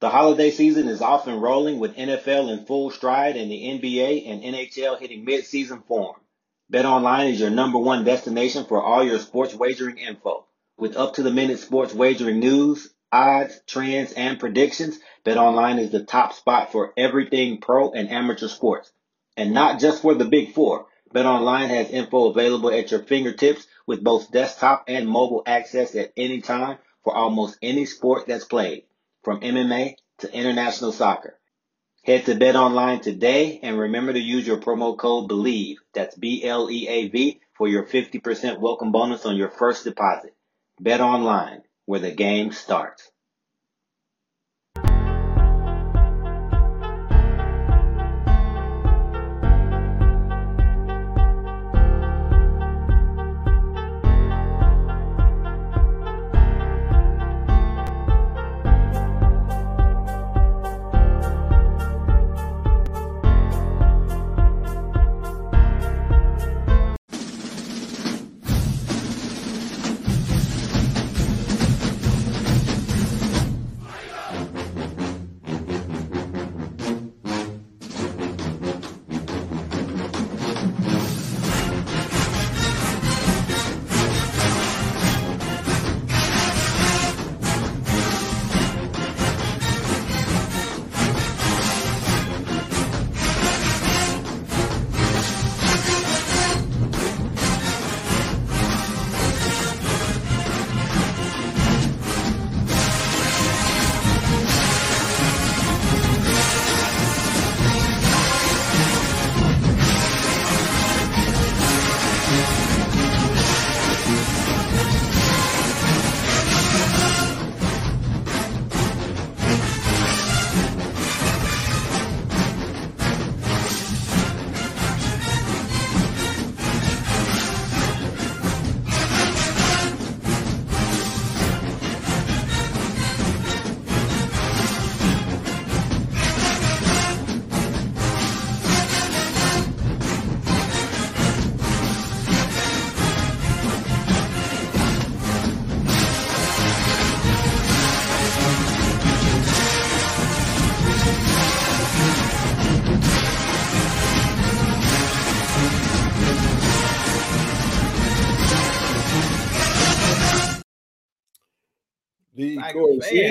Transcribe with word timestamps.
The 0.00 0.08
holiday 0.08 0.50
season 0.50 0.88
is 0.88 1.02
off 1.02 1.26
and 1.26 1.42
rolling 1.42 1.78
with 1.78 1.94
NFL 1.94 2.50
in 2.50 2.64
full 2.64 2.90
stride 2.90 3.36
and 3.36 3.50
the 3.50 3.64
NBA 3.64 4.30
and 4.30 4.42
NHL 4.42 4.98
hitting 4.98 5.26
mid-season 5.26 5.82
form. 5.82 6.16
BetOnline 6.72 7.32
is 7.32 7.40
your 7.40 7.50
number 7.50 7.76
one 7.76 8.02
destination 8.02 8.64
for 8.64 8.82
all 8.82 9.04
your 9.04 9.18
sports 9.18 9.54
wagering 9.54 9.98
info. 9.98 10.46
With 10.78 10.96
up-to-the-minute 10.96 11.58
sports 11.58 11.92
wagering 11.92 12.40
news, 12.40 12.88
odds, 13.12 13.60
trends, 13.66 14.12
and 14.14 14.40
predictions, 14.40 14.98
BetOnline 15.26 15.78
is 15.78 15.90
the 15.90 16.02
top 16.02 16.32
spot 16.32 16.72
for 16.72 16.94
everything 16.96 17.60
pro 17.60 17.92
and 17.92 18.08
amateur 18.08 18.48
sports. 18.48 18.90
And 19.36 19.52
not 19.52 19.80
just 19.80 20.00
for 20.00 20.14
the 20.14 20.24
big 20.24 20.54
four. 20.54 20.86
BetOnline 21.14 21.68
has 21.68 21.90
info 21.90 22.30
available 22.30 22.70
at 22.70 22.90
your 22.90 23.02
fingertips 23.02 23.66
with 23.86 24.02
both 24.02 24.32
desktop 24.32 24.84
and 24.88 25.06
mobile 25.06 25.42
access 25.44 25.94
at 25.94 26.14
any 26.16 26.40
time 26.40 26.78
for 27.04 27.14
almost 27.14 27.58
any 27.60 27.84
sport 27.84 28.26
that's 28.26 28.46
played 28.46 28.84
from 29.22 29.40
MMA 29.40 29.94
to 30.18 30.32
international 30.32 30.92
soccer. 30.92 31.38
Head 32.02 32.24
to 32.26 32.34
BetOnline 32.34 33.02
today 33.02 33.60
and 33.62 33.78
remember 33.78 34.12
to 34.12 34.18
use 34.18 34.46
your 34.46 34.56
promo 34.56 34.96
code 34.96 35.28
BLEAV, 35.28 35.76
that's 35.92 36.16
B-L-E-A-V, 36.16 37.40
for 37.56 37.68
your 37.68 37.84
50% 37.84 38.58
welcome 38.58 38.90
bonus 38.90 39.26
on 39.26 39.36
your 39.36 39.50
first 39.50 39.84
deposit. 39.84 40.34
BetOnline, 40.82 41.60
where 41.84 42.00
the 42.00 42.10
game 42.10 42.52
starts. 42.52 43.10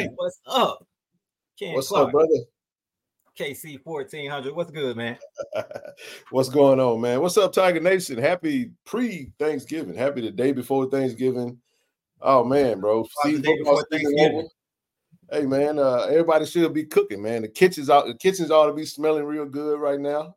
Man, 0.03 0.13
what's 0.15 0.39
up? 0.45 0.87
Ken 1.57 1.73
what's 1.73 1.89
Clark. 1.89 2.07
up, 2.07 2.11
brother? 2.11 2.33
KC 3.37 3.79
1400. 3.83 4.55
What's 4.55 4.71
good, 4.71 4.97
man? 4.97 5.17
what's 6.31 6.49
going 6.49 6.79
on, 6.79 6.99
man? 7.01 7.21
What's 7.21 7.37
up, 7.37 7.53
Tiger 7.53 7.79
Nation? 7.79 8.17
Happy 8.17 8.71
pre 8.85 9.31
Thanksgiving. 9.39 9.95
Happy 9.95 10.21
the 10.21 10.31
day 10.31 10.51
before 10.51 10.89
Thanksgiving. 10.89 11.59
Oh, 12.21 12.43
man, 12.43 12.81
bro. 12.81 13.07
See, 13.23 13.41
Hey 15.31 15.45
man, 15.45 15.77
uh, 15.77 16.07
everybody 16.09 16.43
should 16.47 16.73
be 16.73 16.85
cooking, 16.85 17.21
man. 17.21 17.43
The 17.43 17.49
kitchen's 17.49 17.87
out, 17.87 18.07
the 18.07 18.15
kitchens 18.15 18.49
ought 18.49 18.65
to 18.65 18.73
be 18.73 18.83
smelling 18.83 19.25
real 19.25 19.45
good 19.45 19.79
right 19.79 19.99
now. 19.99 20.35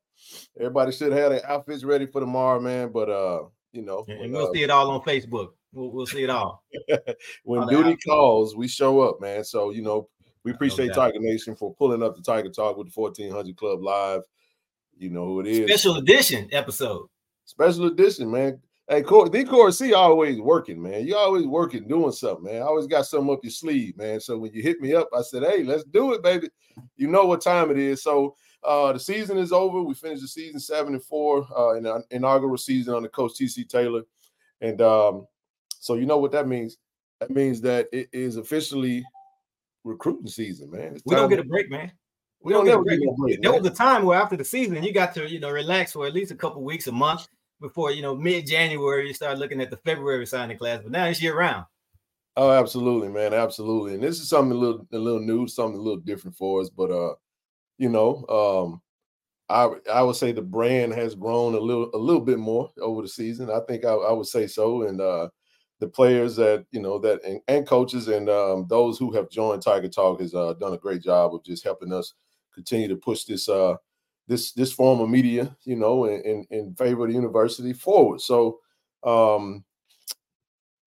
Everybody 0.59 0.93
should 0.93 1.13
have 1.13 1.31
their 1.31 1.51
outfits 1.51 1.83
ready 1.83 2.05
for 2.05 2.21
tomorrow, 2.21 2.61
man. 2.61 2.93
But 2.93 3.09
uh, 3.09 3.45
you 3.73 3.81
know, 3.81 4.05
and 4.07 4.33
we'll 4.33 4.49
uh, 4.49 4.53
see 4.53 4.63
it 4.63 4.69
all 4.69 4.91
on 4.91 5.01
Facebook. 5.01 5.53
We'll, 5.73 5.91
we'll 5.91 6.07
see 6.07 6.23
it 6.23 6.31
all. 6.31 6.65
when 7.45 7.63
all 7.63 7.69
duty 7.69 7.97
calls, 7.97 8.57
we 8.57 8.69
show 8.69 9.01
up, 9.01 9.21
man. 9.21 9.45
So 9.45 9.71
you 9.71 9.83
know, 9.83 10.09
we 10.45 10.53
appreciate 10.53 10.89
no 10.89 10.95
Tiger 10.95 11.19
Nation 11.21 11.55
for 11.55 11.75
pulling 11.75 12.03
up 12.03 12.17
the 12.17 12.23
Tiger 12.23 12.51
Talk 12.51 12.77
with 12.77 12.93
the 12.93 13.01
1400 13.01 13.57
Club 13.57 13.83
Live. 13.83 14.23
You 14.99 15.11
know 15.11 15.25
who 15.25 15.41
it 15.41 15.47
is. 15.47 15.69
Special 15.71 15.97
edition 15.97 16.49
episode. 16.53 17.09
Special 17.45 17.87
edition, 17.87 18.31
man. 18.31 18.61
Hey, 18.89 19.03
Cor- 19.03 19.29
D 19.29 19.45
Corey 19.45 19.73
C 19.73 19.95
always 19.95 20.41
working, 20.41 20.83
man. 20.83 21.07
You 21.07 21.17
always 21.17 21.47
working, 21.47 21.87
doing 21.87 22.13
something, 22.13 22.45
man. 22.45 22.63
I 22.63 22.67
always 22.67 22.87
got 22.87 23.07
something 23.07 23.33
up 23.33 23.41
your 23.43 23.51
sleeve, 23.51 23.97
man. 23.97 24.21
So 24.21 24.37
when 24.39 24.53
you 24.53 24.63
hit 24.63 24.81
me 24.81 24.95
up, 24.95 25.09
I 25.17 25.23
said, 25.23 25.45
"Hey, 25.45 25.63
let's 25.63 25.85
do 25.85 26.13
it, 26.13 26.23
baby." 26.23 26.49
You 26.97 27.07
know 27.07 27.25
what 27.25 27.41
time 27.41 27.71
it 27.71 27.79
is. 27.79 28.03
So 28.03 28.37
uh, 28.65 28.93
the 28.93 29.01
season 29.01 29.39
is 29.39 29.53
over. 29.53 29.83
We 29.83 29.95
finished 29.95 30.23
the 30.23 30.29
season 30.29 30.61
seven 30.61 30.95
and 30.95 31.05
four 31.05 31.47
uh, 31.57 31.77
in 31.77 31.85
the 31.85 32.05
inaugural 32.11 32.59
season 32.59 32.95
under 32.95 33.09
Coach 33.09 33.33
TC 33.41 33.69
Taylor, 33.69 34.03
and 34.61 34.81
um, 34.83 35.27
so 35.83 35.95
you 35.95 36.07
know 36.07 36.17
what 36.17 36.31
that 36.31 36.47
means? 36.47 36.79
That 37.19 37.31
means 37.31 37.61
that 37.63 37.89
it 37.93 38.09
is 38.13 38.37
officially 38.37 39.05
recruiting 39.83 40.29
season, 40.29 40.71
man. 40.71 40.95
It's 40.95 41.03
we 41.05 41.17
don't 41.17 41.29
get 41.29 41.41
a 41.41 41.45
break, 41.45 41.71
man. 41.71 41.91
We, 42.41 42.49
we 42.49 42.53
don't, 42.53 42.67
don't 42.67 42.85
get 42.85 42.95
a 42.95 43.03
break. 43.03 43.17
break 43.19 43.43
there 43.43 43.53
was 43.53 43.67
a 43.67 43.75
time 43.75 44.05
where 44.05 44.17
after 44.17 44.37
the 44.37 44.45
season, 44.45 44.81
you 44.85 44.93
got 44.93 45.13
to 45.15 45.29
you 45.29 45.41
know 45.41 45.51
relax 45.51 45.93
for 45.93 46.07
at 46.07 46.15
least 46.15 46.31
a 46.31 46.37
couple 46.37 46.63
weeks, 46.63 46.87
a 46.87 46.93
month 46.93 47.27
before 47.61 47.91
you 47.91 48.01
know 48.01 48.15
mid 48.15 48.47
January 48.47 49.09
you 49.09 49.13
start 49.13 49.39
looking 49.39 49.61
at 49.61 49.71
the 49.71 49.77
February 49.79 50.25
signing 50.25 50.57
class. 50.57 50.83
But 50.85 50.93
now 50.93 51.07
it's 51.07 51.21
year 51.21 51.37
round. 51.37 51.67
Oh, 52.37 52.53
absolutely, 52.53 53.09
man, 53.09 53.35
absolutely. 53.35 53.95
And 53.95 54.03
this 54.05 54.21
is 54.21 54.29
something 54.29 54.57
a 54.57 54.61
little 54.61 54.87
a 54.93 54.99
little 54.99 55.21
new, 55.21 55.49
something 55.49 55.81
a 55.81 55.83
little 55.83 56.01
different 56.01 56.37
for 56.37 56.61
us. 56.61 56.71
But 56.71 56.93
uh, 56.93 57.15
you 57.79 57.89
know, 57.89 58.25
um, 58.29 58.81
I 59.49 59.69
I 59.93 60.03
would 60.03 60.17
say 60.17 60.31
the 60.31 60.43
brand 60.43 60.93
has 60.93 61.17
grown 61.17 61.57
a 61.57 61.61
little 61.61 61.91
a 61.93 61.99
little 61.99 62.23
bit 62.23 62.39
more 62.39 62.71
over 62.81 63.03
the 63.03 63.09
season. 63.09 63.51
I 63.51 63.59
think 63.67 63.85
I, 63.85 63.95
I 63.95 64.13
would 64.13 64.29
say 64.29 64.47
so, 64.47 64.83
and 64.83 65.01
uh, 65.01 65.29
the 65.83 65.89
players 65.89 66.37
that 66.37 66.65
you 66.71 66.81
know 66.81 66.97
that 66.97 67.25
and, 67.25 67.41
and 67.49 67.67
coaches 67.67 68.07
and 68.07 68.31
um, 68.31 68.67
those 68.69 68.99
who 68.99 69.11
have 69.13 69.29
joined 69.29 69.63
Tiger 69.63 69.89
Talk 69.89 70.21
has 70.21 70.33
uh, 70.33 70.55
done 70.55 70.75
a 70.75 70.79
great 70.79 71.03
job 71.03 71.35
of 71.35 71.43
just 71.43 71.65
helping 71.65 71.93
us 71.93 72.15
continue 72.55 72.87
to 72.87 72.95
push 72.95 73.25
this 73.25 73.49
uh, 73.49 73.75
this 74.29 74.53
this 74.53 74.73
form 74.73 75.01
of 75.01 75.11
media, 75.11 75.57
you 75.65 75.75
know, 75.75 76.05
in, 76.05 76.21
in, 76.23 76.47
in 76.51 76.75
favor 76.77 77.03
of 77.03 77.09
the 77.09 77.17
university 77.17 77.73
forward. 77.73 78.21
So 78.21 78.61
um, 79.03 79.65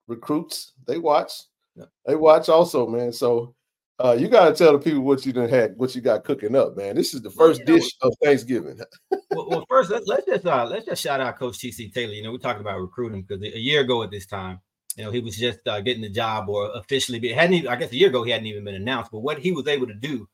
recruits 0.07 0.71
they 0.87 0.97
watch, 0.97 1.33
yeah. 1.75 1.85
they 2.05 2.15
watch 2.15 2.47
also, 2.47 2.87
man. 2.87 3.11
So 3.11 3.53
uh, 3.99 4.15
you 4.17 4.29
got 4.29 4.47
to 4.47 4.55
tell 4.55 4.71
the 4.71 4.79
people 4.79 5.01
what 5.01 5.25
you 5.25 5.33
done 5.33 5.49
had, 5.49 5.75
what 5.75 5.93
you 5.93 5.99
got 5.99 6.23
cooking 6.23 6.55
up, 6.55 6.77
man. 6.77 6.95
This 6.95 7.13
is 7.13 7.21
the 7.21 7.31
first 7.31 7.61
well, 7.67 7.75
dish 7.75 7.91
know, 8.01 8.07
of 8.07 8.15
Thanksgiving. 8.23 8.79
well, 9.31 9.49
well, 9.49 9.65
first 9.67 9.91
let's, 9.91 10.07
let's 10.07 10.25
just 10.25 10.45
uh, 10.45 10.65
let's 10.65 10.85
just 10.85 11.03
shout 11.03 11.19
out 11.19 11.37
Coach 11.37 11.57
TC 11.57 11.93
Taylor. 11.93 12.13
You 12.13 12.23
know, 12.23 12.31
we're 12.31 12.37
talking 12.37 12.61
about 12.61 12.79
recruiting 12.79 13.23
because 13.23 13.43
a 13.43 13.59
year 13.59 13.81
ago 13.81 14.01
at 14.01 14.09
this 14.09 14.25
time, 14.25 14.61
you 14.95 15.03
know, 15.03 15.11
he 15.11 15.19
was 15.19 15.37
just 15.37 15.59
uh, 15.67 15.81
getting 15.81 16.01
the 16.01 16.09
job 16.09 16.49
or 16.49 16.71
officially 16.75 17.19
be, 17.19 17.31
hadn't 17.31 17.53
even, 17.53 17.69
I 17.69 17.75
guess 17.75 17.91
a 17.91 17.97
year 17.97 18.09
ago 18.09 18.23
he 18.23 18.31
hadn't 18.31 18.47
even 18.47 18.63
been 18.63 18.75
announced. 18.75 19.11
But 19.11 19.19
what 19.19 19.39
he 19.39 19.51
was 19.51 19.67
able 19.67 19.87
to 19.87 19.93
do 19.93 20.27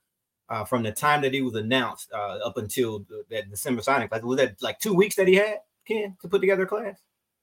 uh, 0.49 0.65
from 0.65 0.83
the 0.83 0.91
time 0.91 1.21
that 1.21 1.33
he 1.33 1.41
was 1.41 1.55
announced 1.55 2.11
uh, 2.13 2.37
up 2.45 2.57
until 2.57 2.99
the, 2.99 3.23
that 3.29 3.49
December 3.49 3.81
signing 3.81 4.07
class 4.07 4.21
was 4.21 4.37
that 4.37 4.61
like 4.61 4.79
two 4.79 4.93
weeks 4.93 5.15
that 5.15 5.27
he 5.27 5.35
had 5.35 5.59
Ken 5.87 6.15
to 6.21 6.27
put 6.27 6.41
together 6.41 6.63
a 6.63 6.67
class. 6.67 6.99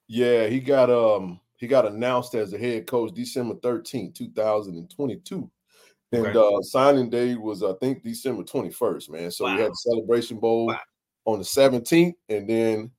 Yeah, 0.06 0.46
he 0.46 0.60
got 0.60 0.90
um 0.90 1.40
he 1.56 1.66
got 1.66 1.86
announced 1.86 2.34
as 2.34 2.52
the 2.52 2.58
head 2.58 2.86
coach 2.86 3.12
December 3.14 3.56
13, 3.56 4.12
2022. 4.12 5.50
And 6.10 6.36
uh, 6.36 6.62
signing 6.62 7.10
day 7.10 7.34
was, 7.34 7.62
I 7.62 7.74
think, 7.74 8.02
December 8.02 8.42
21st, 8.42 9.10
man. 9.10 9.30
So 9.30 9.44
wow. 9.44 9.56
we 9.56 9.62
had 9.62 9.72
the 9.72 9.76
Celebration 9.76 10.38
Bowl 10.38 10.68
wow. 10.68 10.78
on 11.26 11.38
the 11.38 11.44
17th, 11.44 12.14
and 12.30 12.48
then 12.48 12.90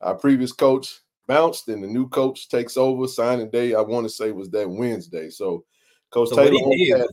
our 0.00 0.14
previous 0.14 0.52
coach 0.52 1.00
bounced, 1.26 1.68
and 1.68 1.82
the 1.82 1.88
new 1.88 2.08
coach 2.08 2.48
takes 2.48 2.76
over. 2.76 3.06
Signing 3.06 3.50
day, 3.50 3.74
I 3.74 3.80
want 3.80 4.04
to 4.04 4.10
say, 4.10 4.32
was 4.32 4.50
that 4.50 4.68
Wednesday. 4.68 5.30
So 5.30 5.64
Coach 6.10 6.28
so 6.28 6.36
Taylor 6.36 6.70
did, 6.70 6.98
had, 6.98 7.06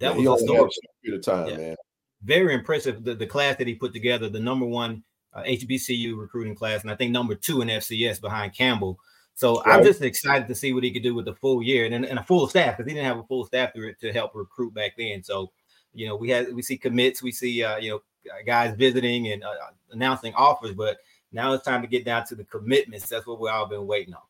that 0.00 0.18
yeah, 0.18 0.28
was 0.28 0.42
a 0.42 0.44
story. 0.44 0.70
Period 1.04 1.18
of 1.18 1.24
time, 1.24 1.48
yeah. 1.48 1.56
man. 1.56 1.76
Very 2.22 2.54
impressive. 2.54 3.04
The, 3.04 3.14
the 3.14 3.26
class 3.26 3.56
that 3.56 3.66
he 3.66 3.74
put 3.74 3.92
together, 3.92 4.28
the 4.28 4.40
number 4.40 4.66
one 4.66 5.04
uh, 5.34 5.42
HBCU 5.42 6.16
recruiting 6.18 6.54
class, 6.54 6.82
and 6.82 6.90
I 6.90 6.96
think 6.96 7.12
number 7.12 7.34
two 7.34 7.60
in 7.60 7.68
FCS 7.68 8.20
behind 8.20 8.54
Campbell. 8.54 8.98
So 9.34 9.62
right. 9.62 9.78
I'm 9.78 9.84
just 9.84 10.00
excited 10.00 10.48
to 10.48 10.54
see 10.54 10.72
what 10.72 10.84
he 10.84 10.92
could 10.92 11.02
do 11.02 11.14
with 11.14 11.26
the 11.26 11.34
full 11.34 11.62
year 11.62 11.84
and, 11.84 12.04
and 12.04 12.18
a 12.18 12.24
full 12.24 12.46
staff 12.48 12.76
because 12.76 12.88
he 12.88 12.94
didn't 12.94 13.08
have 13.08 13.18
a 13.18 13.24
full 13.24 13.44
staff 13.44 13.72
to, 13.74 13.92
to 13.92 14.12
help 14.12 14.32
recruit 14.34 14.72
back 14.74 14.92
then. 14.96 15.22
So, 15.22 15.50
you 15.92 16.06
know, 16.06 16.16
we 16.16 16.30
had 16.30 16.54
we 16.54 16.62
see 16.62 16.78
commits, 16.78 17.22
we 17.22 17.32
see 17.32 17.62
uh, 17.62 17.76
you 17.76 17.90
know 17.90 18.00
guys 18.46 18.74
visiting 18.76 19.28
and 19.32 19.42
uh, 19.42 19.54
announcing 19.90 20.34
offers, 20.34 20.72
but 20.72 20.98
now 21.34 21.52
it's 21.52 21.64
time 21.64 21.82
to 21.82 21.88
get 21.88 22.04
down 22.04 22.24
to 22.26 22.34
the 22.34 22.44
commitments. 22.44 23.08
That's 23.08 23.26
what 23.26 23.40
we've 23.40 23.52
all 23.52 23.66
been 23.66 23.86
waiting 23.86 24.14
on. 24.14 24.22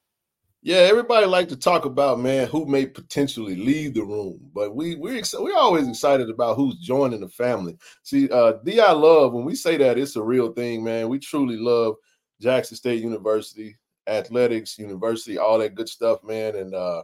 Yeah, 0.63 0.77
everybody 0.77 1.27
like 1.27 1.49
to 1.51 1.57
talk 1.57 1.85
about 1.85 2.19
man 2.19 2.49
who 2.49 2.65
may 2.65 2.87
potentially 2.87 3.55
leave 3.55 3.93
the 3.93 4.03
room, 4.03 4.41
but 4.55 4.75
we 4.75 4.97
we 4.97 5.23
we're 5.39 5.57
always 5.57 5.87
excited 5.87 6.31
about 6.31 6.57
who's 6.57 6.77
joining 6.79 7.21
the 7.21 7.29
family. 7.29 7.77
See, 8.03 8.31
uh, 8.31 8.55
Di 8.65 8.81
love 8.81 9.35
when 9.35 9.45
we 9.45 9.55
say 9.55 9.77
that 9.77 9.99
it's 9.99 10.17
a 10.17 10.23
real 10.23 10.53
thing, 10.53 10.83
man. 10.83 11.11
We 11.11 11.19
truly 11.19 11.59
love 11.59 11.97
Jackson 12.41 12.77
State 12.77 13.03
University 13.03 13.77
athletics, 14.07 14.79
university, 14.79 15.39
all 15.39 15.59
that 15.59 15.75
good 15.75 15.89
stuff, 15.89 16.23
man. 16.25 16.57
And 16.57 16.75
uh, 16.75 17.03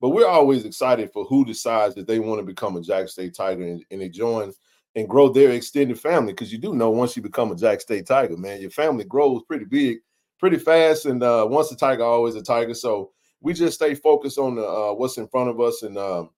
but 0.00 0.10
we're 0.10 0.26
always 0.26 0.64
excited 0.64 1.12
for 1.12 1.24
who 1.24 1.44
decides 1.44 1.94
that 1.94 2.06
they 2.06 2.18
want 2.18 2.40
to 2.40 2.46
become 2.46 2.76
a 2.76 2.80
Jack 2.80 3.08
State 3.08 3.34
Tiger 3.34 3.64
and, 3.64 3.84
and 3.90 4.00
they 4.00 4.08
join 4.08 4.52
and 4.94 5.08
grow 5.08 5.28
their 5.28 5.50
extended 5.52 5.98
family. 5.98 6.32
Because 6.32 6.52
you 6.52 6.58
do 6.58 6.74
know 6.74 6.90
once 6.90 7.16
you 7.16 7.22
become 7.22 7.52
a 7.52 7.56
Jack 7.56 7.80
State 7.80 8.06
Tiger, 8.06 8.36
man, 8.36 8.60
your 8.60 8.70
family 8.70 9.04
grows 9.04 9.42
pretty 9.46 9.64
big, 9.64 9.98
pretty 10.38 10.58
fast. 10.58 11.06
And 11.06 11.22
uh, 11.22 11.46
once 11.48 11.70
a 11.70 11.76
tiger, 11.76 12.02
always 12.02 12.34
a 12.34 12.42
tiger. 12.42 12.74
So 12.74 13.12
we 13.40 13.52
just 13.54 13.74
stay 13.74 13.94
focused 13.94 14.38
on 14.38 14.56
the, 14.56 14.66
uh, 14.66 14.92
what's 14.92 15.18
in 15.18 15.28
front 15.28 15.50
of 15.50 15.60
us. 15.60 15.82
And 15.82 15.96
um, 15.96 16.30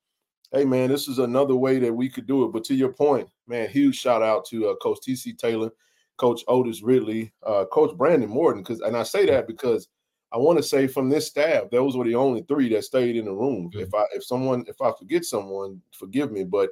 hey, 0.52 0.64
man, 0.64 0.90
this 0.90 1.08
is 1.08 1.19
another 1.19 1.56
way 1.56 1.78
that 1.78 1.93
we 1.93 2.08
could 2.08 2.26
do 2.26 2.44
it. 2.44 2.52
But 2.52 2.64
to 2.64 2.75
your 2.75 2.93
point, 2.93 3.28
man, 3.46 3.69
huge 3.69 3.96
shout 3.96 4.22
out 4.22 4.44
to 4.46 4.69
uh, 4.69 4.76
Coach 4.76 4.99
TC 5.06 5.37
Taylor, 5.38 5.70
Coach 6.19 6.43
Otis 6.46 6.82
Ridley, 6.82 7.32
uh, 7.46 7.64
Coach 7.72 7.96
Brandon 7.96 8.28
Morton. 8.28 8.62
Because 8.62 8.81
and 8.81 8.96
I 8.96 9.02
say 9.02 9.26
that 9.26 9.46
because 9.46 9.88
I 10.32 10.38
want 10.38 10.58
to 10.58 10.62
say 10.62 10.87
from 10.87 11.10
this 11.10 11.26
staff, 11.26 11.64
those 11.70 11.96
were 11.96 12.04
the 12.04 12.14
only 12.14 12.43
three 12.43 12.69
that 12.70 12.84
stayed 12.84 13.16
in 13.16 13.26
the 13.26 13.32
room. 13.32 13.70
Mm-hmm. 13.70 13.81
If 13.81 13.94
I 13.94 14.04
if 14.12 14.25
someone 14.25 14.64
if 14.66 14.81
I 14.81 14.93
forget 14.99 15.25
someone, 15.25 15.81
forgive 15.93 16.32
me, 16.32 16.44
but 16.44 16.70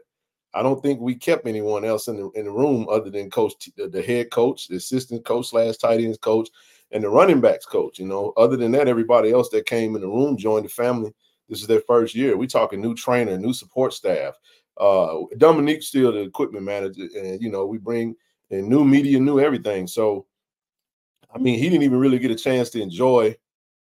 I 0.53 0.63
don't 0.63 0.83
think 0.83 1.01
we 1.01 1.15
kept 1.15 1.47
anyone 1.47 1.85
else 1.85 2.09
in 2.09 2.17
the 2.17 2.31
in 2.31 2.47
the 2.47 2.51
room 2.51 2.87
other 2.91 3.11
than 3.11 3.31
coach 3.31 3.55
the, 3.77 3.89
the 3.89 4.03
head 4.03 4.31
coach, 4.31 4.69
the 4.69 4.77
assistant 4.77 5.25
coach 5.25 5.49
slash 5.49 5.77
tight 5.77 6.01
ends 6.01 6.19
coach, 6.19 6.49
and 6.91 7.05
the 7.05 7.09
running 7.09 7.41
backs 7.41 7.67
coach. 7.67 7.99
You 7.99 8.07
know, 8.07 8.33
other 8.37 8.57
than 8.57 8.73
that, 8.73 8.89
everybody 8.89 9.31
else 9.31 9.49
that 9.51 9.67
came 9.67 9.95
in 9.95 10.03
the 10.03 10.09
room 10.09 10.37
joined 10.37 10.65
the 10.65 10.71
family. 10.71 11.13
This 11.49 11.61
is 11.61 11.67
their 11.67 11.81
first 11.81 12.15
year. 12.15 12.37
We 12.37 12.47
talking 12.47 12.81
new 12.81 12.95
trainer, 12.95 13.37
new 13.39 13.53
support 13.53 13.93
staff. 13.93 14.35
Uh, 14.77 15.19
Dominique 15.37 15.83
still 15.83 16.13
the 16.13 16.21
equipment 16.21 16.65
manager, 16.65 17.09
and 17.17 17.41
you 17.41 17.51
know 17.51 17.67
we 17.67 17.79
bring 17.79 18.17
in 18.51 18.69
new 18.69 18.85
media, 18.85 19.21
new 19.21 19.41
everything. 19.41 19.87
So, 19.87 20.27
I 21.33 21.39
mean, 21.39 21.59
he 21.59 21.69
didn't 21.69 21.85
even 21.85 21.99
really 21.99 22.19
get 22.19 22.31
a 22.31 22.37
chance 22.37 22.71
to 22.71 22.83
enjoy 22.83 23.37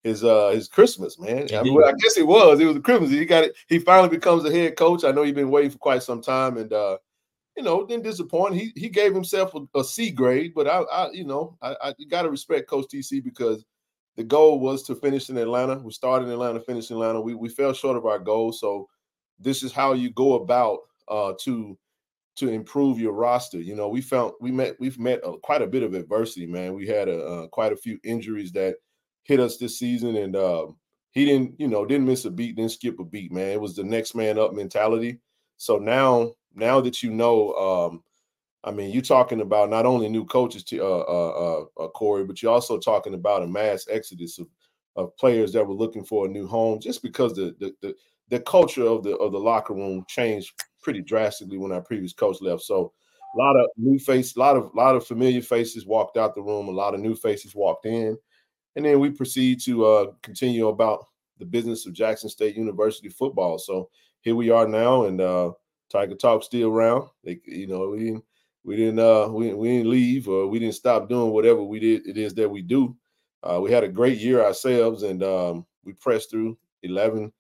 his 0.04 0.24
uh 0.24 0.50
his 0.50 0.68
Christmas, 0.68 1.18
man. 1.18 1.48
I, 1.54 1.64
mean, 1.64 1.82
I 1.82 1.94
guess 1.94 2.18
it 2.18 2.28
was. 2.28 2.60
It 2.60 2.66
was 2.66 2.76
a 2.76 2.82
Christmas. 2.82 3.10
He 3.10 3.26
got 3.26 3.46
it. 3.46 3.56
He 3.68 3.80
finally 3.80 4.10
becomes 4.10 4.44
a 4.46 4.52
head 4.52 4.76
coach. 4.76 5.04
I 5.04 5.12
know 5.12 5.24
he's 5.24 5.34
been 5.34 5.50
waiting 5.50 5.72
for 5.72 5.78
quite 5.78 6.04
some 6.04 6.22
time, 6.22 6.58
and 6.58 6.72
uh, 6.74 6.98
you 7.56 7.64
know, 7.64 7.86
didn't 7.86 8.04
disappoint. 8.04 8.56
He 8.56 8.72
he 8.76 8.90
gave 8.90 9.14
himself 9.14 9.54
a, 9.56 9.80
a 9.80 9.84
C 9.84 10.12
grade, 10.12 10.54
but 10.54 10.68
I, 10.68 10.82
I 10.82 11.12
you 11.12 11.24
know, 11.24 11.58
I, 11.62 11.76
I 11.82 11.94
got 12.10 12.24
to 12.24 12.30
respect 12.30 12.70
Coach 12.70 12.88
TC 12.94 13.24
because 13.24 13.64
the 14.18 14.24
goal 14.24 14.60
was 14.60 14.84
to 14.84 14.96
finish 14.96 15.30
in 15.30 15.38
Atlanta. 15.38 15.80
We 15.80 15.92
started 15.92 16.26
in 16.26 16.32
Atlanta, 16.32 16.60
finished 16.60 16.92
in 16.92 16.98
Atlanta. 16.98 17.22
We 17.22 17.34
we 17.34 17.50
fell 17.50 17.74
short 17.74 17.98
of 17.98 18.06
our 18.06 18.20
goal, 18.20 18.52
so 18.52 18.90
this 19.40 19.64
is 19.64 19.72
how 19.72 19.94
you 19.94 20.12
go 20.12 20.36
about 20.36 20.80
uh 21.08 21.34
to 21.42 21.78
to 22.36 22.50
improve 22.50 23.00
your 23.00 23.14
roster. 23.14 23.60
You 23.60 23.76
know, 23.76 23.88
we 23.88 24.02
found 24.02 24.34
we 24.42 24.52
met 24.52 24.76
we've 24.80 25.00
met 25.00 25.22
a, 25.24 25.38
quite 25.38 25.62
a 25.62 25.68
bit 25.68 25.84
of 25.84 25.94
adversity, 25.94 26.46
man. 26.46 26.74
We 26.74 26.88
had 26.88 27.08
a, 27.08 27.24
uh, 27.26 27.48
quite 27.48 27.72
a 27.72 27.78
few 27.78 28.00
injuries 28.04 28.52
that 28.52 28.76
hit 29.24 29.40
us 29.40 29.58
this 29.58 29.80
season, 29.80 30.16
and 30.16 30.36
uh, 30.36 30.68
he 31.12 31.26
didn't, 31.26 31.60
you 31.60 31.68
know, 31.68 31.86
didn't 31.86 32.08
miss 32.08 32.26
a 32.26 32.32
beat, 32.32 32.56
didn't 32.56 32.72
skip 32.72 33.00
a 33.00 33.04
beat, 33.04 33.32
man. 33.32 33.52
It 33.52 33.62
was 33.62 33.76
the 33.76 33.84
next 33.84 34.16
man 34.16 34.38
up 34.38 34.54
mentality. 34.54 35.20
So 35.58 35.78
now, 35.78 36.32
now 36.54 36.82
that 36.82 37.02
you 37.02 37.12
know, 37.12 37.54
um, 37.54 38.04
I 38.64 38.72
mean, 38.72 38.92
you're 38.92 39.02
talking 39.02 39.42
about 39.42 39.70
not 39.70 39.86
only 39.86 40.08
new 40.08 40.26
coaches 40.26 40.64
to 40.66 40.84
uh, 40.84 40.88
uh, 40.88 41.66
uh, 41.84 41.88
Corey, 41.90 42.24
but 42.24 42.42
you're 42.42 42.52
also 42.52 42.80
talking 42.80 43.14
about 43.14 43.44
a 43.44 43.48
mass 43.48 43.86
exodus 43.90 44.40
of, 44.40 44.48
of 44.96 45.16
players 45.18 45.52
that 45.54 45.66
were 45.66 45.74
looking 45.74 46.04
for 46.04 46.26
a 46.26 46.30
new 46.30 46.48
home, 46.48 46.80
just 46.80 47.02
because 47.04 47.34
the, 47.34 47.56
the 47.60 47.74
the 47.82 47.96
the 48.30 48.40
culture 48.40 48.88
of 48.88 49.04
the 49.04 49.16
of 49.18 49.32
the 49.32 49.40
locker 49.40 49.74
room 49.74 50.06
changed 50.08 50.54
pretty 50.82 51.02
drastically 51.02 51.58
when 51.58 51.72
our 51.72 51.82
previous 51.82 52.14
coach 52.14 52.38
left. 52.42 52.64
So 52.64 52.94
a 53.36 53.38
lot 53.38 53.56
of 53.56 53.68
new 53.78 54.00
faces, 54.00 54.36
a 54.36 54.40
lot 54.40 54.56
of 54.56 54.72
a 54.74 54.78
lot 54.78 54.96
of 54.96 55.06
familiar 55.06 55.42
faces 55.42 55.86
walked 55.86 56.18
out 56.18 56.34
the 56.34 56.42
room, 56.42 56.68
a 56.68 56.72
lot 56.72 56.94
of 56.94 57.02
new 57.02 57.16
faces 57.16 57.54
walked 57.54 57.86
in. 57.86 58.18
And 58.76 58.86
then 58.86 59.00
we 59.00 59.10
proceed 59.10 59.62
to 59.62 59.86
uh, 59.86 60.06
continue 60.22 60.68
about 60.68 61.08
the 61.38 61.46
business 61.46 61.86
of 61.86 61.94
Jackson 61.94 62.30
State 62.30 62.56
University 62.56 63.10
football. 63.10 63.58
So 63.58 63.90
here 64.22 64.36
we 64.36 64.50
are 64.50 64.68
now, 64.68 65.06
and 65.06 65.20
uh, 65.22 65.52
Tiger 65.90 66.16
Talk 66.16 66.44
still 66.44 66.70
around. 66.70 67.10
They, 67.24 67.40
you 67.46 67.68
know, 67.68 67.90
we 67.90 68.00
didn't, 68.00 68.24
we 68.64 68.76
didn't, 68.76 69.00
uh, 69.00 69.28
we, 69.28 69.54
we 69.54 69.68
didn't 69.70 69.90
leave 69.90 70.28
or 70.28 70.48
we 70.48 70.60
didn't 70.60 70.76
stop 70.76 71.10
doing 71.10 71.32
whatever 71.32 71.62
we 71.62 71.80
did. 71.80 72.08
It 72.08 72.18
is 72.18 72.34
that 72.36 72.50
we 72.50 72.62
do. 72.62 72.96
Uh, 73.44 73.60
we 73.62 73.72
had 73.72 73.84
a 73.84 73.90
great 73.90 74.20
year 74.20 74.42
ourselves, 74.44 75.04
and 75.04 75.22
um, 75.22 75.66
we 75.84 75.94
pressed 75.94 76.32
through 76.32 76.58
eleven 76.84 77.32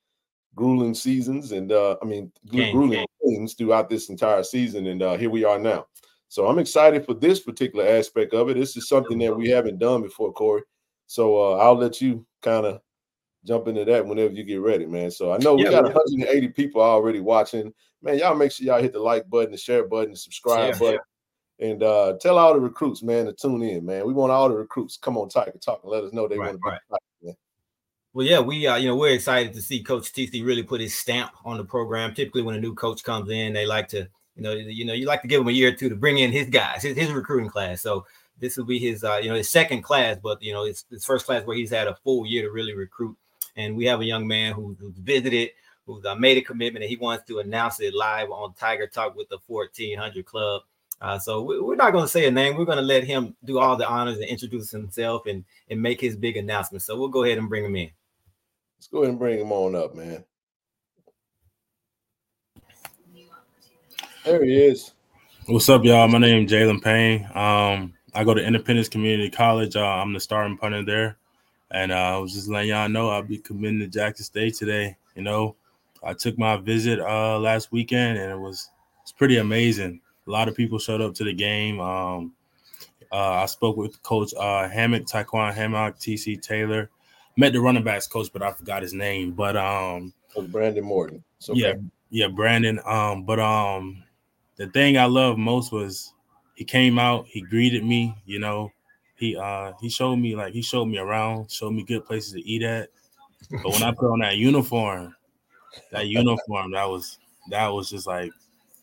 grueling 0.53 0.93
seasons, 0.93 1.53
and 1.53 1.71
uh, 1.71 1.95
I 2.01 2.05
mean 2.05 2.31
game, 2.51 2.75
grueling 2.75 2.99
game. 2.99 3.07
things 3.23 3.53
throughout 3.53 3.89
this 3.89 4.09
entire 4.09 4.43
season. 4.43 4.87
And 4.87 5.01
uh, 5.01 5.15
here 5.15 5.29
we 5.29 5.45
are 5.45 5.57
now. 5.57 5.87
So 6.27 6.47
I'm 6.47 6.59
excited 6.59 7.05
for 7.05 7.13
this 7.13 7.39
particular 7.39 7.87
aspect 7.87 8.33
of 8.33 8.49
it. 8.49 8.57
This 8.57 8.75
is 8.75 8.89
something 8.89 9.17
that 9.19 9.35
we 9.35 9.47
haven't 9.49 9.79
done 9.79 10.01
before, 10.01 10.33
Corey. 10.33 10.63
So 11.13 11.37
uh, 11.37 11.57
I'll 11.57 11.77
let 11.77 12.01
you 12.01 12.25
kind 12.41 12.65
of 12.65 12.81
jump 13.45 13.67
into 13.67 13.85
that 13.85 14.03
whenever 14.03 14.33
you 14.33 14.43
get 14.43 14.61
ready, 14.61 14.87
man. 14.87 15.11
So 15.11 15.31
I 15.31 15.37
know 15.37 15.53
we 15.53 15.63
yeah, 15.63 15.69
got 15.69 15.83
180 15.83 16.47
people 16.47 16.81
already 16.81 17.19
watching. 17.19 17.71
Man, 18.01 18.17
y'all 18.17 18.33
make 18.33 18.51
sure 18.51 18.65
y'all 18.65 18.81
hit 18.81 18.93
the 18.93 18.99
like 18.99 19.29
button, 19.29 19.51
the 19.51 19.57
share 19.57 19.87
button, 19.87 20.09
the 20.09 20.17
subscribe 20.17 20.73
yeah, 20.73 20.79
button. 20.79 20.99
Yeah. 21.59 21.67
And 21.67 21.83
uh, 21.83 22.13
tell 22.19 22.39
all 22.39 22.55
the 22.55 22.59
recruits, 22.59 23.03
man, 23.03 23.27
to 23.27 23.33
tune 23.33 23.61
in, 23.61 23.85
man. 23.85 24.07
We 24.07 24.13
want 24.13 24.31
all 24.31 24.49
the 24.49 24.55
recruits 24.55 24.97
come 24.97 25.15
on 25.19 25.29
Tiger 25.29 25.53
Talk 25.63 25.81
and 25.83 25.91
let 25.91 26.03
us 26.03 26.13
know 26.13 26.27
they 26.27 26.39
right, 26.39 26.47
want 26.47 26.53
to 26.53 26.57
be 26.57 26.71
right. 26.71 27.01
man. 27.21 27.35
Well, 28.13 28.25
yeah, 28.25 28.39
we 28.39 28.65
uh, 28.65 28.77
you 28.77 28.87
know, 28.87 28.95
we're 28.95 29.13
excited 29.13 29.53
to 29.53 29.61
see 29.61 29.83
Coach 29.83 30.11
TC 30.13 30.43
really 30.43 30.63
put 30.63 30.81
his 30.81 30.95
stamp 30.95 31.29
on 31.45 31.57
the 31.57 31.63
program. 31.63 32.15
Typically, 32.15 32.41
when 32.41 32.55
a 32.55 32.59
new 32.59 32.73
coach 32.73 33.03
comes 33.03 33.29
in, 33.29 33.53
they 33.53 33.67
like 33.67 33.87
to, 33.89 34.07
you 34.35 34.41
know, 34.41 34.53
you 34.53 34.83
know, 34.83 34.93
you 34.93 35.05
like 35.05 35.21
to 35.21 35.27
give 35.27 35.41
him 35.41 35.47
a 35.47 35.51
year 35.51 35.69
or 35.69 35.75
two 35.75 35.89
to 35.89 35.95
bring 35.95 36.17
in 36.17 36.31
his 36.31 36.49
guys, 36.49 36.81
his, 36.81 36.97
his 36.97 37.11
recruiting 37.11 37.51
class. 37.51 37.83
So 37.83 38.03
this 38.39 38.57
will 38.57 38.65
be 38.65 38.79
his 38.79 39.03
uh, 39.03 39.19
you 39.21 39.29
know 39.29 39.35
his 39.35 39.49
second 39.49 39.81
class, 39.81 40.17
but 40.21 40.41
you 40.41 40.53
know 40.53 40.63
it's 40.63 40.85
his 40.89 41.05
first 41.05 41.25
class 41.25 41.45
where 41.45 41.55
he's 41.55 41.71
had 41.71 41.87
a 41.87 41.95
full 42.03 42.25
year 42.25 42.43
to 42.43 42.51
really 42.51 42.73
recruit. 42.73 43.17
And 43.55 43.75
we 43.77 43.85
have 43.85 44.01
a 44.01 44.05
young 44.05 44.25
man 44.25 44.53
who, 44.53 44.75
who's 44.79 44.97
visited, 44.97 45.51
who's 45.85 46.03
uh, 46.05 46.15
made 46.15 46.37
a 46.37 46.41
commitment, 46.41 46.83
and 46.83 46.89
he 46.89 46.97
wants 46.97 47.25
to 47.27 47.39
announce 47.39 47.79
it 47.79 47.93
live 47.93 48.31
on 48.31 48.53
Tiger 48.53 48.87
Talk 48.87 49.15
with 49.15 49.29
the 49.29 49.37
1400 49.45 50.25
Club. 50.25 50.63
Uh, 50.99 51.19
so 51.19 51.43
we, 51.43 51.57
are 51.57 51.75
not 51.75 51.91
going 51.91 52.05
to 52.05 52.09
say 52.09 52.25
a 52.25 52.31
name. 52.31 52.57
We're 52.57 52.65
going 52.65 52.77
to 52.77 52.83
let 52.83 53.03
him 53.03 53.35
do 53.43 53.59
all 53.59 53.75
the 53.75 53.87
honors 53.87 54.17
and 54.17 54.27
introduce 54.27 54.71
himself 54.71 55.25
and 55.27 55.43
and 55.69 55.81
make 55.81 56.01
his 56.01 56.15
big 56.15 56.37
announcement. 56.37 56.81
So 56.81 56.97
we'll 56.97 57.09
go 57.09 57.23
ahead 57.23 57.37
and 57.37 57.49
bring 57.49 57.65
him 57.65 57.75
in. 57.75 57.91
Let's 58.77 58.87
go 58.87 58.99
ahead 58.99 59.09
and 59.09 59.19
bring 59.19 59.39
him 59.39 59.51
on 59.51 59.75
up, 59.75 59.95
man. 59.95 60.23
There 64.23 64.43
he 64.43 64.55
is. 64.55 64.93
What's 65.47 65.67
up, 65.67 65.83
y'all? 65.83 66.07
My 66.07 66.19
name 66.19 66.45
is 66.45 66.51
Jalen 66.51 66.81
Payne. 66.81 67.29
Um, 67.35 67.93
I 68.15 68.23
go 68.23 68.33
to 68.33 68.45
Independence 68.45 68.89
Community 68.89 69.29
College. 69.29 69.75
Uh, 69.75 69.85
I'm 69.85 70.13
the 70.13 70.19
starting 70.19 70.57
punter 70.57 70.83
there, 70.83 71.17
and 71.71 71.91
uh, 71.91 71.95
I 71.95 72.17
was 72.17 72.33
just 72.33 72.47
letting 72.47 72.69
y'all 72.69 72.89
know 72.89 73.09
I'll 73.09 73.23
be 73.23 73.37
committing 73.37 73.79
to 73.79 73.87
Jackson 73.87 74.25
State 74.25 74.55
today. 74.55 74.95
You 75.15 75.23
know, 75.23 75.55
I 76.03 76.13
took 76.13 76.37
my 76.37 76.57
visit 76.57 76.99
uh, 76.99 77.39
last 77.39 77.71
weekend, 77.71 78.17
and 78.19 78.31
it 78.31 78.37
was 78.37 78.69
it's 79.01 79.11
pretty 79.11 79.37
amazing. 79.37 79.99
A 80.27 80.31
lot 80.31 80.47
of 80.47 80.55
people 80.55 80.79
showed 80.79 81.01
up 81.01 81.13
to 81.15 81.23
the 81.23 81.33
game. 81.33 81.79
Um, 81.79 82.33
uh, 83.11 83.41
I 83.41 83.45
spoke 83.47 83.77
with 83.77 84.01
Coach 84.03 84.33
uh, 84.39 84.67
Hammock, 84.67 85.05
Taekwon 85.05 85.53
Hammock, 85.53 85.97
TC 85.97 86.41
Taylor. 86.41 86.89
Met 87.35 87.53
the 87.53 87.61
running 87.61 87.83
backs 87.83 88.07
coach, 88.07 88.31
but 88.31 88.43
I 88.43 88.51
forgot 88.53 88.83
his 88.83 88.93
name. 88.93 89.31
But 89.31 89.57
um, 89.57 90.13
Brandon 90.47 90.83
Morton. 90.83 91.23
Okay. 91.49 91.59
Yeah, 91.59 91.73
yeah, 92.09 92.27
Brandon. 92.27 92.79
Um, 92.85 93.23
but 93.23 93.39
um, 93.39 94.03
the 94.55 94.67
thing 94.67 94.97
I 94.97 95.05
love 95.05 95.37
most 95.37 95.71
was 95.71 96.12
he 96.63 96.65
came 96.65 96.97
out, 96.97 97.25
he 97.27 97.41
greeted 97.41 97.83
me, 97.83 98.15
you 98.25 98.39
know. 98.39 98.71
He 99.17 99.35
uh 99.35 99.73
he 99.81 99.89
showed 99.89 100.15
me 100.15 100.33
like 100.33 100.53
he 100.53 100.61
showed 100.61 100.85
me 100.85 100.97
around, 100.97 101.51
showed 101.51 101.71
me 101.71 101.83
good 101.83 102.05
places 102.05 102.31
to 102.33 102.41
eat 102.49 102.63
at. 102.63 102.87
But 103.51 103.73
when 103.73 103.83
I 103.83 103.91
put 103.91 104.09
on 104.09 104.19
that 104.19 104.37
uniform, 104.37 105.13
that 105.91 106.07
uniform, 106.07 106.71
that 106.71 106.85
was 106.85 107.19
that 107.49 107.67
was 107.67 107.89
just 107.89 108.07
like 108.07 108.31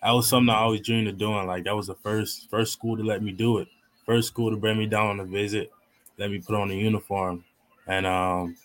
that 0.03 0.11
was 0.11 0.29
something 0.29 0.51
I 0.55 0.59
always 0.59 0.83
dreamed 0.83 1.09
of 1.09 1.17
doing. 1.17 1.47
Like 1.47 1.65
that 1.65 1.75
was 1.75 1.87
the 1.87 1.95
first 1.95 2.51
first 2.51 2.75
school 2.75 2.99
to 2.99 3.03
let 3.03 3.23
me 3.23 3.33
do 3.33 3.59
it. 3.61 3.69
First 4.05 4.29
school 4.29 4.51
to 4.51 4.59
bring 4.59 4.77
me 4.77 4.85
down 4.85 5.07
on 5.07 5.21
a 5.21 5.25
visit, 5.25 5.71
let 6.19 6.31
me 6.31 6.39
put 6.39 6.57
on 6.57 6.71
a 6.71 6.75
uniform. 6.75 7.45
And 7.87 8.07
um, 8.07 8.59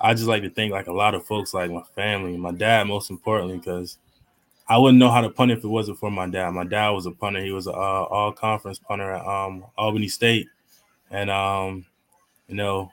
I 0.00 0.14
just 0.14 0.28
like 0.28 0.44
to 0.44 0.50
think 0.50 0.72
like 0.72 0.86
a 0.86 0.94
lot 0.94 1.14
of 1.14 1.26
folks, 1.26 1.52
like 1.52 1.70
my 1.70 1.84
family, 1.94 2.38
my 2.38 2.52
dad, 2.52 2.86
most 2.86 3.10
importantly, 3.10 3.58
because 3.58 3.98
I 4.68 4.78
wouldn't 4.78 4.98
know 4.98 5.10
how 5.10 5.20
to 5.20 5.30
punt 5.30 5.50
if 5.50 5.64
it 5.64 5.68
wasn't 5.68 5.98
for 5.98 6.10
my 6.10 6.28
dad. 6.28 6.50
My 6.50 6.64
dad 6.64 6.90
was 6.90 7.06
a 7.06 7.10
punter. 7.10 7.42
He 7.42 7.50
was 7.50 7.66
an 7.66 7.74
uh, 7.74 7.76
all 7.76 8.32
conference 8.32 8.78
punter 8.78 9.12
at 9.12 9.26
um, 9.26 9.64
Albany 9.76 10.08
State. 10.08 10.48
And, 11.10 11.30
um, 11.30 11.84
you 12.48 12.54
know, 12.54 12.90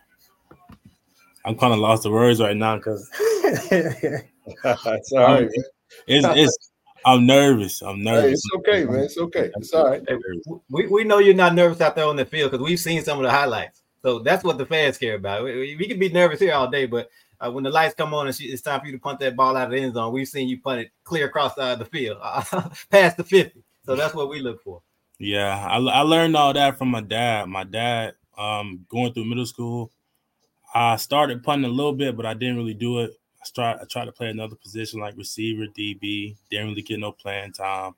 I'm 1.45 1.55
kind 1.55 1.73
of 1.73 1.79
lost 1.79 2.03
the 2.03 2.11
words 2.11 2.41
right 2.41 2.57
now 2.57 2.77
because 2.77 3.09
it's 3.71 5.11
all 5.13 5.23
right. 5.23 5.49
It's, 6.05 6.25
it's, 6.29 6.71
I'm 7.03 7.25
nervous. 7.25 7.81
I'm 7.81 8.03
nervous. 8.03 8.23
Hey, 8.23 8.31
it's 8.31 8.47
okay, 8.57 8.85
man. 8.85 9.03
It's 9.05 9.17
okay. 9.17 9.51
It's 9.55 9.73
all 9.73 9.89
right. 9.89 10.03
We, 10.69 10.85
we 10.88 11.03
know 11.03 11.17
you're 11.17 11.33
not 11.33 11.55
nervous 11.55 11.81
out 11.81 11.95
there 11.95 12.05
on 12.05 12.15
the 12.15 12.25
field 12.25 12.51
because 12.51 12.63
we've 12.63 12.79
seen 12.79 13.03
some 13.03 13.17
of 13.17 13.23
the 13.23 13.31
highlights. 13.31 13.81
So 14.03 14.19
that's 14.19 14.43
what 14.43 14.59
the 14.59 14.65
fans 14.67 14.97
care 14.99 15.15
about. 15.15 15.43
We, 15.43 15.75
we 15.75 15.88
can 15.88 15.97
be 15.97 16.09
nervous 16.09 16.39
here 16.39 16.53
all 16.53 16.69
day, 16.69 16.85
but 16.85 17.09
uh, 17.39 17.51
when 17.51 17.63
the 17.63 17.69
lights 17.69 17.96
come 17.96 18.13
on 18.13 18.27
and 18.27 18.38
it's 18.39 18.62
time 18.62 18.79
for 18.79 18.86
you 18.86 18.91
to 18.93 19.00
punt 19.00 19.19
that 19.19 19.36
ball 19.36 19.55
out 19.55 19.65
of 19.65 19.72
the 19.72 19.79
end 19.79 19.93
zone, 19.93 20.13
we've 20.13 20.27
seen 20.27 20.48
you 20.48 20.60
punt 20.60 20.81
it 20.81 20.91
clear 21.03 21.27
across 21.27 21.58
uh, 21.58 21.75
the 21.75 21.86
field, 21.86 22.19
past 22.91 23.17
the 23.17 23.24
50. 23.24 23.63
So 23.86 23.96
that's 23.96 24.13
what 24.13 24.29
we 24.29 24.39
look 24.39 24.62
for. 24.63 24.81
Yeah, 25.17 25.67
I, 25.67 25.77
I 25.77 26.01
learned 26.01 26.36
all 26.36 26.53
that 26.53 26.77
from 26.77 26.89
my 26.89 27.01
dad. 27.01 27.50
My 27.50 27.63
dad, 27.63 28.13
um, 28.38 28.86
going 28.89 29.13
through 29.13 29.25
middle 29.25 29.46
school, 29.46 29.91
I 30.74 30.96
started 30.98 31.43
punting 31.43 31.69
a 31.69 31.74
little 31.74 31.93
bit, 31.93 32.15
but 32.15 32.25
I 32.25 32.34
didn't 32.34 32.58
really 32.58 32.74
do 32.74 33.00
it. 33.00 33.13
I 33.41 33.46
tried, 33.53 33.77
I 33.81 33.86
tried 33.86 34.05
to 34.05 34.12
play 34.12 34.29
another 34.29 34.55
position 34.55 35.00
like 35.00 35.17
receiver, 35.17 35.65
DB. 35.65 36.36
Didn't 36.50 36.69
really 36.69 36.81
get 36.81 37.00
no 37.00 37.12
playing 37.12 37.53
time. 37.53 37.96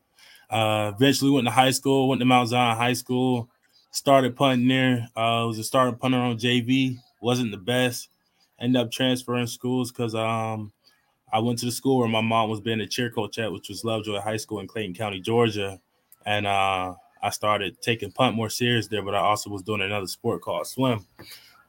Uh, 0.50 0.92
eventually 0.96 1.32
went 1.32 1.48
to 1.48 1.52
high 1.52 1.72
school, 1.72 2.08
went 2.08 2.20
to 2.20 2.26
Mount 2.26 2.50
Zion 2.50 2.78
High 2.78 2.94
School 2.94 3.50
started 3.92 4.36
punting 4.36 4.68
there. 4.68 5.08
Uh, 5.16 5.46
was 5.46 5.60
a 5.60 5.64
starting 5.64 6.00
punter 6.00 6.18
on 6.18 6.38
JV. 6.38 6.98
wasn't 7.22 7.52
the 7.52 7.58
best. 7.58 8.10
Ended 8.62 8.82
up 8.82 8.92
transferring 8.92 9.48
schools 9.48 9.92
because 9.92 10.14
um, 10.14 10.72
I 11.34 11.40
went 11.40 11.60
to 11.60 11.66
the 11.66 11.72
school 11.72 11.98
where 11.98 12.08
my 12.08 12.22
mom 12.22 12.50
was 12.50 12.62
being 12.62 12.80
a 12.80 12.88
cheer 12.88 13.10
coach 13.10 13.40
at, 13.40 13.52
which 13.52 13.70
was 13.70 13.84
Lovejoy 13.84 14.20
High 14.20 14.38
School 14.38 14.60
in 14.60 14.68
Clayton 14.68 14.94
County, 14.94 15.20
Georgia. 15.20 15.80
And 16.26 16.46
uh, 16.46 16.94
I 17.24 17.30
started 17.32 17.82
taking 17.82 18.12
punt 18.12 18.36
more 18.36 18.50
serious 18.50 18.88
there, 18.88 19.02
but 19.02 19.16
I 19.16 19.20
also 19.20 19.50
was 19.50 19.64
doing 19.64 19.82
another 19.82 20.08
sport 20.08 20.42
called 20.42 20.68
swim. 20.68 21.06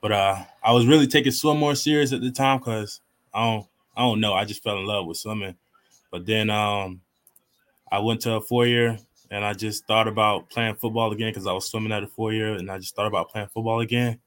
But 0.03 0.13
uh, 0.13 0.45
I 0.63 0.73
was 0.73 0.87
really 0.87 1.07
taking 1.07 1.33
swim 1.33 1.59
more 1.59 1.75
serious 1.75 2.13
at 2.13 2.21
the 2.21 2.31
time 2.31 2.59
because 2.59 3.01
I 3.33 3.43
don't, 3.43 3.67
I 3.97 4.03
don't 4.03 4.21
know. 4.21 4.35
I 4.35 4.45
just 4.45 4.63
fell 4.63 4.79
in 4.79 4.85
love 4.85 5.07
with 5.07 5.17
swimming. 5.17 5.57
But 6.11 6.27
then 6.27 6.51
um, 6.51 7.01
I 7.91 8.01
went 8.01 8.21
to 8.23 8.35
a 8.35 8.41
four 8.41 8.67
year 8.67 8.99
and 9.33 9.47
I 9.47 9.55
just 9.55 9.87
thought 9.87 10.09
about 10.09 10.51
playing 10.51 10.75
football 10.75 11.11
again 11.11 11.31
because 11.31 11.47
I 11.47 11.53
was 11.53 11.67
swimming 11.67 11.91
at 11.91 12.03
a 12.03 12.07
four 12.07 12.35
year, 12.35 12.53
and 12.53 12.71
I 12.71 12.79
just 12.79 12.95
thought 12.95 13.07
about 13.07 13.31
playing 13.31 13.49
football 13.49 13.81
again. 13.81 14.19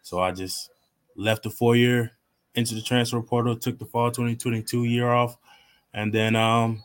So 0.00 0.20
I 0.20 0.32
just 0.32 0.70
left 1.16 1.42
the 1.42 1.50
four 1.50 1.76
year 1.76 2.12
into 2.54 2.74
the 2.74 2.82
transfer 2.82 3.20
portal, 3.20 3.56
took 3.56 3.78
the 3.78 3.84
fall 3.84 4.10
2022 4.10 4.84
year 4.84 5.10
off, 5.10 5.36
and 5.92 6.12
then 6.12 6.36
um, 6.36 6.82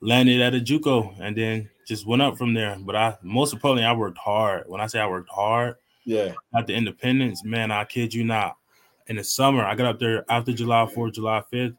landed 0.00 0.40
at 0.40 0.54
a 0.54 0.60
JUCO, 0.60 1.16
and 1.20 1.36
then 1.36 1.70
just 1.86 2.06
went 2.06 2.22
up 2.22 2.36
from 2.36 2.54
there. 2.54 2.76
But 2.80 2.96
I 2.96 3.16
most 3.22 3.52
importantly, 3.52 3.84
I 3.84 3.92
worked 3.92 4.18
hard. 4.18 4.64
When 4.66 4.80
I 4.80 4.86
say 4.86 5.00
I 5.00 5.06
worked 5.06 5.30
hard, 5.30 5.76
yeah, 6.04 6.32
at 6.56 6.66
the 6.66 6.74
Independence, 6.74 7.44
man, 7.44 7.70
I 7.70 7.84
kid 7.84 8.12
you 8.12 8.24
not. 8.24 8.56
In 9.06 9.16
the 9.16 9.24
summer, 9.24 9.64
I 9.64 9.74
got 9.74 9.86
up 9.86 9.98
there 9.98 10.24
after 10.30 10.52
July 10.52 10.86
4th, 10.86 11.14
July 11.14 11.42
5th. 11.52 11.76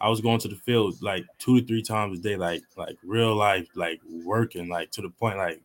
I 0.00 0.08
was 0.08 0.20
going 0.20 0.40
to 0.40 0.48
the 0.48 0.56
field 0.56 1.00
like 1.00 1.24
two 1.38 1.60
to 1.60 1.66
three 1.66 1.82
times 1.82 2.18
a 2.18 2.22
day, 2.22 2.36
like 2.36 2.62
like 2.76 2.96
real 3.04 3.36
life, 3.36 3.68
like 3.76 4.00
working, 4.24 4.68
like 4.68 4.90
to 4.92 5.02
the 5.02 5.10
point, 5.10 5.36
like 5.36 5.62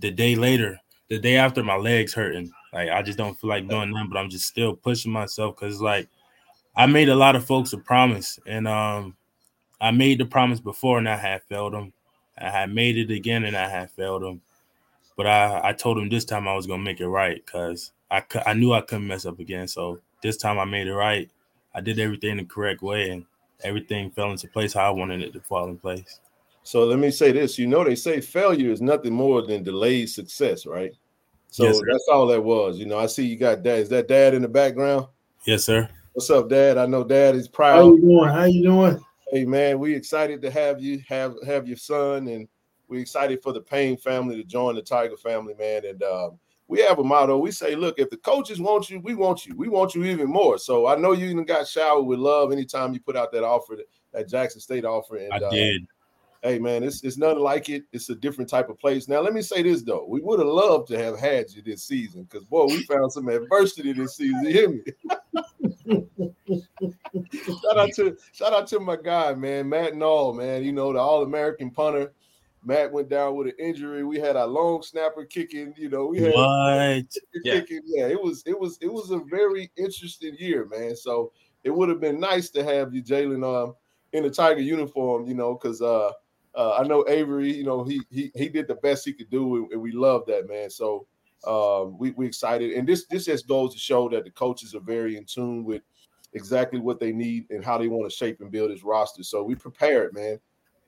the 0.00 0.10
day 0.10 0.34
later, 0.36 0.80
the 1.08 1.18
day 1.18 1.36
after, 1.36 1.62
my 1.62 1.76
legs 1.76 2.14
hurting. 2.14 2.50
Like 2.72 2.90
I 2.90 3.02
just 3.02 3.18
don't 3.18 3.38
feel 3.38 3.50
like 3.50 3.68
doing 3.68 3.90
nothing, 3.90 4.10
but 4.10 4.18
I'm 4.18 4.30
just 4.30 4.46
still 4.46 4.74
pushing 4.74 5.12
myself 5.12 5.56
because 5.56 5.80
like 5.80 6.08
I 6.76 6.86
made 6.86 7.08
a 7.08 7.16
lot 7.16 7.36
of 7.36 7.46
folks 7.46 7.72
a 7.72 7.78
promise, 7.78 8.38
and 8.46 8.68
um, 8.68 9.16
I 9.80 9.90
made 9.90 10.18
the 10.18 10.26
promise 10.26 10.60
before, 10.60 10.98
and 10.98 11.08
I 11.08 11.16
had 11.16 11.42
failed 11.44 11.72
them. 11.72 11.92
I 12.36 12.50
had 12.50 12.72
made 12.72 12.96
it 12.96 13.10
again, 13.10 13.44
and 13.44 13.56
I 13.56 13.68
had 13.68 13.90
failed 13.90 14.22
them. 14.22 14.40
But 15.16 15.26
I 15.26 15.70
I 15.70 15.72
told 15.72 15.96
them 15.96 16.08
this 16.08 16.24
time 16.24 16.46
I 16.46 16.54
was 16.54 16.66
gonna 16.66 16.82
make 16.82 17.00
it 17.00 17.08
right 17.08 17.44
because 17.44 17.92
I 18.10 18.22
I 18.46 18.54
knew 18.54 18.72
I 18.72 18.80
couldn't 18.82 19.06
mess 19.06 19.26
up 19.26 19.40
again. 19.40 19.66
So 19.66 20.00
this 20.22 20.36
time 20.36 20.58
I 20.58 20.64
made 20.64 20.86
it 20.86 20.94
right. 20.94 21.30
I 21.74 21.80
did 21.80 21.98
everything 21.98 22.36
the 22.36 22.44
correct 22.44 22.82
way, 22.82 23.10
and 23.10 23.24
everything 23.64 24.10
fell 24.10 24.30
into 24.30 24.48
place 24.48 24.72
how 24.72 24.86
I 24.86 24.90
wanted 24.90 25.22
it 25.22 25.32
to 25.32 25.40
fall 25.40 25.68
in 25.68 25.78
place. 25.78 26.20
So 26.62 26.84
let 26.84 26.98
me 26.98 27.10
say 27.10 27.32
this: 27.32 27.58
you 27.58 27.66
know, 27.66 27.82
they 27.82 27.94
say 27.94 28.20
failure 28.20 28.70
is 28.70 28.80
nothing 28.82 29.14
more 29.14 29.42
than 29.42 29.62
delayed 29.62 30.10
success, 30.10 30.66
right? 30.66 30.92
So 31.50 31.64
yes, 31.64 31.80
that's 31.90 32.08
all 32.10 32.26
that 32.28 32.42
was. 32.42 32.78
You 32.78 32.86
know, 32.86 32.98
I 32.98 33.06
see 33.06 33.26
you 33.26 33.36
got 33.36 33.62
dad. 33.62 33.80
Is 33.80 33.88
that 33.88 34.08
dad 34.08 34.34
in 34.34 34.42
the 34.42 34.48
background? 34.48 35.06
Yes, 35.46 35.64
sir. 35.64 35.88
What's 36.12 36.30
up, 36.30 36.48
Dad? 36.48 36.78
I 36.78 36.86
know 36.86 37.04
Dad 37.04 37.36
is 37.36 37.46
proud. 37.46 37.76
How 37.76 37.94
you 37.94 38.00
doing? 38.00 38.28
How 38.28 38.44
you 38.44 38.62
doing? 38.64 39.00
Hey, 39.30 39.44
man, 39.44 39.78
we 39.78 39.94
excited 39.94 40.42
to 40.42 40.50
have 40.50 40.80
you 40.80 41.00
have 41.08 41.36
have 41.46 41.68
your 41.68 41.76
son, 41.76 42.26
and 42.28 42.48
we 42.88 43.00
excited 43.00 43.40
for 43.42 43.52
the 43.52 43.60
Payne 43.60 43.96
family 43.96 44.34
to 44.36 44.42
join 44.42 44.74
the 44.74 44.82
Tiger 44.82 45.16
family, 45.16 45.54
man. 45.54 45.84
And 45.84 46.02
um, 46.02 46.38
we 46.66 46.80
have 46.80 46.98
a 46.98 47.04
motto. 47.04 47.38
We 47.38 47.50
say, 47.50 47.76
look, 47.76 47.98
if 47.98 48.10
the 48.10 48.16
coaches 48.16 48.60
want 48.60 48.90
you, 48.90 49.00
we 49.00 49.14
want 49.14 49.46
you. 49.46 49.54
We 49.56 49.68
want 49.68 49.94
you 49.94 50.04
even 50.04 50.28
more. 50.28 50.58
So 50.58 50.86
I 50.86 50.96
know 50.96 51.12
you 51.12 51.26
even 51.26 51.44
got 51.44 51.68
showered 51.68 52.02
with 52.04 52.18
love 52.18 52.52
anytime 52.52 52.92
you 52.92 53.00
put 53.00 53.16
out 53.16 53.30
that 53.32 53.44
offer, 53.44 53.78
that 54.12 54.28
Jackson 54.28 54.60
State 54.60 54.84
offer. 54.84 55.18
And, 55.18 55.32
I 55.32 55.36
uh, 55.36 55.50
did. 55.50 55.86
Hey 56.42 56.58
man, 56.58 56.84
it's 56.84 57.02
it's 57.02 57.16
nothing 57.16 57.40
like 57.40 57.68
it. 57.68 57.84
It's 57.92 58.10
a 58.10 58.14
different 58.14 58.48
type 58.48 58.68
of 58.68 58.78
place. 58.78 59.08
Now 59.08 59.20
let 59.20 59.32
me 59.32 59.42
say 59.42 59.62
this 59.62 59.82
though, 59.82 60.06
we 60.08 60.20
would 60.20 60.38
have 60.38 60.48
loved 60.48 60.88
to 60.88 60.98
have 60.98 61.18
had 61.18 61.50
you 61.50 61.62
this 61.62 61.84
season 61.84 62.24
because 62.24 62.44
boy, 62.44 62.66
we 62.66 62.84
found 62.84 63.12
some 63.12 63.28
adversity 63.28 63.92
this 63.92 64.16
season. 64.16 64.44
You 64.44 64.52
hear 64.52 64.68
me? 64.68 64.82
shout 67.62 67.78
out 67.78 67.92
to 67.94 68.16
shout 68.32 68.52
out 68.52 68.66
to 68.68 68.78
my 68.80 68.96
guy, 68.96 69.34
man, 69.34 69.68
Matt 69.68 69.94
Nall, 69.94 70.36
man. 70.36 70.62
You 70.62 70.72
know 70.72 70.92
the 70.92 71.00
All 71.00 71.22
American 71.22 71.70
punter 71.70 72.12
Matt 72.64 72.92
went 72.92 73.08
down 73.08 73.36
with 73.36 73.48
an 73.48 73.54
injury. 73.58 74.04
We 74.04 74.18
had 74.18 74.36
a 74.36 74.46
long 74.46 74.82
snapper 74.82 75.24
kicking. 75.24 75.74
You 75.76 75.88
know, 75.88 76.06
we 76.06 76.18
had 76.20 76.34
what? 76.34 77.06
Yeah. 77.44 77.60
kicking. 77.60 77.80
Yeah, 77.86 78.08
it 78.08 78.22
was 78.22 78.42
it 78.46 78.58
was 78.58 78.78
it 78.80 78.92
was 78.92 79.10
a 79.10 79.18
very 79.18 79.70
interesting 79.76 80.36
year, 80.38 80.66
man. 80.66 80.96
So 80.96 81.32
it 81.64 81.70
would 81.70 81.88
have 81.88 82.00
been 82.00 82.20
nice 82.20 82.50
to 82.50 82.64
have 82.64 82.94
you, 82.94 83.02
Jalen, 83.02 83.44
um, 83.44 83.74
in 84.12 84.24
a 84.24 84.30
Tiger 84.30 84.60
uniform. 84.60 85.26
You 85.26 85.34
know, 85.34 85.54
because 85.54 85.80
uh, 85.80 86.10
uh, 86.58 86.76
I 86.76 86.82
know 86.82 87.04
Avery. 87.08 87.54
You 87.54 87.64
know, 87.64 87.84
he 87.84 88.02
he 88.10 88.32
he 88.34 88.48
did 88.48 88.66
the 88.66 88.74
best 88.74 89.04
he 89.04 89.12
could 89.12 89.30
do, 89.30 89.68
and 89.70 89.80
we 89.80 89.92
love 89.92 90.24
that 90.26 90.48
man. 90.48 90.68
So 90.68 91.06
um, 91.46 91.96
we 91.96 92.10
we 92.10 92.26
excited, 92.26 92.72
and 92.72 92.86
this 92.86 93.06
this 93.06 93.26
just 93.26 93.46
goes 93.46 93.72
to 93.74 93.78
show 93.78 94.08
that 94.08 94.24
the 94.24 94.30
coaches 94.30 94.74
are 94.74 94.80
very 94.80 95.16
in 95.16 95.24
tune 95.24 95.64
with 95.64 95.82
exactly 96.34 96.80
what 96.80 96.98
they 96.98 97.12
need 97.12 97.46
and 97.50 97.64
how 97.64 97.78
they 97.78 97.86
want 97.86 98.10
to 98.10 98.14
shape 98.14 98.40
and 98.40 98.50
build 98.50 98.70
his 98.70 98.82
roster. 98.82 99.22
So 99.22 99.44
we 99.44 99.54
prepared, 99.54 100.12
man. 100.12 100.40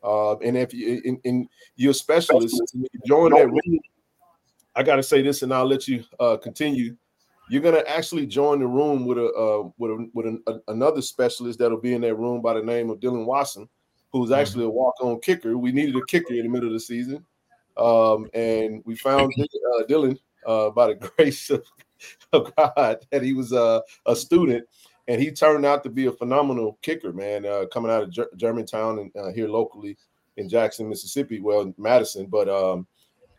Uh, 0.03 0.37
and 0.39 0.57
if 0.57 0.75
you 0.75 1.01
in, 1.05 1.21
in 1.23 1.49
you're 1.77 1.95
specialist, 1.95 2.77
join 3.07 3.33
that 3.33 3.49
room. 3.49 3.79
I 4.75 4.83
got 4.83 4.97
to 4.97 5.03
say 5.03 5.23
this, 5.23 5.43
and 5.43 5.55
I'll 5.55 5.67
let 5.67 5.87
you 5.87 6.05
uh, 6.19 6.37
continue. 6.37 6.97
You're 7.49 7.63
gonna 7.63 7.85
actually 7.87 8.27
join 8.27 8.59
the 8.59 8.67
room 8.67 9.05
with 9.05 9.19
a 9.19 9.27
uh, 9.27 9.69
with 9.79 9.91
a, 9.93 10.09
with 10.15 10.27
a, 10.27 10.61
another 10.69 11.03
specialist 11.03 11.61
that'll 11.61 11.81
be 11.81 11.95
in 11.95 12.01
that 12.01 12.15
room 12.17 12.41
by 12.41 12.55
the 12.55 12.63
name 12.63 12.91
of 12.91 12.99
Dylan 12.99 13.25
Watson, 13.25 13.69
who's 14.13 14.31
mm-hmm. 14.31 14.41
actually 14.41 14.65
a 14.65 14.71
walk-on 14.71 15.21
kicker. 15.21 15.57
We 15.57 15.73
needed 15.73 15.97
a 15.97 16.05
kicker 16.07 16.35
in 16.35 16.43
the 16.43 16.49
middle 16.49 16.69
of 16.69 16.75
the 16.75 16.81
season, 16.81 17.25
um, 17.77 18.29
and 18.35 18.83
we 18.85 18.97
found 18.97 19.33
uh, 19.39 19.83
Dylan 19.89 20.19
uh, 20.47 20.71
by 20.71 20.89
the 20.89 20.95
grace 21.17 21.51
of, 21.51 21.65
of 22.33 22.55
God 22.57 23.07
that 23.11 23.23
he 23.23 23.33
was 23.33 23.53
uh, 23.53 23.81
a 24.07 24.17
student 24.17 24.67
and 25.11 25.21
he 25.21 25.33
turned 25.33 25.67
out 25.67 25.83
to 25.83 25.91
be 25.91 26.07
a 26.07 26.13
phenomenal 26.13 26.79
kicker, 26.83 27.13
man. 27.13 27.45
Uh, 27.45 27.67
coming 27.73 27.91
out 27.91 28.05
of 28.05 28.13
Ger- 28.13 28.31
Germantown 28.37 29.01
and 29.01 29.17
uh, 29.17 29.33
here 29.33 29.49
locally 29.49 29.99
in 30.37 30.49
Jackson, 30.49 30.89
Mississippi, 30.89 31.41
well, 31.41 31.75
Madison. 31.79 32.27
But 32.27 32.49
um, 32.49 32.87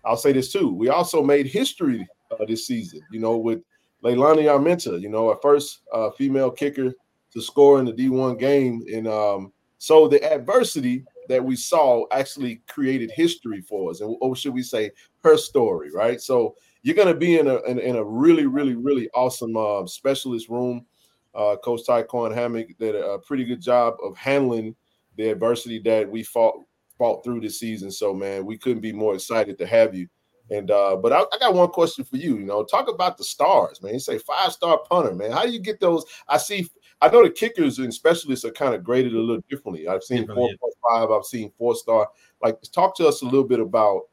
I'll 0.03 0.17
say 0.17 0.33
this 0.33 0.51
too: 0.51 0.73
we 0.73 0.89
also 0.89 1.23
made 1.23 1.47
history 1.47 2.05
uh, 2.29 2.43
this 2.45 2.67
season. 2.67 2.99
You 3.09 3.21
know, 3.21 3.37
with 3.37 3.61
Leilani 4.03 4.45
Armenta, 4.45 4.99
you 4.99 5.07
know, 5.07 5.29
our 5.29 5.39
first 5.41 5.83
uh, 5.93 6.09
female 6.11 6.51
kicker 6.51 6.93
to 7.31 7.41
score 7.41 7.79
in 7.79 7.85
the 7.85 7.93
D1 7.93 8.37
game, 8.37 8.83
in 8.87 9.07
um, 9.07 9.53
so 9.81 10.07
the 10.07 10.23
adversity 10.31 11.03
that 11.27 11.43
we 11.43 11.55
saw 11.55 12.05
actually 12.11 12.61
created 12.67 13.09
history 13.09 13.61
for 13.61 13.89
us, 13.89 14.01
and 14.01 14.15
or 14.21 14.35
should 14.35 14.53
we 14.53 14.61
say, 14.61 14.91
her 15.23 15.37
story, 15.37 15.89
right? 15.91 16.21
So 16.21 16.53
you're 16.83 16.95
going 16.95 17.07
to 17.07 17.15
be 17.15 17.39
in 17.39 17.47
a 17.47 17.61
in, 17.63 17.79
in, 17.79 17.95
a 17.95 18.03
really, 18.03 18.45
really, 18.45 18.75
really 18.75 19.09
awesome 19.15 19.57
uh, 19.57 19.87
specialist 19.87 20.49
room 20.49 20.85
uh, 21.33 21.55
Coach 21.63 21.81
Tyquan 21.87 22.31
Hammock 22.31 22.77
did 22.77 22.93
a 22.93 23.17
pretty 23.19 23.43
good 23.43 23.59
job 23.59 23.95
of 24.03 24.15
handling 24.17 24.75
the 25.17 25.29
adversity 25.29 25.79
that 25.79 26.07
we 26.07 26.21
fought 26.21 26.59
fought 26.97 27.23
through 27.23 27.41
this 27.41 27.59
season. 27.59 27.89
So, 27.89 28.13
man, 28.13 28.45
we 28.45 28.57
couldn't 28.57 28.81
be 28.81 28.93
more 28.93 29.15
excited 29.15 29.57
to 29.57 29.65
have 29.65 29.95
you. 29.95 30.07
And 30.51 30.69
uh, 30.69 30.97
but 30.97 31.13
I, 31.13 31.21
I, 31.21 31.39
got 31.39 31.53
one 31.53 31.69
question 31.69 32.03
for 32.03 32.17
you. 32.17 32.37
You 32.37 32.45
know, 32.45 32.63
talk 32.63 32.89
about 32.89 33.17
the 33.17 33.23
stars, 33.23 33.81
man. 33.81 33.93
You 33.93 33.99
say 33.99 34.17
five 34.17 34.51
star 34.51 34.79
punter, 34.89 35.13
man. 35.13 35.31
How 35.31 35.45
do 35.45 35.51
you 35.51 35.59
get 35.59 35.79
those? 35.79 36.03
I 36.27 36.37
see 36.37 36.69
I 37.01 37.09
know 37.09 37.23
the 37.23 37.31
kickers 37.31 37.79
and 37.79 37.93
specialists 37.93 38.45
are 38.45 38.51
kind 38.51 38.75
of 38.75 38.83
graded 38.83 39.13
a 39.13 39.19
little 39.19 39.43
differently. 39.49 39.87
I've 39.87 40.03
seen 40.03 40.27
four 40.27 40.35
point 40.35 40.73
five. 40.87 41.09
I've 41.09 41.25
seen 41.25 41.51
four 41.57 41.75
star. 41.75 42.07
Like, 42.43 42.59
talk 42.71 42.95
to 42.97 43.07
us 43.07 43.21
a 43.21 43.25
little 43.25 43.43
bit 43.43 43.59
about 43.59 44.03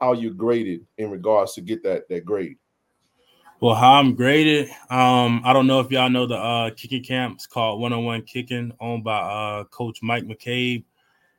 how 0.00 0.12
you're 0.12 0.32
graded 0.32 0.86
in 0.98 1.10
regards 1.10 1.54
to 1.54 1.60
get 1.60 1.82
that 1.82 2.08
that 2.08 2.24
grade. 2.24 2.56
Well, 3.60 3.74
how 3.74 3.94
I'm 3.94 4.14
graded, 4.14 4.68
um, 4.88 5.42
I 5.44 5.52
don't 5.52 5.66
know 5.66 5.80
if 5.80 5.90
y'all 5.90 6.08
know 6.08 6.26
the 6.26 6.36
uh, 6.36 6.70
kicking 6.70 7.02
camps 7.02 7.44
called 7.48 7.80
One 7.80 7.92
on 7.92 8.04
One 8.04 8.22
Kicking, 8.22 8.72
owned 8.78 9.02
by 9.02 9.18
uh, 9.18 9.64
Coach 9.64 9.98
Mike 10.00 10.22
McCabe. 10.22 10.84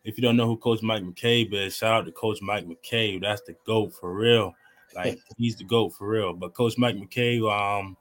If 0.04 0.18
you 0.18 0.22
don't 0.22 0.36
know 0.36 0.46
who 0.46 0.58
Coach 0.58 0.82
Mike 0.82 1.04
McCabe 1.04 1.54
is, 1.54 1.78
shout 1.78 1.94
out 1.94 2.06
to 2.08 2.12
Coach 2.12 2.42
Mike 2.42 2.66
McCabe. 2.66 3.22
That's 3.22 3.42
the 3.44 3.56
goat 3.66 3.94
for 3.94 4.14
real. 4.14 4.54
Like 4.94 5.18
he's 5.38 5.56
the 5.56 5.64
goat 5.64 5.94
for 5.98 6.10
real. 6.10 6.34
But 6.34 6.54
Coach 6.54 6.78
Mike 6.78 6.96
McCabe, 6.98 7.50
um, 7.50 7.96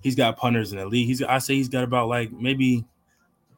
he's 0.00 0.14
got 0.14 0.36
punters 0.36 0.72
in 0.72 0.78
the 0.78 0.86
league. 0.86 1.06
He's 1.06 1.22
I 1.22 1.38
say 1.38 1.54
he's 1.54 1.68
got 1.68 1.84
about 1.84 2.08
like 2.08 2.32
maybe 2.32 2.84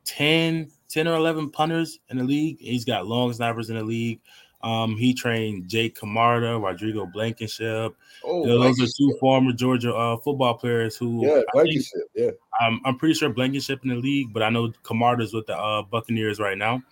10, 0.04 0.70
10 0.88 1.08
or 1.08 1.14
11 1.14 1.50
punters 1.50 1.98
in 2.08 2.18
the 2.18 2.24
league. 2.24 2.58
He's 2.60 2.84
got 2.84 3.06
long 3.06 3.32
snappers 3.32 3.70
in 3.70 3.76
the 3.76 3.84
league. 3.84 4.20
Um, 4.62 4.96
he 4.96 5.14
trained 5.14 5.68
Jake 5.68 5.98
Camarda, 5.98 6.58
Rodrigo 6.58 7.06
Blankenship. 7.06 7.94
Oh, 8.22 8.42
you 8.42 8.46
know, 8.46 8.62
those 8.62 8.80
are 8.80 8.86
two 8.86 9.16
former 9.18 9.52
Georgia 9.52 9.94
uh, 9.94 10.18
football 10.18 10.54
players 10.54 10.96
who 10.96 11.26
yeah, 11.26 11.40
Blankenship, 11.54 12.02
yeah. 12.14 12.30
I'm, 12.60 12.78
I'm 12.84 12.98
pretty 12.98 13.14
sure 13.14 13.30
Blankenship 13.30 13.80
in 13.84 13.88
the 13.88 13.94
league, 13.94 14.34
but 14.34 14.42
I 14.42 14.50
know 14.50 14.70
Camarda's 14.82 15.32
with 15.32 15.46
the 15.46 15.56
uh, 15.56 15.82
Buccaneers 15.82 16.38
right 16.38 16.58
now. 16.58 16.82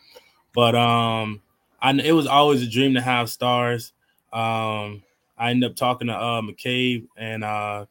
But 0.55 0.75
um, 0.75 1.43
I 1.83 1.93
it 1.93 2.13
was 2.13 2.27
always 2.27 2.63
a 2.63 2.69
dream 2.69 2.95
to 2.95 3.03
have 3.03 3.29
stars. 3.29 3.93
Um, 4.33 5.03
I 5.39 5.51
ended 5.51 5.71
up 5.71 5.77
talking 5.77 6.09
to 6.09 6.15
uh, 6.15 6.43
McCabe, 6.43 7.07
and 7.17 7.43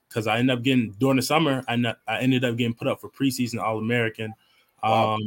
because 0.10 0.27
uh, 0.27 0.32
I 0.32 0.39
ended 0.39 0.58
up 0.58 0.63
getting 0.63 0.92
during 1.00 1.16
the 1.16 1.22
summer, 1.24 1.63
I, 1.68 1.96
ended 2.20 2.44
up 2.44 2.58
getting 2.58 2.74
put 2.74 2.88
up 2.88 3.00
for 3.00 3.10
preseason 3.10 3.62
All 3.62 3.80
American. 3.80 4.34
Um, 4.84 4.92
wow 4.92 5.18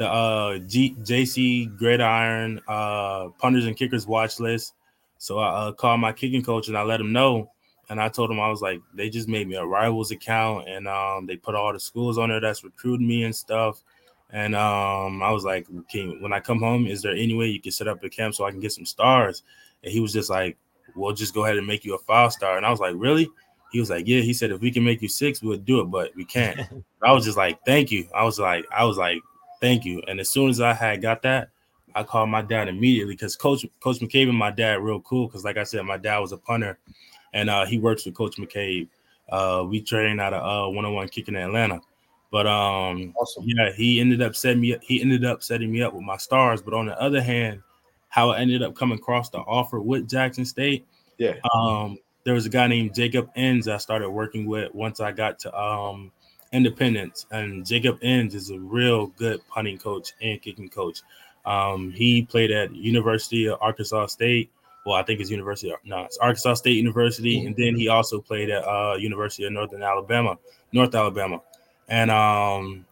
the 0.00 0.10
uh, 0.10 0.56
G- 0.60 0.96
JC 1.02 1.76
Gridiron 1.76 2.58
uh, 2.66 3.28
punters 3.38 3.66
and 3.66 3.76
kickers 3.76 4.06
watch 4.06 4.40
list. 4.40 4.72
So 5.18 5.38
I 5.38 5.48
uh, 5.68 5.72
called 5.72 6.00
my 6.00 6.10
kicking 6.10 6.42
coach 6.42 6.68
and 6.68 6.76
I 6.76 6.82
let 6.84 7.02
him 7.02 7.12
know. 7.12 7.50
And 7.90 8.00
I 8.00 8.08
told 8.08 8.30
him 8.30 8.40
I 8.40 8.48
was 8.48 8.62
like, 8.62 8.80
they 8.94 9.10
just 9.10 9.28
made 9.28 9.46
me 9.46 9.56
a 9.56 9.64
rivals 9.64 10.10
account 10.10 10.70
and 10.70 10.88
um, 10.88 11.26
they 11.26 11.36
put 11.36 11.54
all 11.54 11.70
the 11.74 11.78
schools 11.78 12.16
on 12.16 12.30
there 12.30 12.40
that's 12.40 12.64
recruiting 12.64 13.06
me 13.06 13.24
and 13.24 13.36
stuff. 13.36 13.82
And 14.30 14.56
um, 14.56 15.22
I 15.22 15.32
was 15.32 15.44
like, 15.44 15.66
when 15.92 16.32
I 16.32 16.40
come 16.40 16.60
home, 16.60 16.86
is 16.86 17.02
there 17.02 17.12
any 17.12 17.34
way 17.34 17.48
you 17.48 17.60
can 17.60 17.72
set 17.72 17.86
up 17.86 18.02
a 18.02 18.08
camp 18.08 18.34
so 18.34 18.44
I 18.44 18.52
can 18.52 18.60
get 18.60 18.72
some 18.72 18.86
stars? 18.86 19.42
And 19.84 19.92
he 19.92 20.00
was 20.00 20.14
just 20.14 20.30
like, 20.30 20.56
we'll 20.94 21.12
just 21.12 21.34
go 21.34 21.44
ahead 21.44 21.56
and 21.56 21.66
make 21.66 21.84
you 21.84 21.94
a 21.94 21.98
five 21.98 22.32
star. 22.32 22.56
And 22.56 22.66
I 22.66 22.70
was 22.70 22.80
like, 22.80 22.94
really? 22.96 23.28
He 23.72 23.80
was 23.80 23.90
like, 23.90 24.06
yeah. 24.06 24.20
He 24.20 24.32
said, 24.32 24.50
if 24.50 24.60
we 24.60 24.70
can 24.70 24.84
make 24.84 25.00
you 25.00 25.08
six, 25.08 25.42
we'll 25.42 25.58
do 25.58 25.80
it, 25.80 25.84
but 25.84 26.14
we 26.16 26.24
can't. 26.24 26.60
I 27.02 27.12
was 27.12 27.24
just 27.24 27.36
like, 27.36 27.64
thank 27.64 27.90
you. 27.90 28.08
I 28.14 28.24
was 28.24 28.38
like, 28.38 28.66
I 28.72 28.84
was 28.84 28.96
like, 28.96 29.22
Thank 29.60 29.84
you. 29.84 30.02
And 30.08 30.18
as 30.18 30.30
soon 30.30 30.48
as 30.48 30.60
I 30.60 30.72
had 30.72 31.02
got 31.02 31.22
that, 31.22 31.50
I 31.94 32.02
called 32.02 32.30
my 32.30 32.40
dad 32.40 32.68
immediately 32.68 33.14
because 33.14 33.36
Coach 33.36 33.66
Coach 33.80 33.98
McCabe 33.98 34.28
and 34.28 34.38
my 34.38 34.50
dad 34.50 34.80
real 34.80 35.00
cool. 35.00 35.26
Because 35.26 35.44
like 35.44 35.58
I 35.58 35.64
said, 35.64 35.84
my 35.84 35.98
dad 35.98 36.18
was 36.18 36.32
a 36.32 36.38
punter, 36.38 36.78
and 37.34 37.50
uh, 37.50 37.66
he 37.66 37.78
works 37.78 38.06
with 38.06 38.14
Coach 38.14 38.36
McCabe. 38.36 38.88
Uh, 39.30 39.64
we 39.68 39.80
trained 39.80 40.20
out 40.20 40.32
of 40.32 40.42
uh, 40.42 40.70
one-on-one 40.72 41.08
kicking 41.08 41.34
in 41.34 41.42
Atlanta. 41.42 41.80
But 42.32 42.46
um, 42.46 43.12
awesome. 43.20 43.44
yeah, 43.46 43.72
he 43.72 44.00
ended 44.00 44.22
up 44.22 44.34
setting 44.34 44.60
me. 44.60 44.76
He 44.82 45.02
ended 45.02 45.24
up 45.24 45.42
setting 45.42 45.70
me 45.70 45.82
up 45.82 45.92
with 45.92 46.04
my 46.04 46.16
stars. 46.16 46.62
But 46.62 46.74
on 46.74 46.86
the 46.86 47.00
other 47.00 47.20
hand, 47.20 47.60
how 48.10 48.30
I 48.30 48.38
ended 48.38 48.62
up 48.62 48.74
coming 48.74 48.98
across 48.98 49.30
the 49.30 49.38
offer 49.38 49.80
with 49.80 50.08
Jackson 50.08 50.44
State. 50.44 50.86
Yeah. 51.16 51.36
Um, 51.54 51.98
there 52.24 52.34
was 52.34 52.44
a 52.44 52.50
guy 52.50 52.66
named 52.66 52.94
Jacob 52.94 53.30
Enns 53.34 53.66
I 53.66 53.78
started 53.78 54.10
working 54.10 54.46
with 54.46 54.74
once 54.74 55.00
I 55.00 55.12
got 55.12 55.38
to 55.40 55.58
um 55.58 56.12
Independence, 56.52 57.26
and 57.30 57.64
Jacob 57.64 57.98
Enns 58.02 58.34
is 58.34 58.50
a 58.50 58.58
real 58.58 59.06
good 59.06 59.40
punting 59.48 59.78
coach 59.78 60.12
and 60.20 60.42
kicking 60.42 60.68
coach. 60.68 61.02
Um, 61.44 61.92
he 61.92 62.22
played 62.22 62.50
at 62.50 62.74
University 62.74 63.46
of 63.46 63.58
Arkansas 63.60 64.06
State. 64.06 64.50
Well, 64.84 64.96
I 64.96 65.04
think 65.04 65.20
it's 65.20 65.30
University. 65.30 65.70
Of, 65.70 65.78
no, 65.84 66.04
it's 66.04 66.18
Arkansas 66.18 66.54
State 66.54 66.76
University, 66.76 67.38
mm-hmm. 67.38 67.46
and 67.48 67.56
then 67.56 67.76
he 67.76 67.88
also 67.88 68.20
played 68.20 68.50
at 68.50 68.64
uh, 68.64 68.96
University 68.98 69.44
of 69.44 69.52
Northern 69.52 69.82
Alabama, 69.82 70.38
North 70.72 70.94
Alabama, 70.94 71.40
and 71.88 72.10
um, 72.10 72.84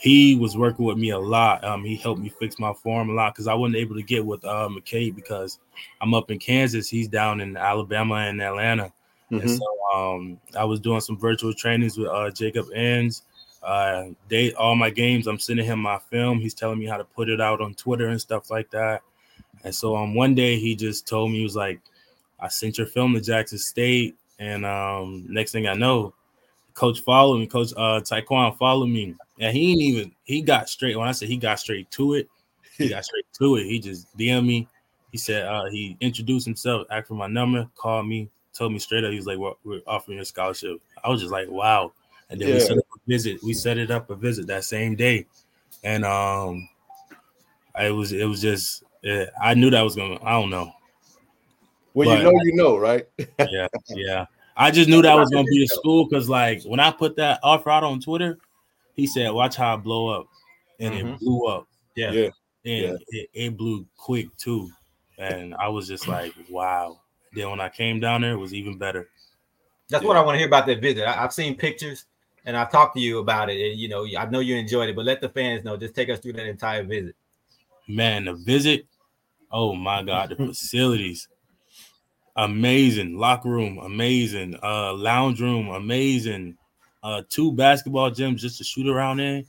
he 0.00 0.34
was 0.34 0.56
working 0.56 0.86
with 0.86 0.96
me 0.96 1.10
a 1.10 1.18
lot. 1.18 1.62
Um, 1.62 1.84
he 1.84 1.94
helped 1.94 2.22
me 2.22 2.30
fix 2.30 2.58
my 2.58 2.72
form 2.72 3.10
a 3.10 3.12
lot 3.12 3.34
because 3.34 3.46
I 3.46 3.52
wasn't 3.52 3.76
able 3.76 3.96
to 3.96 4.02
get 4.02 4.24
with 4.24 4.42
uh, 4.46 4.66
McCabe 4.70 5.14
because 5.14 5.58
I'm 6.00 6.14
up 6.14 6.30
in 6.30 6.38
Kansas. 6.38 6.88
He's 6.88 7.06
down 7.06 7.42
in 7.42 7.54
Alabama 7.58 8.14
and 8.14 8.40
Atlanta. 8.40 8.92
Mm-hmm. 9.30 9.40
And 9.40 9.50
so 9.50 9.94
um, 9.94 10.40
I 10.58 10.64
was 10.64 10.80
doing 10.80 11.02
some 11.02 11.18
virtual 11.18 11.52
trainings 11.52 11.98
with 11.98 12.08
uh, 12.08 12.30
Jacob 12.30 12.68
Enns. 12.74 13.24
Uh, 13.62 14.06
they 14.30 14.54
all 14.54 14.74
my 14.74 14.88
games, 14.88 15.26
I'm 15.26 15.38
sending 15.38 15.66
him 15.66 15.80
my 15.80 15.98
film. 15.98 16.40
He's 16.40 16.54
telling 16.54 16.78
me 16.78 16.86
how 16.86 16.96
to 16.96 17.04
put 17.04 17.28
it 17.28 17.42
out 17.42 17.60
on 17.60 17.74
Twitter 17.74 18.08
and 18.08 18.18
stuff 18.18 18.50
like 18.50 18.70
that. 18.70 19.02
And 19.64 19.74
so 19.74 19.96
um, 19.96 20.14
one 20.14 20.34
day 20.34 20.58
he 20.58 20.74
just 20.74 21.06
told 21.06 21.30
me 21.30 21.38
he 21.38 21.44
was 21.44 21.56
like, 21.56 21.78
"I 22.40 22.48
sent 22.48 22.78
your 22.78 22.86
film 22.86 23.12
to 23.12 23.20
Jackson 23.20 23.58
State." 23.58 24.16
And 24.38 24.64
um, 24.64 25.26
next 25.28 25.52
thing 25.52 25.66
I 25.66 25.74
know, 25.74 26.14
coach 26.72 27.00
followed 27.00 27.38
me. 27.38 27.46
Coach 27.46 27.72
uh, 27.76 28.00
Taekwon 28.00 28.56
followed 28.56 28.86
me, 28.86 29.14
and 29.40 29.56
he 29.56 29.74
didn't 29.74 29.82
even 29.82 30.12
he 30.24 30.42
got 30.42 30.68
straight. 30.68 30.96
When 30.96 31.08
I 31.08 31.12
said 31.12 31.28
he 31.28 31.36
got 31.36 31.58
straight 31.58 31.90
to 31.92 32.14
it, 32.14 32.28
he 32.76 32.88
got 32.90 33.04
straight 33.04 33.26
to 33.38 33.56
it. 33.56 33.64
He 33.64 33.80
just 33.80 34.16
DM 34.16 34.46
me. 34.46 34.68
He 35.10 35.18
said 35.18 35.46
uh, 35.46 35.64
he 35.70 35.96
introduced 36.00 36.46
himself, 36.46 36.86
asked 36.90 37.08
for 37.08 37.14
my 37.14 37.26
number, 37.26 37.68
called 37.74 38.06
me, 38.06 38.30
told 38.52 38.72
me 38.72 38.78
straight 38.78 39.02
up, 39.02 39.10
he 39.10 39.16
was 39.16 39.26
like, 39.26 39.38
well, 39.38 39.58
"We're 39.64 39.80
offering 39.86 40.20
a 40.20 40.24
scholarship." 40.24 40.80
I 41.02 41.08
was 41.08 41.20
just 41.20 41.32
like, 41.32 41.50
"Wow!" 41.50 41.92
And 42.28 42.40
then 42.40 42.48
yeah. 42.48 42.54
we 42.54 42.60
set 42.60 42.78
up 42.78 42.84
a 42.94 42.98
visit. 43.08 43.42
We 43.42 43.54
set 43.54 43.78
it 43.78 43.90
up 43.90 44.10
a 44.10 44.14
visit 44.14 44.46
that 44.48 44.64
same 44.64 44.94
day, 44.94 45.26
and 45.82 46.04
um, 46.04 46.68
it 47.80 47.90
was 47.90 48.12
it 48.12 48.26
was 48.26 48.40
just 48.40 48.84
it, 49.02 49.30
I 49.40 49.54
knew 49.54 49.70
that 49.70 49.82
was 49.82 49.96
gonna. 49.96 50.18
I 50.22 50.32
don't 50.32 50.50
know. 50.50 50.72
Well, 51.94 52.08
but, 52.08 52.18
you 52.18 52.24
know, 52.24 52.30
you 52.44 52.54
know, 52.54 52.78
right? 52.78 53.08
yeah, 53.50 53.66
yeah. 53.88 54.26
I 54.56 54.70
just 54.70 54.88
knew 54.88 55.02
that 55.02 55.14
was 55.14 55.30
gonna 55.30 55.44
be 55.44 55.60
the 55.60 55.66
school 55.66 56.06
because, 56.06 56.28
like, 56.28 56.62
when 56.64 56.78
I 56.78 56.90
put 56.90 57.16
that 57.16 57.40
offer 57.42 57.70
out 57.70 57.82
on 57.82 58.00
Twitter, 58.00 58.38
he 58.94 59.06
said, 59.06 59.30
"Watch 59.30 59.56
how 59.56 59.74
I 59.74 59.76
blow 59.76 60.08
up," 60.08 60.26
and 60.78 60.94
mm-hmm. 60.94 61.08
it 61.08 61.20
blew 61.20 61.46
up. 61.46 61.66
Yeah, 61.96 62.12
yeah. 62.12 62.30
and 62.64 62.82
yeah. 62.82 62.96
It, 63.08 63.30
it 63.32 63.56
blew 63.56 63.86
quick 63.96 64.34
too. 64.36 64.70
And 65.18 65.54
I 65.54 65.68
was 65.68 65.88
just 65.88 66.08
like, 66.08 66.34
"Wow." 66.48 67.00
Then 67.32 67.50
when 67.50 67.60
I 67.60 67.68
came 67.68 68.00
down 68.00 68.22
there, 68.22 68.32
it 68.32 68.38
was 68.38 68.54
even 68.54 68.78
better. 68.78 69.08
That's 69.88 70.02
yeah. 70.02 70.08
what 70.08 70.16
I 70.16 70.22
want 70.22 70.34
to 70.34 70.38
hear 70.38 70.46
about 70.46 70.66
that 70.66 70.80
visit. 70.80 71.06
I, 71.06 71.12
have 71.12 71.32
seen 71.32 71.56
pictures 71.56 72.06
and 72.44 72.56
I've 72.56 72.70
talked 72.70 72.96
to 72.96 73.00
you 73.00 73.18
about 73.18 73.50
it. 73.50 73.70
And 73.70 73.78
you 73.78 73.88
know, 73.88 74.06
I 74.18 74.26
know 74.26 74.40
you 74.40 74.56
enjoyed 74.56 74.88
it, 74.88 74.96
but 74.96 75.04
let 75.04 75.20
the 75.20 75.28
fans 75.28 75.64
know. 75.64 75.76
Just 75.76 75.94
take 75.94 76.08
us 76.10 76.20
through 76.20 76.34
that 76.34 76.46
entire 76.46 76.84
visit. 76.84 77.14
Man, 77.88 78.24
the 78.24 78.34
visit. 78.34 78.86
Oh 79.52 79.74
my 79.74 80.02
God, 80.02 80.30
the 80.30 80.36
facilities. 80.36 81.28
Amazing. 82.36 83.18
Locker 83.18 83.48
room, 83.48 83.78
amazing. 83.78 84.58
Uh 84.62 84.94
lounge 84.94 85.40
room, 85.40 85.68
amazing. 85.68 86.56
Uh 87.02 87.22
two 87.28 87.52
basketball 87.52 88.10
gyms 88.10 88.38
just 88.38 88.58
to 88.58 88.64
shoot 88.64 88.88
around 88.88 89.20
in. 89.20 89.46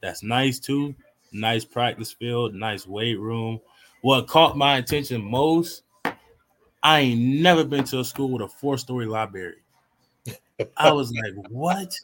That's 0.00 0.22
nice 0.22 0.58
too. 0.58 0.94
Nice 1.32 1.64
practice 1.64 2.12
field, 2.12 2.54
nice 2.54 2.86
weight 2.86 3.18
room. 3.18 3.60
What 4.00 4.26
caught 4.26 4.56
my 4.56 4.78
attention 4.78 5.22
most 5.22 5.82
I 6.82 7.00
ain't 7.00 7.20
never 7.20 7.64
been 7.64 7.84
to 7.84 8.00
a 8.00 8.04
school 8.04 8.30
with 8.30 8.42
a 8.42 8.48
four 8.48 8.78
story 8.78 9.06
library. 9.06 9.56
I 10.76 10.92
was 10.92 11.12
like, 11.12 11.34
what? 11.50 11.94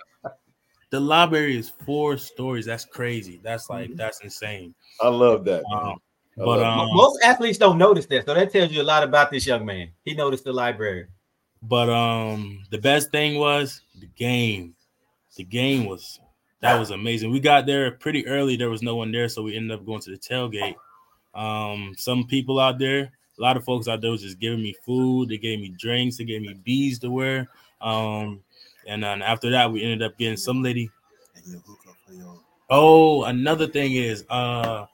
The 0.91 1.01
library 1.01 1.57
is 1.57 1.71
four 1.71 2.19
stories. 2.19 2.67
That's 2.67 2.85
crazy. 2.85 3.41
That's 3.43 3.69
like 3.71 3.89
mm-hmm. 3.89 3.97
that's 3.97 4.21
insane. 4.21 4.75
I 5.01 5.09
love 5.09 5.45
that. 5.47 5.65
Um, 5.73 5.97
but 6.37 6.63
um, 6.63 6.89
most 6.93 7.23
athletes 7.23 7.59
don't 7.59 7.79
notice 7.79 8.07
that, 8.07 8.27
so 8.27 8.35
that 8.35 8.53
tells 8.53 8.73
you 8.73 8.83
a 8.83 8.85
lot 8.85 9.03
about 9.03 9.31
this 9.31 9.47
young 9.47 9.65
man. 9.65 9.91
He 10.05 10.15
noticed 10.15 10.45
the 10.45 10.53
library. 10.53 11.07
But 11.63 11.89
um, 11.89 12.63
the 12.71 12.79
best 12.79 13.11
thing 13.11 13.39
was 13.39 13.81
the 13.99 14.07
game. 14.17 14.75
The 15.37 15.45
game 15.45 15.87
was 15.87 16.21
that 16.61 16.79
was 16.79 16.91
amazing. 16.91 17.31
We 17.31 17.41
got 17.41 17.67
there 17.67 17.91
pretty 17.91 18.27
early. 18.27 18.57
There 18.57 18.71
was 18.71 18.83
no 18.83 18.97
one 18.97 19.13
there, 19.13 19.29
so 19.29 19.43
we 19.43 19.57
ended 19.57 19.79
up 19.79 19.85
going 19.85 20.01
to 20.01 20.11
the 20.11 20.19
tailgate. 20.19 20.77
Um, 21.35 21.95
some 21.97 22.27
people 22.27 22.59
out 22.61 22.79
there 22.79 23.13
a 23.39 23.43
lot 23.43 23.57
of 23.57 23.65
folks 23.65 23.89
out 23.89 24.01
there 24.01 24.11
was 24.11 24.23
just 24.23 24.39
giving 24.39 24.63
me 24.63 24.75
food. 24.85 25.29
They 25.29 25.39
gave 25.39 25.61
me 25.61 25.71
drinks. 25.71 26.17
They 26.17 26.25
gave 26.25 26.43
me 26.43 26.55
bees 26.55 26.99
to 27.01 27.11
wear. 27.11 27.49
Um, 27.81 28.43
and 28.87 29.03
then 29.03 29.23
after 29.23 29.51
that, 29.51 29.73
we 29.73 29.83
ended 29.83 30.03
up 30.03 30.17
getting 30.19 30.37
some 30.37 30.63
lady. 30.63 30.91
Oh, 32.71 33.25
another 33.25 33.67
thing 33.67 33.95
is, 33.95 34.25
uh, 34.31 34.87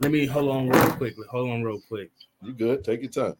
let 0.00 0.10
me 0.10 0.26
hold 0.26 0.50
on 0.50 0.68
real 0.68 0.90
quick. 0.92 1.14
Hold 1.30 1.50
on 1.50 1.62
real 1.62 1.80
quick. 1.88 2.10
You 2.42 2.52
good? 2.52 2.84
Take 2.84 3.02
your 3.02 3.10
time. 3.10 3.34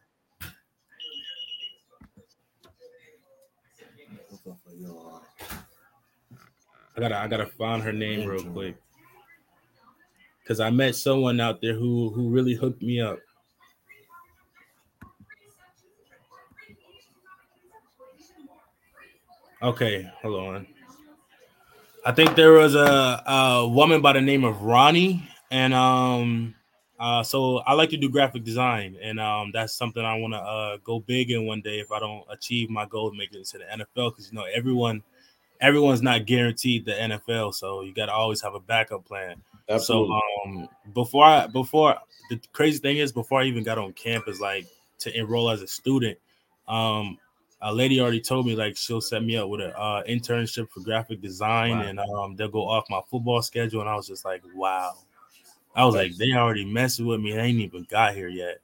I 6.95 7.01
gotta, 7.01 7.17
I 7.17 7.27
gotta 7.27 7.47
find 7.47 7.81
her 7.81 7.93
name 7.93 8.27
real 8.27 8.43
quick 8.43 8.75
because 10.43 10.59
I 10.59 10.69
met 10.69 10.95
someone 10.95 11.39
out 11.39 11.61
there 11.61 11.73
who 11.73 12.09
who 12.09 12.29
really 12.29 12.53
hooked 12.53 12.81
me 12.81 13.01
up. 13.01 13.19
Okay, 19.61 20.11
hold 20.21 20.55
on. 20.55 20.67
I 22.05 22.11
think 22.11 22.35
there 22.35 22.51
was 22.51 22.75
a, 22.75 23.23
a 23.25 23.67
woman 23.67 24.01
by 24.01 24.11
the 24.11 24.19
name 24.19 24.43
of 24.43 24.61
Ronnie, 24.61 25.25
and 25.49 25.73
um, 25.73 26.53
uh, 26.99 27.23
so 27.23 27.59
I 27.59 27.73
like 27.73 27.89
to 27.91 27.97
do 27.97 28.09
graphic 28.09 28.43
design, 28.43 28.97
and 29.01 29.21
um, 29.21 29.51
that's 29.53 29.73
something 29.73 30.03
I 30.03 30.15
want 30.15 30.33
to 30.33 30.39
uh, 30.39 30.77
go 30.83 30.99
big 30.99 31.31
in 31.31 31.47
one 31.47 31.61
day 31.61 31.79
if 31.79 31.93
I 31.93 31.99
don't 31.99 32.25
achieve 32.29 32.69
my 32.69 32.85
goal 32.85 33.07
of 33.07 33.15
making 33.15 33.39
it 33.39 33.47
to 33.47 33.59
the 33.59 33.63
NFL. 33.63 34.11
Because 34.11 34.29
you 34.29 34.37
know 34.37 34.45
everyone, 34.53 35.01
everyone's 35.63 36.01
not 36.01 36.25
guaranteed 36.25 36.85
the 36.85 36.91
NFL, 36.91 37.55
so 37.55 37.81
you 37.81 37.93
got 37.93 38.07
to 38.07 38.11
always 38.13 38.41
have 38.41 38.53
a 38.53 38.59
backup 38.59 39.05
plan. 39.05 39.41
Absolutely. 39.69 40.19
So 40.43 40.49
um, 40.49 40.69
before 40.93 41.23
I 41.25 41.47
before 41.47 41.95
the 42.29 42.39
crazy 42.51 42.79
thing 42.79 42.97
is 42.97 43.11
before 43.11 43.41
I 43.41 43.45
even 43.45 43.63
got 43.63 43.77
on 43.77 43.93
campus, 43.93 44.39
like 44.41 44.67
to 44.99 45.17
enroll 45.17 45.49
as 45.49 45.61
a 45.61 45.67
student, 45.67 46.17
um, 46.67 47.17
a 47.61 47.73
lady 47.73 48.01
already 48.01 48.19
told 48.19 48.45
me 48.45 48.55
like 48.55 48.75
she'll 48.75 48.99
set 49.01 49.23
me 49.23 49.37
up 49.37 49.47
with 49.47 49.61
an 49.61 49.71
uh, 49.77 50.03
internship 50.07 50.69
for 50.69 50.81
graphic 50.81 51.21
design, 51.21 51.77
Wow. 51.77 51.83
and 51.83 51.99
um, 51.99 52.35
they'll 52.35 52.49
go 52.49 52.67
off 52.67 52.83
my 52.89 53.01
football 53.09 53.41
schedule. 53.41 53.79
And 53.79 53.89
I 53.89 53.95
was 53.95 54.07
just 54.07 54.25
like, 54.25 54.43
wow. 54.53 54.93
I 55.75 55.85
was 55.85 55.95
like, 55.95 56.15
they 56.17 56.33
already 56.33 56.65
messing 56.65 57.07
with 57.07 57.19
me. 57.21 57.31
They 57.31 57.39
ain't 57.39 57.59
even 57.59 57.87
got 57.89 58.13
here 58.13 58.27
yet. 58.27 58.59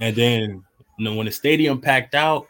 and 0.00 0.14
then 0.16 0.64
you 0.98 1.04
know, 1.04 1.14
when 1.14 1.26
the 1.26 1.32
stadium 1.32 1.80
packed 1.80 2.14
out, 2.14 2.48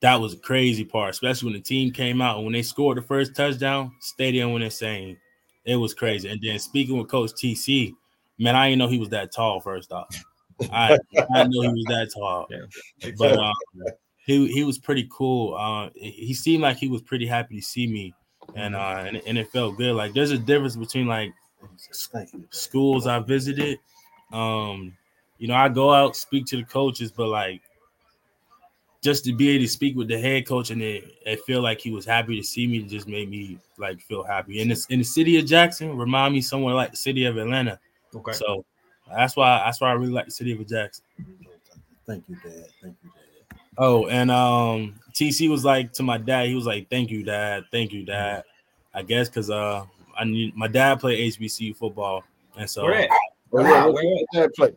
that 0.00 0.20
was 0.20 0.34
a 0.34 0.38
crazy 0.38 0.84
part, 0.84 1.10
especially 1.10 1.46
when 1.46 1.54
the 1.54 1.62
team 1.62 1.92
came 1.92 2.22
out 2.22 2.36
and 2.36 2.44
when 2.44 2.52
they 2.52 2.62
scored 2.62 2.98
the 2.98 3.02
first 3.02 3.34
touchdown, 3.34 3.92
stadium 4.00 4.52
went 4.52 4.64
insane. 4.64 5.16
It 5.64 5.76
was 5.76 5.92
crazy. 5.92 6.28
And 6.28 6.40
then 6.42 6.58
speaking 6.58 6.96
with 6.96 7.08
Coach 7.08 7.32
TC, 7.32 7.94
man, 8.38 8.56
I 8.56 8.68
didn't 8.68 8.78
know 8.78 8.88
he 8.88 8.98
was 8.98 9.10
that 9.10 9.32
tall. 9.32 9.60
First 9.60 9.92
off, 9.92 10.08
I, 10.72 10.94
I 10.94 11.42
didn't 11.42 11.50
know 11.50 11.62
he 11.62 11.68
was 11.68 11.84
that 11.88 12.10
tall. 12.14 12.46
But 13.18 13.38
um, 13.38 13.54
he 14.24 14.46
he 14.48 14.64
was 14.64 14.78
pretty 14.78 15.08
cool. 15.10 15.54
Uh, 15.54 15.90
he 15.94 16.34
seemed 16.34 16.62
like 16.62 16.76
he 16.76 16.88
was 16.88 17.02
pretty 17.02 17.26
happy 17.26 17.56
to 17.56 17.66
see 17.66 17.86
me, 17.86 18.14
and 18.54 18.76
uh, 18.76 19.04
and, 19.06 19.20
and 19.26 19.36
it 19.36 19.50
felt 19.50 19.76
good. 19.76 19.94
Like 19.94 20.14
there's 20.14 20.30
a 20.30 20.38
difference 20.38 20.76
between 20.76 21.06
like 21.06 21.32
schools 22.50 23.06
I 23.06 23.18
visited. 23.20 23.78
Um, 24.32 24.96
you 25.38 25.48
know, 25.48 25.54
I 25.54 25.68
go 25.68 25.92
out 25.92 26.16
speak 26.16 26.46
to 26.46 26.56
the 26.56 26.64
coaches, 26.64 27.10
but 27.10 27.28
like 27.28 27.62
just 29.08 29.24
to 29.24 29.32
be 29.32 29.48
able 29.48 29.64
to 29.64 29.68
speak 29.68 29.96
with 29.96 30.06
the 30.06 30.20
head 30.20 30.46
coach 30.46 30.68
and 30.68 30.82
it, 30.82 31.14
it 31.24 31.40
feel 31.46 31.62
like 31.62 31.80
he 31.80 31.90
was 31.90 32.04
happy 32.04 32.36
to 32.38 32.46
see 32.46 32.66
me 32.66 32.82
just 32.82 33.08
made 33.08 33.30
me 33.30 33.58
like 33.78 33.98
feel 34.02 34.22
happy. 34.22 34.60
And 34.60 34.70
this 34.70 34.84
in 34.86 34.98
the 34.98 35.04
city 35.04 35.38
of 35.38 35.46
Jackson, 35.46 35.96
remind 35.96 36.34
me 36.34 36.42
somewhere 36.42 36.74
like 36.74 36.90
the 36.90 36.98
city 36.98 37.24
of 37.24 37.38
Atlanta. 37.38 37.80
Okay. 38.14 38.32
So 38.32 38.66
that's 39.10 39.34
why 39.34 39.62
that's 39.64 39.80
why 39.80 39.88
I 39.88 39.92
really 39.92 40.12
like 40.12 40.26
the 40.26 40.30
city 40.30 40.52
of 40.52 40.68
Jackson. 40.68 41.04
Thank 42.06 42.24
you, 42.28 42.36
Dad. 42.44 42.66
Thank 42.82 42.96
you, 43.02 43.10
Dad. 43.14 43.58
Oh, 43.78 44.08
and 44.08 44.30
um 44.30 45.00
TC 45.14 45.48
was 45.48 45.64
like 45.64 45.94
to 45.94 46.02
my 46.02 46.18
dad, 46.18 46.48
he 46.48 46.54
was 46.54 46.66
like, 46.66 46.90
Thank 46.90 47.10
you, 47.10 47.22
dad. 47.22 47.64
Thank 47.72 47.94
you, 47.94 48.04
dad. 48.04 48.44
I 48.92 49.00
guess 49.00 49.30
because 49.30 49.48
uh 49.48 49.86
I 50.18 50.24
need 50.24 50.54
my 50.54 50.68
dad 50.68 51.00
played 51.00 51.32
HBCU 51.32 51.74
football. 51.74 52.24
And 52.58 52.68
so 52.68 52.84
Where 52.84 53.04
at? 53.04 53.10
Where, 53.48 53.64
Wow, 53.64 53.86
where, 53.86 53.94
where 53.94 54.04
where 54.04 54.16
did 54.18 54.26
that 54.42 54.54
play? 54.54 54.74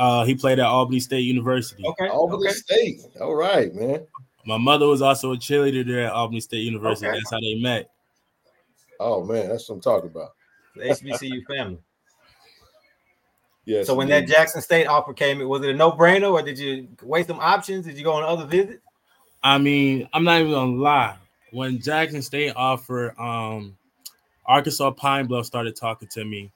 Uh 0.00 0.24
he 0.24 0.34
played 0.34 0.58
at 0.58 0.66
Albany 0.66 0.98
State 0.98 1.20
University. 1.20 1.84
Okay. 1.86 2.08
Albany 2.08 2.48
okay. 2.48 2.54
State. 2.54 3.00
All 3.20 3.34
right, 3.34 3.72
man. 3.74 4.06
My 4.46 4.56
mother 4.56 4.86
was 4.86 5.02
also 5.02 5.32
a 5.32 5.36
cheerleader 5.36 5.86
there 5.86 6.06
at 6.06 6.12
Albany 6.12 6.40
State 6.40 6.60
University. 6.60 7.06
Okay. 7.06 7.18
That's 7.18 7.30
how 7.30 7.40
they 7.40 7.56
met. 7.56 7.90
Oh 8.98 9.22
man, 9.24 9.50
that's 9.50 9.68
what 9.68 9.76
I'm 9.76 9.80
talking 9.82 10.10
about. 10.10 10.30
The 10.74 10.82
HBCU 10.84 11.44
family. 11.46 11.78
Yes. 13.66 13.86
So 13.86 13.94
when 13.94 14.08
that. 14.08 14.26
Jackson 14.26 14.62
State 14.62 14.86
offer 14.86 15.12
came, 15.12 15.46
was 15.46 15.62
it 15.62 15.70
a 15.70 15.74
no-brainer, 15.74 16.32
or 16.32 16.42
did 16.42 16.58
you 16.58 16.88
weigh 17.02 17.24
some 17.24 17.38
options? 17.38 17.84
Did 17.84 17.98
you 17.98 18.04
go 18.04 18.12
on 18.14 18.22
other 18.22 18.46
visits? 18.46 18.80
I 19.42 19.58
mean, 19.58 20.08
I'm 20.12 20.24
not 20.24 20.40
even 20.40 20.52
gonna 20.52 20.76
lie. 20.76 21.16
When 21.50 21.80
Jackson 21.80 22.22
State 22.22 22.52
offered, 22.56 23.18
um, 23.18 23.76
Arkansas 24.46 24.92
Pine 24.92 25.26
Bluff 25.26 25.46
started 25.46 25.76
talking 25.76 26.08
to 26.08 26.24
me, 26.24 26.50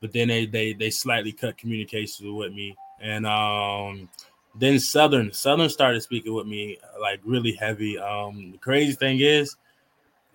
but 0.00 0.12
then 0.12 0.28
they 0.28 0.46
they 0.46 0.72
they 0.74 0.90
slightly 0.90 1.32
cut 1.32 1.56
communications 1.56 2.30
with 2.30 2.52
me, 2.52 2.76
and 3.00 3.26
um, 3.26 4.08
then 4.54 4.78
Southern 4.78 5.32
Southern 5.32 5.68
started 5.68 6.02
speaking 6.02 6.34
with 6.34 6.46
me 6.46 6.78
like 7.00 7.20
really 7.24 7.52
heavy. 7.52 7.98
Um, 7.98 8.52
the 8.52 8.58
crazy 8.58 8.92
thing 8.92 9.20
is, 9.20 9.56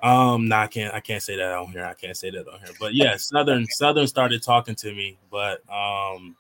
um, 0.02 0.48
no, 0.48 0.58
I 0.58 0.68
can't 0.68 0.94
I 0.94 1.00
can't 1.00 1.22
say 1.22 1.38
that 1.38 1.52
on 1.52 1.68
here. 1.68 1.86
I 1.86 1.94
can't 1.94 2.18
say 2.18 2.30
that 2.32 2.48
on 2.48 2.60
here. 2.60 2.74
But 2.80 2.94
yeah, 2.94 3.16
Southern 3.18 3.66
Southern 3.68 4.08
started 4.08 4.44
talking 4.44 4.76
to 4.76 4.94
me, 4.94 5.18
but 5.32 5.62
um. 5.70 6.36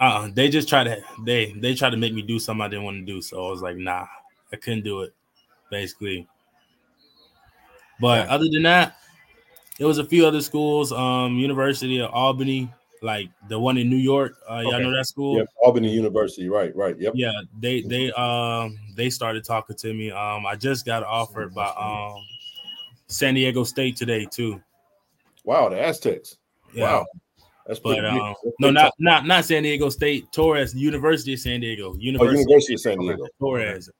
Uh, 0.00 0.28
they 0.34 0.48
just 0.48 0.68
try 0.68 0.82
to 0.82 1.00
they 1.24 1.52
they 1.52 1.72
try 1.72 1.88
to 1.88 1.96
make 1.96 2.12
me 2.12 2.20
do 2.20 2.38
something 2.40 2.62
I 2.62 2.68
didn't 2.68 2.84
want 2.84 2.96
to 2.96 3.04
do. 3.06 3.22
So 3.22 3.46
I 3.46 3.50
was 3.50 3.62
like, 3.62 3.76
nah, 3.76 4.06
I 4.52 4.56
couldn't 4.56 4.82
do 4.82 5.02
it, 5.02 5.14
basically. 5.70 6.26
But 8.00 8.28
other 8.28 8.46
than 8.50 8.64
that, 8.64 8.96
it 9.78 9.84
was 9.84 9.98
a 9.98 10.04
few 10.04 10.26
other 10.26 10.40
schools. 10.40 10.92
Um, 10.92 11.36
University 11.36 12.00
of 12.00 12.10
Albany, 12.12 12.72
like 13.04 13.28
the 13.48 13.58
one 13.58 13.76
in 13.76 13.90
New 13.90 13.96
York. 13.96 14.36
Uh, 14.50 14.60
y'all 14.60 14.74
Okay. 14.76 14.82
know 14.82 14.96
that 14.96 15.06
school? 15.06 15.36
Yep, 15.36 15.48
Albany 15.62 15.92
University. 15.92 16.48
Right, 16.48 16.74
right. 16.74 16.98
Yep. 16.98 17.12
Yeah, 17.14 17.32
they 17.60 17.82
they 17.82 18.10
um 18.12 18.78
they 18.96 19.10
started 19.10 19.44
talking 19.44 19.76
to 19.76 19.92
me. 19.92 20.10
Um, 20.10 20.46
I 20.46 20.56
just 20.56 20.86
got 20.86 21.02
offered 21.04 21.54
by 21.54 21.66
um 21.66 22.16
San 23.08 23.34
Diego 23.34 23.62
State 23.62 23.96
today 23.96 24.26
too. 24.28 24.60
Wow, 25.44 25.68
the 25.68 25.78
Aztecs. 25.80 26.38
Yeah. 26.72 26.84
Wow. 26.84 27.06
That's 27.66 27.78
pretty 27.80 28.00
But 28.00 28.12
big. 28.12 28.20
um, 28.22 28.34
That's 28.42 28.56
no, 28.60 28.70
not 28.70 28.92
not 28.98 29.26
not 29.26 29.44
San 29.44 29.62
Diego 29.62 29.90
State. 29.90 30.32
Toreros 30.32 30.74
University 30.74 31.34
of 31.34 31.40
San 31.40 31.60
Diego. 31.60 31.92
Oh, 31.92 31.96
University, 31.98 32.40
University 32.40 32.74
of 32.74 32.80
San 32.80 32.98
Diego. 32.98 33.26
Toreros. 33.38 33.90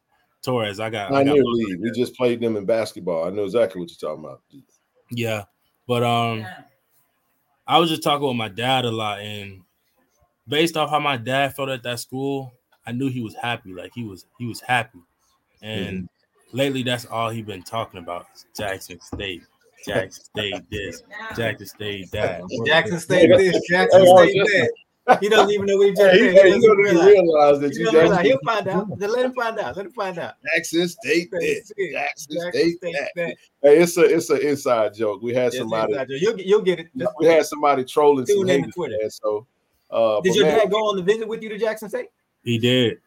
Toreros. 0.42 0.80
I 0.80 0.88
got. 0.90 1.12
I 1.12 1.24
got 1.24 1.30
Pioneer 1.36 1.44
League. 1.44 1.80
We 1.80 1.90
just 1.92 2.14
played 2.16 2.40
them 2.40 2.56
in 2.56 2.64
basketball. 2.64 3.26
I 3.26 3.30
know 3.30 3.44
exactly 3.44 3.80
what 3.80 3.90
you're 3.90 4.10
talking 4.10 4.24
about. 4.24 4.42
Yeah, 5.10 5.44
but 5.86 6.02
um, 6.02 6.46
I 7.66 7.78
was 7.78 7.88
just 7.88 8.02
talking 8.02 8.26
with 8.26 8.36
my 8.36 8.48
dad 8.48 8.84
a 8.84 8.90
lot, 8.90 9.20
and 9.20 9.62
based 10.46 10.76
off 10.76 10.90
how 10.90 11.00
my 11.00 11.16
dad 11.16 11.54
felt 11.56 11.70
at 11.70 11.82
that 11.84 12.00
school, 12.00 12.52
I 12.86 12.92
knew 12.92 13.08
he 13.08 13.20
was 13.20 13.34
happy. 13.34 13.72
Like 13.72 13.92
he 13.94 14.04
was, 14.04 14.26
he 14.38 14.46
was 14.46 14.60
happy. 14.60 14.98
And 15.62 15.96
mm-hmm. 15.96 16.56
lately, 16.56 16.82
that's 16.82 17.06
all 17.06 17.30
he's 17.30 17.46
been 17.46 17.62
talking 17.62 18.00
about: 18.00 18.26
is 18.34 18.46
Jackson 18.56 19.00
State, 19.00 19.42
Jackson 19.86 20.24
State 20.24 20.70
this, 20.70 21.02
Jackson 21.36 21.66
State 21.66 22.10
that. 22.12 22.42
Jackson 22.66 23.00
State 23.00 23.30
this, 23.36 23.60
Jackson 23.68 24.00
Hey, 24.00 24.08
I 24.08 24.12
was 24.12 24.30
State 24.30 24.46
that. 24.46 24.72
He 25.20 25.28
doesn't 25.28 25.50
even 25.50 25.66
know 25.66 25.76
what 25.76 25.86
he 25.86 25.92
just 25.94 26.10
Hey, 26.10 26.18
said. 26.18 26.34
hey, 26.34 26.48
He 26.48 26.54
you 26.54 26.54
doesn't 26.54 26.62
even 26.64 26.76
realize. 26.78 27.06
realize 27.08 27.60
that 27.60 27.72
He 27.72 27.78
you 27.78 27.84
doesn't 27.84 28.00
realize. 28.00 28.16
Jackson, 28.24 28.30
He'll 28.30 28.54
find 28.54 28.68
out. 28.68 28.98
Just 28.98 29.14
let 29.14 29.24
him 29.26 29.32
find 29.34 29.58
out. 29.58 29.76
Let 29.76 29.86
him 29.86 29.92
find 29.92 30.18
out. 30.18 30.34
Jackson 30.54 30.88
State 30.88 31.30
this, 31.30 31.68
Jackson 31.68 31.92
Jackson 31.92 32.36
Jackson 32.36 32.50
State 32.52 32.76
State 32.78 32.92
that. 32.94 33.10
that. 33.16 33.36
Hey, 33.62 33.78
it's 33.82 33.96
a 33.96 34.02
it's 34.02 34.30
an 34.30 34.40
inside 34.40 34.94
joke. 34.94 35.22
We 35.22 35.34
had 35.34 35.52
Yes, 35.52 35.58
somebody 35.58 35.92
joke. 35.94 36.06
You'll, 36.08 36.40
you'll 36.40 36.62
get 36.62 36.80
it. 36.80 36.88
Just- 36.96 37.12
we 37.18 37.26
had 37.26 37.44
somebody 37.46 37.84
trolling 37.84 38.26
some 38.26 38.36
Tune 38.36 38.48
in 38.50 38.54
to 38.56 38.60
haters, 38.62 38.74
Twitter. 38.74 38.96
man. 39.00 39.10
So 39.10 39.46
uh 39.90 40.20
Did 40.22 40.36
your 40.36 40.46
man, 40.46 40.58
dad 40.58 40.70
go 40.70 40.78
on 40.88 40.96
the 40.96 41.02
visit 41.02 41.28
with 41.28 41.42
you 41.42 41.48
to 41.50 41.58
Jackson 41.58 41.88
State? 41.88 42.08
He 42.42 42.58
did. 42.58 42.98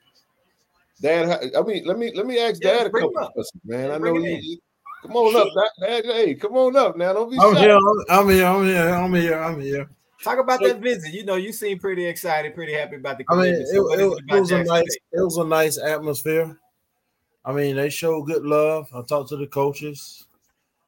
Dad, 1.02 1.52
I 1.56 1.62
mean, 1.62 1.86
let 1.86 1.98
me 2.00 2.12
let 2.16 2.26
me 2.26 2.40
ask 2.40 2.62
Yeah, 2.62 2.72
Dad 2.74 2.88
a 2.88 2.90
couple 2.90 3.18
up. 3.20 3.34
questions, 3.34 3.62
man. 3.66 3.90
Yeah, 3.90 3.96
I 3.96 3.98
know 4.00 4.16
him 4.18 4.24
you, 4.26 4.58
come 5.04 5.16
on 5.16 5.36
up, 5.36 5.50
Dad. 5.80 6.04
Dad, 6.04 6.06
Hey, 6.06 6.34
come 6.34 6.58
on 6.58 6.76
up 6.76 6.98
now. 6.98 7.14
Don't 7.14 7.30
be 7.30 7.38
I'm 7.38 7.54
shy. 7.54 7.62
here. 7.62 7.78
I'm 8.10 8.30
here. 8.30 8.46
I'm 8.46 8.66
here. 8.66 8.90
I'm 8.90 9.14
here. 9.14 9.40
I'm 9.40 9.62
here. 9.62 9.90
Talk 10.24 10.40
about 10.40 10.62
that 10.64 10.80
visit. 10.80 11.14
You 11.14 11.24
know, 11.26 11.36
you 11.36 11.54
seem 11.54 11.80
pretty 11.80 12.06
excited, 12.06 12.56
pretty 12.56 12.74
happy 12.74 12.96
about 12.96 13.18
the 13.18 13.26
I 13.30 13.36
mean, 13.36 13.54
it, 13.54 13.68
So 13.68 13.94
it- 13.94 14.00
it 14.00 14.04
it 14.04 14.24
about 14.24 14.40
was 14.42 14.52
a 14.52 14.64
nice. 14.64 14.92
State? 14.92 15.02
It 15.14 15.22
was 15.24 15.38
a 15.38 15.44
nice 15.46 15.78
atmosphere. 15.78 16.58
I 17.46 17.54
mean, 17.54 17.76
they 17.78 17.90
showed 17.90 18.24
good 18.24 18.44
love. 18.44 18.90
I 18.94 19.02
talked 19.04 19.30
to 19.30 19.38
the 19.38 19.48
coaches, 19.48 20.28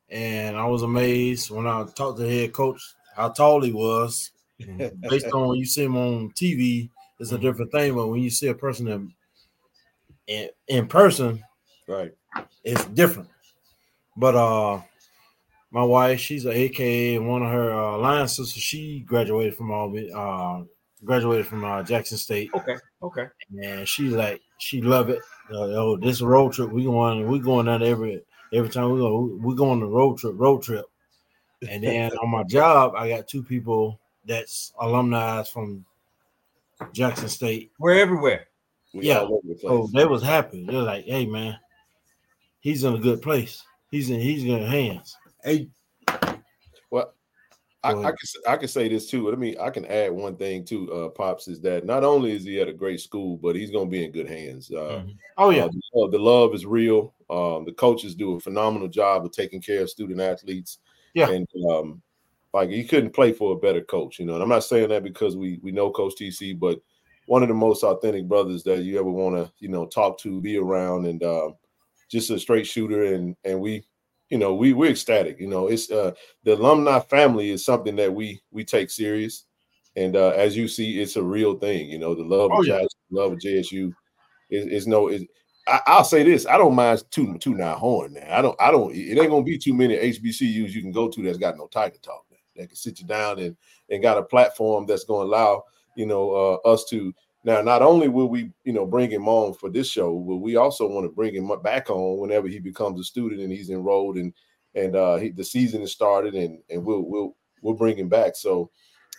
and 0.10 0.58
I 0.58 0.66
was 0.66 0.82
amazed 0.84 1.52
when 1.52 1.68
I 1.68 1.86
talked 1.96 2.18
to 2.18 2.24
the 2.24 2.30
head 2.30 2.54
coach 2.54 2.82
how 3.16 3.30
tall 3.30 3.62
he 3.62 3.72
was. 3.72 4.32
Based 5.10 5.26
on 5.28 5.48
when 5.48 5.58
you 5.58 5.66
see 5.66 5.84
him 5.86 5.96
on 5.96 6.32
TV, 6.32 6.90
it's 7.20 7.32
a 7.32 7.38
different 7.38 7.72
thing. 7.72 7.96
But 7.96 8.08
when 8.08 8.20
you 8.22 8.30
see 8.30 8.48
a 8.48 8.54
person 8.54 8.88
in 8.90 9.14
in, 10.28 10.50
in 10.68 10.88
person, 10.88 11.44
Right. 11.88 12.12
it's 12.64 12.86
different. 12.86 13.30
But 14.18 14.36
uh 14.36 14.82
my 15.72 15.84
wife, 15.84 16.20
she's 16.20 16.46
a 16.46 16.52
AKA, 16.52 17.16
and 17.18 17.28
one 17.30 17.44
of 17.44 17.52
her 17.52 17.72
uh, 17.72 17.98
line 17.98 18.28
sisters, 18.28 18.62
she 18.64 19.02
graduated 19.02 19.56
from 19.56 19.72
Albany, 19.72 20.12
uh, 20.12 20.62
graduated 21.06 21.46
from 21.48 21.64
uh, 21.64 21.84
Jackson 21.84 22.18
State, 22.18 22.50
Okay, 22.56 22.76
okay. 23.04 23.28
and 23.62 23.88
she 23.88 24.10
like 24.10 24.42
she 24.58 24.82
love 24.82 25.10
it. 25.10 25.20
Uh, 25.52 25.58
oh, 25.78 25.98
this 25.98 26.22
road 26.22 26.54
trip, 26.54 26.72
we 26.72 26.84
going, 26.84 27.28
we 27.28 27.40
going 27.40 27.68
down 27.68 27.84
every 27.84 28.22
every 28.54 28.70
time 28.70 28.92
we 28.92 29.00
go, 29.00 29.38
we 29.42 29.56
go 29.56 29.70
on 29.70 29.80
the 29.80 29.86
road 29.86 30.18
trip, 30.18 30.34
road 30.38 30.64
trip. 30.64 30.86
And 31.70 31.84
then 31.84 32.12
on 32.24 32.30
my 32.30 32.44
job, 32.44 32.94
I 32.96 33.10
got 33.10 33.28
two 33.28 33.44
people 33.44 34.00
that's 34.26 34.74
alumni 34.80 35.44
from 35.44 35.86
Jackson 36.94 37.30
State. 37.30 37.72
We're 37.80 38.00
everywhere. 38.00 38.48
We 38.94 39.06
Yeah. 39.06 39.20
all 39.20 39.42
the 39.44 39.54
place. 39.54 39.62
So 39.62 39.88
they 39.94 40.06
was 40.06 40.24
happy. 40.24 40.66
They're 40.66 40.82
like, 40.82 41.06
"Hey, 41.06 41.26
man, 41.28 41.58
he's 42.60 42.84
in 42.84 42.96
a 42.96 43.00
good 43.00 43.22
place. 43.22 43.64
He's 43.92 44.10
in 44.10 44.20
he's 44.20 44.44
in 44.44 44.50
good 44.50 44.68
hands." 44.70 45.16
Hey, 45.44 45.70
Well, 46.92 47.14
I, 47.84 47.92
I, 47.92 47.94
can 47.94 48.16
I 48.48 48.58
can 48.58 48.68
say 48.68 48.90
this 48.90 49.10
too. 49.10 49.30
Let 49.30 49.40
me 49.40 49.58
I 49.58 49.70
can 49.70 49.86
add 49.86 50.12
one 50.12 50.36
thing 50.36 50.66
too, 50.66 50.92
uh, 50.92 51.10
pops 51.10 51.48
is 51.48 51.62
that 51.62 51.86
not 51.86 52.04
only 52.04 52.34
is 52.34 52.44
he 52.44 52.60
at 52.60 52.68
a 52.68 52.74
great 52.74 53.00
school, 53.00 53.38
but 53.38 53.56
he's 53.56 53.72
going 53.72 53.86
to 53.86 53.92
be 53.92 54.04
in 54.04 54.12
good 54.12 54.28
hands. 54.28 54.70
Uh, 54.70 55.02
mm-hmm. 55.02 55.12
Oh 55.38 55.50
yeah, 55.50 55.64
uh, 55.64 55.70
the, 55.94 56.10
the, 56.12 56.20
love 56.20 56.54
is 56.54 56.66
real. 56.66 57.14
Um, 57.30 57.64
the 57.64 57.72
coaches 57.72 58.16
do 58.16 58.36
a 58.36 58.40
phenomenal 58.40 58.90
job 58.90 59.24
of 59.24 59.32
taking 59.32 59.62
care 59.62 59.82
of 59.82 59.90
student 59.90 60.20
athletes. 60.20 60.80
Yeah, 61.14 61.30
and 61.30 61.48
um, 61.72 62.02
like 62.54 62.70
he 62.70 62.84
couldn't 62.84 63.14
play 63.14 63.32
for 63.32 63.54
a 63.54 63.60
better 63.60 63.82
coach, 63.82 64.20
you 64.20 64.26
know. 64.26 64.34
And 64.34 64.44
I'm 64.44 64.50
not 64.50 64.66
saying 64.66 64.90
that 64.90 65.04
because 65.04 65.38
we 65.38 65.60
we 65.64 65.72
know 65.72 65.90
Coach 65.90 66.14
TC, 66.20 66.60
but 66.60 66.82
one 67.28 67.44
of 67.44 67.48
the 67.48 67.56
most 67.56 67.84
authentic 67.84 68.28
brothers 68.28 68.64
that 68.64 68.80
you 68.80 69.00
ever 69.00 69.10
want 69.10 69.36
to 69.36 69.52
you 69.60 69.70
know 69.70 69.86
talk 69.86 70.18
to, 70.20 70.42
be 70.42 70.58
around, 70.58 71.06
and 71.06 71.24
uh, 71.24 71.52
just 72.10 72.30
a 72.30 72.40
straight 72.40 72.68
shooter. 72.68 73.14
And 73.14 73.38
and 73.46 73.62
we 73.62 73.86
you 74.30 74.38
know, 74.38 74.54
we 74.54 74.74
we're 74.74 74.92
ecstatic. 74.92 75.40
You 75.40 75.48
know, 75.48 75.68
it's 75.68 75.90
uh 75.90 76.12
the 76.44 76.54
alumni 76.54 77.00
family 77.00 77.50
is 77.50 77.66
something 77.66 77.96
that 77.98 78.14
we 78.14 78.42
we 78.52 78.64
take 78.64 78.90
serious, 78.90 79.46
and 79.96 80.16
uh, 80.16 80.30
as 80.30 80.56
you 80.56 80.68
see, 80.68 81.02
it's 81.02 81.16
a 81.16 81.24
real 81.24 81.56
thing. 81.56 81.90
You 81.90 82.00
know, 82.00 82.14
the 82.14 82.24
love 82.24 82.52
oh, 82.54 82.62
of 82.62 82.68
yeah. 82.68 82.86
love 83.12 83.34
of 83.34 83.40
JSU 83.40 83.92
is, 84.50 84.66
is 84.68 84.88
no 84.88 85.08
is. 85.08 85.26
I, 85.68 85.98
will 85.98 86.04
say 86.04 86.24
this: 86.24 86.48
I 86.48 86.58
don't 86.58 86.76
mind 86.76 87.04
two 87.12 87.38
two 87.40 87.56
nine 87.56 87.78
horn. 87.78 88.14
Now. 88.14 88.28
I 88.30 88.42
don't. 88.42 88.62
I 88.62 88.72
don't. 88.72 88.96
It 88.96 89.20
ain't 89.20 89.30
gonna 89.30 89.44
be 89.44 89.58
too 89.58 89.74
many 89.74 89.96
HBCUs 89.96 90.72
you 90.72 90.82
can 90.82 90.92
go 90.92 91.10
to 91.10 91.22
that's 91.24 91.38
got 91.38 91.58
no 91.58 91.68
tiger 91.68 91.98
talk. 92.02 92.26
Man. 92.32 92.40
That 92.56 92.68
can 92.68 92.76
sit 92.76 93.00
you 93.00 93.06
down 93.06 93.40
and 93.40 93.56
and 93.90 94.02
got 94.02 94.18
a 94.18 94.24
platform 94.24 94.86
that's 94.86 95.04
gonna 95.04 95.26
allow 95.26 95.64
you 95.96 96.06
know 96.06 96.32
uh, 96.32 96.70
us 96.70 96.86
to 96.86 97.14
now, 97.44 97.62
not 97.62 97.82
only 97.82 98.10
will 98.10 98.28
we, 98.28 98.52
you 98.66 98.74
know, 98.74 98.86
bring 98.86 99.10
him 99.10 99.28
on 99.28 99.54
for 99.54 99.70
this 99.70 99.90
show, 99.90 100.14
but 100.20 100.38
we 100.38 100.58
also 100.58 100.88
want 100.88 101.06
to 101.06 101.16
bring 101.16 101.34
him 101.34 101.50
back 101.64 101.90
on 101.90 102.20
whenever 102.20 102.48
he 102.48 102.60
becomes 102.60 103.00
a 103.00 103.04
student 103.04 103.42
and 103.42 103.52
he's 103.52 103.70
enrolled 103.70 104.18
and 104.18 104.34
and 104.76 104.96
uh, 104.96 105.16
he, 105.18 105.30
the 105.30 105.44
season 105.44 105.82
has 105.82 105.92
started, 105.92 106.36
and 106.36 106.60
and 106.70 106.84
we'll 106.84 107.02
we'll 107.02 107.36
we'll 107.62 107.76
bring 107.76 107.98
him 107.98 108.10
back. 108.10 108.36
So, 108.36 108.70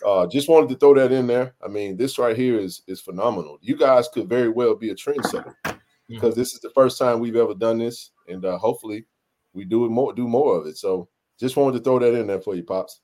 uh, 0.07 0.27
just 0.27 0.49
wanted 0.49 0.69
to 0.71 0.77
throw 0.77 0.95
that 0.95 1.13
in 1.13 1.27
there. 1.27 1.55
I 1.65 1.69
mean, 1.69 1.97
this 1.97 2.19
right 2.19 2.37
here 2.37 2.59
is 2.59 2.83
is 2.87 3.01
phenomenal. 3.01 3.59
You 3.61 3.77
guys 3.77 4.09
could 4.09 4.29
very 4.29 4.49
well 4.49 4.77
be 4.77 4.91
a 4.91 4.95
trendsetter 4.95 5.55
because 6.09 6.35
this 6.35 6.53
is 6.55 6.61
the 6.61 6.71
first 6.71 6.99
time 6.99 7.21
we've 7.21 7.37
ever 7.37 7.55
done 7.55 7.79
this, 7.79 8.13
and 8.29 8.45
uh, 8.45 8.59
hopefully, 8.59 9.07
we 9.53 9.65
do 9.65 9.85
it 9.85 9.91
more, 9.91 10.13
do 10.13 10.29
more 10.29 10.57
of 10.57 10.67
it. 10.67 10.77
So, 10.77 11.09
just 11.39 11.57
wanted 11.57 11.79
to 11.79 11.85
throw 11.85 11.99
that 11.99 12.15
in 12.15 12.27
there 12.27 12.41
for 12.41 12.55
you, 12.55 12.63
pops. 12.63 13.01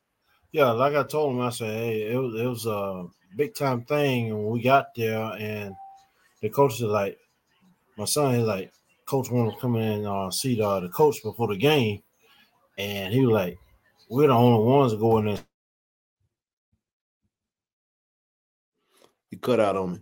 Yeah, 0.56 0.70
like 0.70 0.94
I 0.94 1.02
told 1.02 1.34
him, 1.34 1.42
I 1.42 1.50
said, 1.50 1.68
hey, 1.68 2.10
it 2.10 2.16
was 2.16 2.34
it 2.34 2.46
was 2.46 2.66
uh 2.66 3.04
big 3.36 3.54
time 3.54 3.84
thing. 3.84 4.30
And 4.30 4.46
we 4.46 4.62
got 4.62 4.94
there, 4.94 5.34
and 5.38 5.74
the 6.40 6.48
coach 6.48 6.76
is 6.76 6.80
like, 6.80 7.18
my 7.98 8.06
son 8.06 8.36
is 8.36 8.46
like, 8.46 8.72
Coach 9.04 9.30
wanted 9.30 9.52
to 9.52 9.60
come 9.60 9.76
in 9.76 9.82
and 9.82 10.06
uh, 10.06 10.30
see 10.30 10.56
the, 10.56 10.80
the 10.80 10.88
coach 10.88 11.22
before 11.22 11.48
the 11.48 11.58
game. 11.58 12.02
And 12.78 13.12
he 13.12 13.26
was 13.26 13.34
like, 13.34 13.58
We're 14.08 14.28
the 14.28 14.32
only 14.32 14.64
ones 14.66 14.94
going 14.94 15.28
in 15.28 15.34
there. 15.34 15.44
You 19.32 19.36
cut 19.36 19.60
out 19.60 19.76
on 19.76 19.92
me. 19.92 19.98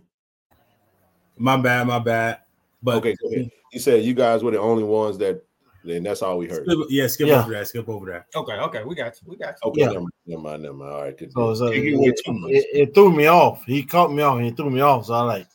My 1.37 1.57
bad, 1.57 1.85
my 1.85 1.99
bad. 1.99 2.39
But 2.81 2.95
okay, 2.95 3.51
He 3.73 3.79
said 3.79 4.05
you 4.05 4.13
guys 4.13 4.41
were 4.41 4.51
the 4.51 4.59
only 4.61 4.85
ones 4.85 5.17
that 5.17 5.44
and 5.87 6.05
that's 6.05 6.21
all 6.21 6.37
we 6.37 6.47
heard. 6.47 6.65
Skip, 6.65 6.79
yeah, 6.89 7.07
skip 7.07 7.27
yeah. 7.27 7.41
over 7.41 7.53
that. 7.53 7.67
Skip 7.67 7.89
over 7.89 8.05
that. 8.07 8.25
Okay, 8.35 8.53
okay, 8.53 8.83
we 8.83 8.95
got 8.95 9.13
you. 9.21 9.27
We 9.29 9.37
got 9.37 9.55
you. 9.63 9.69
Okay, 9.69 9.81
yeah. 9.81 9.87
never, 9.87 10.05
never 10.25 10.41
mind, 10.41 10.63
never 10.63 10.75
mind. 10.75 10.91
All 10.91 11.01
right, 11.01 11.17
good. 11.17 11.31
So, 11.31 11.53
so 11.53 11.67
it, 11.67 11.83
it, 11.83 12.65
it, 12.73 12.93
threw 12.93 13.11
me 13.11 13.27
off. 13.27 13.63
He 13.65 13.83
caught 13.83 14.11
me 14.11 14.21
off 14.23 14.37
and 14.37 14.45
he 14.45 14.51
threw 14.51 14.69
me 14.69 14.81
off. 14.81 15.05
So 15.05 15.13
I 15.13 15.21
like, 15.21 15.47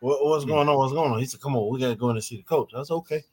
what, 0.00 0.24
what's 0.24 0.44
going 0.44 0.68
on? 0.68 0.76
What's 0.76 0.92
going 0.92 1.12
on? 1.12 1.18
He 1.18 1.26
said, 1.26 1.40
"Come 1.40 1.56
on, 1.56 1.72
we 1.72 1.80
gotta 1.80 1.96
go 1.96 2.10
in 2.10 2.16
and 2.16 2.24
see 2.24 2.36
the 2.36 2.42
coach." 2.42 2.70
That's 2.74 2.90
okay. 2.90 3.24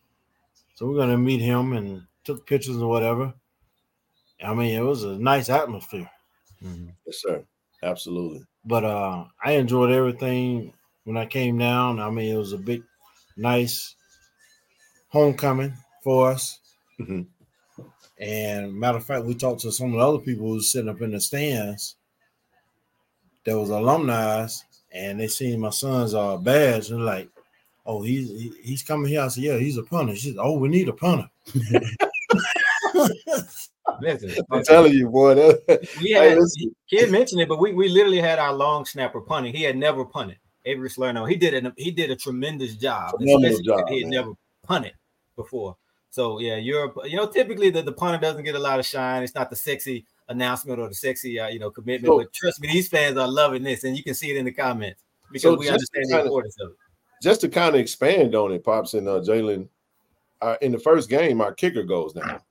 So 0.75 0.87
we're 0.87 0.97
gonna 0.97 1.17
meet 1.17 1.41
him 1.41 1.73
and 1.73 2.03
took 2.23 2.47
pictures 2.47 2.77
or 2.77 2.87
whatever. 2.87 3.33
I 4.43 4.53
mean, 4.53 4.75
it 4.75 4.81
was 4.83 5.03
a 5.03 5.17
nice 5.17 5.49
atmosphere. 5.49 6.09
Mm-hmm. 6.63 6.89
Yes, 7.05 7.21
sir. 7.21 7.43
Absolutely. 7.83 8.45
But 8.65 8.83
uh 8.83 9.25
I 9.43 9.53
enjoyed 9.53 9.91
everything 9.91 10.73
when 11.03 11.17
I 11.17 11.25
came 11.25 11.57
down. 11.57 11.99
I 11.99 12.09
mean, 12.09 12.33
it 12.33 12.37
was 12.37 12.53
a 12.53 12.57
big, 12.57 12.83
nice 13.37 13.95
homecoming 15.09 15.73
for 16.01 16.31
us. 16.31 16.59
Mm-hmm. 16.99 17.21
And 18.19 18.73
matter 18.73 18.97
of 18.97 19.05
fact, 19.05 19.25
we 19.25 19.33
talked 19.33 19.61
to 19.61 19.71
some 19.71 19.93
of 19.93 19.99
the 19.99 20.07
other 20.07 20.19
people 20.19 20.47
who 20.47 20.53
was 20.55 20.71
sitting 20.71 20.89
up 20.89 21.01
in 21.01 21.11
the 21.11 21.19
stands. 21.19 21.95
There 23.43 23.57
was 23.57 23.71
alumni, 23.71 24.47
and 24.93 25.19
they 25.19 25.27
seen 25.27 25.59
my 25.59 25.71
son's 25.71 26.13
uh, 26.13 26.37
badge, 26.37 26.91
and 26.91 27.03
like, 27.03 27.29
"Oh, 27.83 28.03
he's 28.03 28.29
he, 28.29 28.53
he's 28.61 28.83
coming 28.83 29.09
here." 29.09 29.21
I 29.21 29.29
said, 29.29 29.43
"Yeah, 29.43 29.57
he's 29.57 29.77
a 29.77 29.83
punter." 29.83 30.15
She 30.15 30.29
said, 30.29 30.37
"Oh, 30.39 30.59
we 30.59 30.69
need 30.69 30.89
a 30.89 30.93
punter." 30.93 31.27
Listen, 33.99 34.35
I'm 34.51 34.63
telling 34.63 34.93
you, 34.93 35.09
boy. 35.09 35.35
That, 35.35 35.87
we 36.01 36.11
had, 36.11 36.37
hey, 36.37 36.69
kid 36.89 37.11
mentioned 37.11 37.41
it, 37.41 37.49
but 37.49 37.59
we, 37.59 37.73
we 37.73 37.89
literally 37.89 38.21
had 38.21 38.37
our 38.37 38.53
long 38.53 38.85
snapper 38.85 39.21
punting. 39.21 39.53
He 39.53 39.63
had 39.63 39.77
never 39.77 40.05
punted. 40.05 40.37
Avery 40.65 40.89
Salerno. 40.89 41.25
He 41.25 41.35
did 41.35 41.65
a 41.65 41.73
he 41.75 41.89
did 41.91 42.11
a 42.11 42.15
tremendous 42.15 42.75
job. 42.75 43.17
Tremendous 43.17 43.59
job 43.61 43.89
he 43.89 44.01
had 44.01 44.09
man. 44.09 44.19
never 44.19 44.31
punted 44.63 44.93
before. 45.35 45.75
So 46.11 46.39
yeah, 46.39 46.57
you're 46.57 46.93
you 47.05 47.15
know 47.15 47.25
typically 47.25 47.69
the, 47.69 47.81
the 47.81 47.93
punter 47.93 48.19
doesn't 48.19 48.43
get 48.43 48.55
a 48.55 48.59
lot 48.59 48.79
of 48.79 48.85
shine. 48.85 49.23
It's 49.23 49.33
not 49.33 49.49
the 49.49 49.55
sexy 49.55 50.05
announcement 50.27 50.79
or 50.79 50.89
the 50.89 50.93
sexy 50.93 51.39
uh, 51.39 51.47
you 51.47 51.57
know 51.57 51.71
commitment. 51.71 52.11
So, 52.11 52.17
but 52.19 52.33
trust 52.33 52.61
me, 52.61 52.67
these 52.67 52.89
fans 52.89 53.17
are 53.17 53.27
loving 53.27 53.63
this, 53.63 53.85
and 53.85 53.95
you 53.95 54.03
can 54.03 54.13
see 54.13 54.29
it 54.29 54.37
in 54.37 54.43
the 54.43 54.51
comments 54.51 55.03
because 55.31 55.53
so 55.53 55.55
we 55.55 55.69
understand 55.69 56.05
the 56.09 56.23
importance 56.23 56.57
of, 56.59 56.67
of, 56.67 56.71
it. 56.73 56.77
Just 57.23 57.41
to 57.41 57.49
kind 57.49 57.75
of 57.75 57.81
expand 57.81 58.35
on 58.35 58.51
it, 58.51 58.63
pops 58.63 58.93
and 58.93 59.07
uh, 59.07 59.21
Jalen, 59.21 59.69
uh, 60.41 60.57
in 60.61 60.73
the 60.73 60.79
first 60.79 61.09
game, 61.09 61.39
our 61.39 61.53
kicker 61.53 61.83
goes 61.83 62.11
down. 62.11 62.41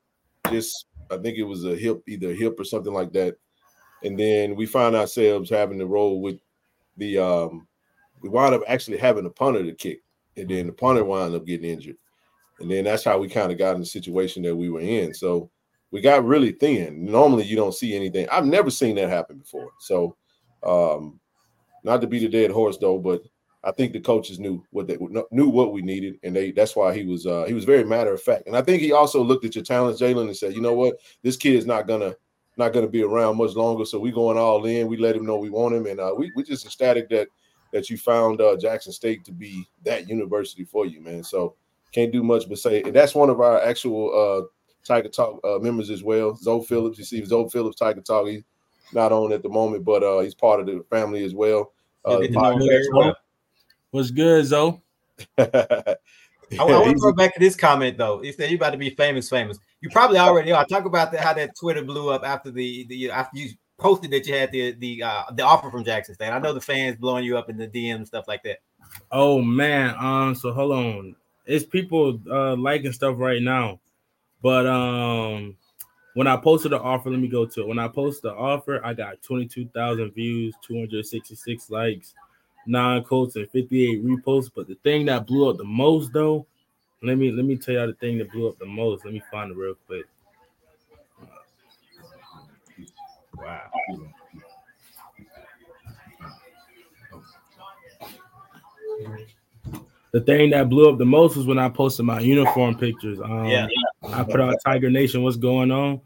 Just 0.51 0.87
I 1.11 1.19
think 1.19 1.37
it 1.37 1.43
was 1.43 1.67
a 1.67 1.77
hip, 1.77 2.03
either 2.09 2.31
a 2.31 2.35
hip 2.35 2.59
or 2.59 2.65
something 2.65 2.95
like 2.95 3.13
that, 3.13 3.37
and 4.03 4.19
then 4.19 4.57
we 4.57 4.65
find 4.65 4.97
ourselves 4.97 5.51
having 5.51 5.79
to 5.79 5.87
roll 5.87 6.23
with 6.23 6.39
the. 6.97 7.19
um 7.19 7.69
We 8.23 8.31
wound 8.31 8.55
up 8.55 8.63
actually 8.67 8.97
having 8.97 9.27
a 9.27 9.31
punter 9.31 9.65
to 9.65 9.75
kick, 9.75 10.01
and 10.39 10.49
then 10.49 10.69
the 10.69 10.73
punter 10.73 11.05
wound 11.05 11.35
up 11.35 11.45
getting 11.45 11.71
injured. 11.71 11.99
And 12.61 12.71
then 12.71 12.85
that's 12.85 13.05
how 13.05 13.19
we 13.19 13.29
kind 13.29 13.51
of 13.51 13.59
got 13.59 13.75
in 13.75 13.81
the 13.81 13.87
situation 13.87 14.43
that 14.43 14.55
we 14.55 14.69
were 14.69 14.81
in. 14.81 15.15
So 15.15 15.51
we 15.91 16.01
got 16.01 16.25
really 16.25 16.53
thin. 16.53 17.05
Normally 17.05 17.45
you 17.45 17.57
don't 17.57 17.75
see 17.75 17.95
anything. 17.95 18.29
I've 18.31 18.47
never 18.47 18.71
seen 18.71 18.97
that 18.97 19.09
happen 19.09 19.39
before. 19.39 19.71
So 19.81 20.17
um 20.63 21.19
not 21.83 22.01
to 22.03 22.07
be 22.07 22.19
the 22.19 22.29
dead 22.29 22.51
horse 22.51 22.77
though, 22.79 22.99
but 22.99 23.23
I 23.63 23.73
think 23.73 23.93
the 23.93 24.01
coaches 24.01 24.39
knew 24.39 24.65
what 24.71 24.87
they 24.87 24.97
knew 25.31 25.49
what 25.49 25.73
we 25.73 25.83
needed, 25.83 26.19
and 26.23 26.35
they 26.35 26.51
that's 26.51 26.75
why 26.77 26.95
he 26.95 27.05
was 27.05 27.27
uh 27.27 27.45
he 27.45 27.55
was 27.55 27.65
very 27.65 27.85
matter 27.85 28.13
of 28.13 28.23
fact. 28.23 28.47
And 28.47 28.57
I 28.57 28.63
think 28.63 28.81
he 28.81 28.93
also 28.93 29.23
looked 29.23 29.45
at 29.45 29.55
your 29.55 29.65
talents, 29.65 30.01
Jalen, 30.01 30.27
and 30.27 30.37
said, 30.37 30.55
you 30.55 30.63
know 30.63 30.75
what, 30.75 30.97
this 31.23 31.37
kid 31.37 31.55
is 31.55 31.67
not 31.67 31.87
gonna 31.87 32.15
not 32.57 32.73
gonna 32.73 32.89
be 32.89 33.03
around 33.03 33.37
much 33.37 33.55
longer. 33.55 33.85
So 33.85 33.99
we 33.99 34.13
going 34.13 34.39
all 34.39 34.65
in. 34.65 34.87
We 34.87 34.97
let 34.97 35.17
him 35.17 35.27
know 35.27 35.37
we 35.37 35.51
want 35.51 35.75
him, 35.75 35.87
and 35.87 36.01
uh, 36.01 36.15
we 36.17 36.33
we 36.35 36.43
just 36.43 36.65
ecstatic 36.65 37.09
that 37.11 37.29
that 37.73 37.91
you 37.91 37.99
found 37.99 38.41
uh, 38.41 38.57
Jackson 38.57 38.93
State 38.93 39.25
to 39.25 39.33
be 39.33 39.67
that 39.85 40.09
university 40.09 40.65
for 40.65 40.87
you, 40.87 41.01
man. 41.01 41.23
So 41.23 41.55
can't 41.93 42.13
do 42.13 42.23
much 42.23 42.49
but 42.49 42.59
say, 42.59 42.83
and 42.83 42.95
that's 42.95 43.15
one 43.15 43.31
of 43.31 43.41
our 43.41 43.61
actual 43.63 44.13
uh 44.15 44.47
Tiger 44.85 45.09
Talk 45.09 45.41
uh, 45.45 45.59
members 45.59 45.91
as 45.91 46.03
well. 46.03 46.35
Zoe 46.37 46.65
Phillips, 46.65 46.99
you 46.99 47.05
see 47.05 47.25
Zoe 47.25 47.49
Phillips 47.51 47.77
Tiger 47.77 48.01
Talk. 48.01 48.29
He's 48.29 48.45
not 48.93 49.13
on 49.13 49.33
at 49.33 49.43
the 49.43 49.49
moment, 49.49 49.85
but 49.85 50.03
uh 50.03 50.21
he's 50.21 50.35
part 50.35 50.61
of 50.61 50.67
the 50.67 50.85
family 50.91 51.25
as 51.25 51.35
well. 51.35 51.73
Uh, 52.05 52.21
What's 53.91 54.11
good, 54.11 54.47
Zoe? 54.47 54.81
I, 55.39 55.97
I 56.59 56.65
want 56.65 56.97
to 56.97 57.01
go 57.01 57.13
back 57.13 57.35
to 57.35 57.41
this 57.41 57.57
comment 57.57 57.99
though. 57.99 58.21
He 58.21 58.33
said 58.33 58.51
you 58.51 58.57
about 58.57 58.71
to 58.71 58.79
be 58.79 58.91
famous, 58.91 59.29
famous. 59.29 59.59
You 59.81 59.91
probably 59.91 60.19
already 60.19 60.51
know. 60.51 60.59
I 60.59 60.65
talk 60.65 60.85
about 60.85 61.13
that 61.13 61.21
how 61.21 61.35
that 61.35 61.57
Twitter 61.59 61.83
blew 61.83 62.11
up 62.11 62.23
after 62.25 62.51
the 62.51 62.87
the 62.89 63.11
after 63.11 63.39
you 63.39 63.51
posted 63.79 64.11
that 64.13 64.27
you 64.27 64.35
had 64.35 64.51
the 64.53 64.73
the 64.73 65.03
uh, 65.03 65.23
the 65.33 65.43
offer 65.43 65.71
from 65.71 65.85
Jackson 65.85 66.15
State. 66.15 66.31
I 66.31 66.39
know 66.39 66.53
the 66.53 66.61
fans 66.61 66.97
blowing 66.97 67.25
you 67.25 67.37
up 67.37 67.51
in 67.51 67.57
the 67.57 67.69
DM 67.69 68.07
stuff 68.07 68.27
like 68.29 68.43
that. 68.45 68.59
Oh 69.13 69.41
man, 69.43 69.95
um, 69.99 70.35
so 70.35 70.53
hold 70.53 70.73
on 70.73 71.17
it's 71.47 71.65
people 71.65 72.21
uh 72.31 72.57
liking 72.57 72.93
stuff 72.93 73.17
right 73.19 73.43
now. 73.43 73.81
But 74.43 74.67
um 74.67 75.57
when 76.15 76.27
I 76.27 76.37
posted 76.37 76.73
the 76.73 76.81
offer, 76.81 77.11
let 77.11 77.21
me 77.21 77.29
go 77.29 77.47
to 77.47 77.61
it. 77.61 77.67
When 77.67 77.79
I 77.79 77.89
posted 77.89 78.25
the 78.25 78.35
offer, 78.35 78.85
I 78.85 78.95
got 78.95 79.23
22,000 79.23 80.13
views, 80.13 80.55
266 80.61 81.71
likes, 81.71 82.15
nine 82.67 83.05
quotes, 83.05 83.37
and 83.37 83.49
58 83.51 84.05
reposts. 84.05 84.51
But 84.55 84.67
the 84.67 84.75
thing 84.83 85.07
that 85.07 85.27
blew 85.27 85.49
up 85.49 85.57
the 85.57 85.65
most, 85.65 86.13
though, 86.13 86.47
let 87.03 87.17
me 87.17 87.31
let 87.31 87.45
me 87.45 87.57
tell 87.57 87.75
y'all 87.75 87.87
the 87.87 87.95
thing 87.95 88.19
that 88.19 88.33
blew 88.33 88.49
up 88.49 88.59
the 88.59 88.67
most. 88.67 89.05
Let 89.05 89.15
me 89.15 89.23
find 89.31 89.51
it 89.51 89.57
real 89.57 89.77
quick. 89.87 90.07
Wow. 93.37 93.71
The 100.13 100.21
thing 100.21 100.51
that 100.51 100.69
blew 100.69 100.91
up 100.91 100.99
the 100.99 101.05
most 101.05 101.37
was 101.37 101.47
when 101.47 101.59
I 101.59 101.69
posted 101.69 102.07
my 102.07 102.21
uniform 102.21 102.77
pictures. 102.77 103.21
Um, 103.21 103.47
yeah, 103.47 103.69
I 104.09 104.25
put 104.25 104.41
out 104.41 104.57
Tiger 104.65 104.91
Nation. 104.91 105.23
What's 105.23 105.37
going 105.37 105.71
on? 105.71 106.01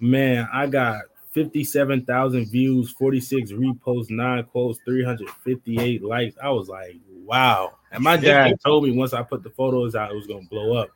Man, 0.00 0.48
I 0.52 0.66
got 0.66 1.02
57,000 1.32 2.46
views, 2.50 2.90
46 2.92 3.52
reposts, 3.52 4.10
nine 4.10 4.44
quotes, 4.44 4.78
358 4.84 6.02
likes. 6.02 6.36
I 6.42 6.50
was 6.50 6.68
like, 6.68 6.96
wow. 7.24 7.74
And 7.92 8.02
my 8.02 8.16
dad 8.16 8.54
told 8.64 8.84
me 8.84 8.92
once 8.92 9.12
I 9.12 9.22
put 9.22 9.42
the 9.42 9.50
photos 9.50 9.94
out, 9.94 10.10
it 10.10 10.14
was 10.14 10.26
gonna 10.26 10.46
blow 10.48 10.76
up, 10.76 10.90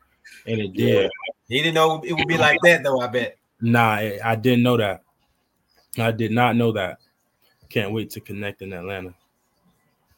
and 0.47 0.59
it 0.59 0.73
did. 0.73 1.09
He 1.47 1.61
didn't 1.61 1.75
know 1.75 2.01
it 2.03 2.13
would 2.13 2.27
be 2.27 2.37
like 2.37 2.59
that, 2.63 2.83
though. 2.83 2.99
I 2.99 3.07
bet. 3.07 3.37
Nah, 3.61 3.95
I 4.23 4.35
didn't 4.35 4.63
know 4.63 4.77
that. 4.77 5.03
I 5.97 6.11
did 6.11 6.31
not 6.31 6.55
know 6.55 6.71
that. 6.73 6.99
Can't 7.69 7.93
wait 7.93 8.09
to 8.11 8.19
connect 8.19 8.61
in 8.61 8.73
Atlanta. 8.73 9.13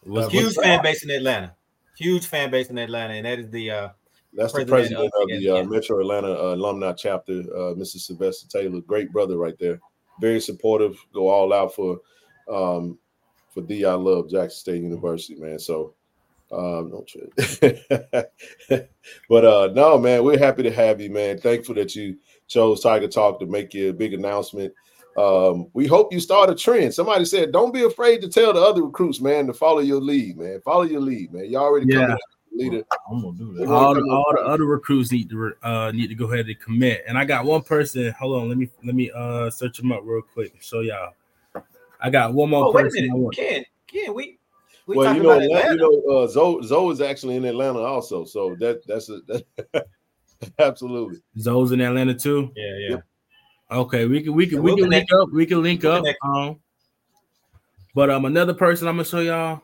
What's 0.04 0.32
huge 0.32 0.56
fan 0.56 0.82
base 0.82 1.04
in 1.04 1.12
Atlanta. 1.12 1.56
Huge 1.98 2.26
fan 2.26 2.52
base 2.52 2.70
in 2.70 2.78
Atlanta, 2.78 3.14
and 3.14 3.26
that 3.26 3.40
is 3.40 3.50
the 3.50 3.72
uh 3.72 3.90
that's 4.34 4.54
the 4.54 4.66
president 4.66 5.02
of, 5.02 5.12
of 5.22 5.28
the 5.28 5.50
uh, 5.50 5.64
Metro 5.64 6.00
Atlanta 6.00 6.30
uh, 6.30 6.56
alumni 6.56 6.94
chapter, 6.94 7.34
uh, 7.34 7.74
Mr. 7.76 7.98
Sylvester 7.98 8.48
Taylor. 8.48 8.80
Great 8.82 9.12
brother 9.12 9.38
right 9.38 9.58
there. 9.60 9.80
Very 10.22 10.40
supportive. 10.40 10.98
Go 11.14 11.28
all 11.28 11.52
out 11.52 11.76
for 11.76 12.00
um, 12.50 12.98
for 13.50 13.62
D. 13.62 13.84
I 13.84 13.94
love 13.94 14.30
Jackson 14.30 14.58
State 14.58 14.84
University, 14.84 15.36
man. 15.36 15.60
So 15.60 15.96
um, 16.52 16.92
no 16.92 17.06
but 19.30 19.46
uh 19.46 19.70
no, 19.74 19.98
man, 19.98 20.24
we're 20.24 20.38
happy 20.38 20.64
to 20.64 20.72
have 20.72 21.00
you, 21.00 21.10
man. 21.10 21.38
Thankful 21.38 21.76
that 21.76 21.96
you 21.96 22.18
chose 22.48 22.82
Tiger 22.82 23.08
Talk 23.08 23.40
to 23.40 23.46
make 23.46 23.74
your 23.74 23.94
big 23.94 24.14
announcement. 24.14 24.74
Um, 25.18 25.68
we 25.74 25.88
hope 25.88 26.14
you 26.14 26.20
start 26.20 26.50
a 26.50 26.56
trend. 26.56 26.94
Somebody 26.94 27.26
said, 27.26 27.52
"Don't 27.52 27.74
be 27.74 27.84
afraid 27.84 28.22
to 28.22 28.30
tell 28.30 28.54
the 28.54 28.62
other 28.62 28.84
recruits, 28.84 29.20
man, 29.20 29.48
to 29.48 29.54
follow 29.54 29.80
your 29.80 30.00
lead, 30.00 30.38
man. 30.38 30.62
Follow 30.62 30.84
your 30.84 31.02
lead, 31.02 31.34
man. 31.34 31.46
You 31.46 31.58
already 31.58 31.88
yeah. 31.94 32.16
leader. 32.54 32.84
I'm 33.10 33.22
gonna 33.22 33.38
do 33.38 33.54
that. 33.54 33.68
All, 33.68 33.94
the, 33.94 34.02
all 34.02 34.34
the 34.36 34.42
other 34.42 34.66
recruits 34.66 35.12
need 35.12 35.30
to 35.30 35.54
uh 35.64 35.92
need 35.92 36.08
to 36.08 36.16
go 36.16 36.32
ahead 36.32 36.48
and 36.48 36.60
commit. 36.60 37.04
And 37.08 37.18
I 37.18 37.26
got 37.26 37.44
one 37.44 37.62
person. 37.62 38.14
Hold 38.20 38.42
on, 38.42 38.50
let 38.50 38.58
me 38.58 38.70
let 38.86 38.96
me 38.96 39.12
uh 39.14 39.50
search 39.50 39.78
them 39.78 39.92
up 39.92 40.02
real 40.04 40.22
quick. 40.22 40.62
Show 40.62 40.80
y'all. 40.80 41.14
I 42.00 42.10
got 42.10 42.34
one 42.34 42.50
more 42.50 42.68
oh, 42.68 42.72
person. 42.72 43.04
Wait 43.04 43.12
a 43.12 43.14
minute. 43.14 43.36
Ken, 43.36 43.66
Ken, 43.88 44.14
we 44.14 44.40
we 44.88 44.98
well, 44.98 45.16
you 45.16 45.24
know, 45.24 45.40
you 45.40 45.76
know, 45.76 46.24
uh, 46.24 46.28
Zoe, 46.28 46.64
Zoe 46.64 46.92
is 46.92 47.02
actually 47.02 47.36
in 47.36 47.46
Atlanta 47.46 47.80
also, 47.80 48.26
so 48.26 48.56
that 48.60 48.86
that's 48.88 49.10
a 49.10 49.20
that, 49.28 49.86
absolutely. 50.60 51.22
Zoe's 51.38 51.72
in 51.72 51.82
Atlanta 51.82 52.14
too. 52.14 52.52
Yeah, 52.56 52.64
yeah. 52.80 52.90
Yep. 52.90 53.04
Okay, 53.72 54.06
we 54.06 54.22
can 54.22 54.34
we 54.34 54.48
can 54.48 54.62
we 54.62 54.76
can 54.76 54.90
link 54.90 55.08
up. 55.14 55.30
We 55.32 55.46
can 55.46 55.64
link 55.64 55.86
up. 55.86 56.04
Um, 56.24 56.60
but 57.96 58.10
um, 58.10 58.26
another 58.26 58.54
person 58.54 58.88
I'm 58.88 58.96
gonna 58.96 59.06
show 59.06 59.20
y'all. 59.20 59.62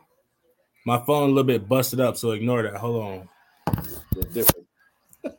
My 0.86 0.98
phone 1.04 1.24
a 1.24 1.26
little 1.26 1.44
bit 1.44 1.68
busted 1.68 2.00
up, 2.00 2.16
so 2.16 2.30
ignore 2.30 2.62
that. 2.62 2.76
Hold 2.76 3.04
on. 3.04 3.28
different. 4.32 4.66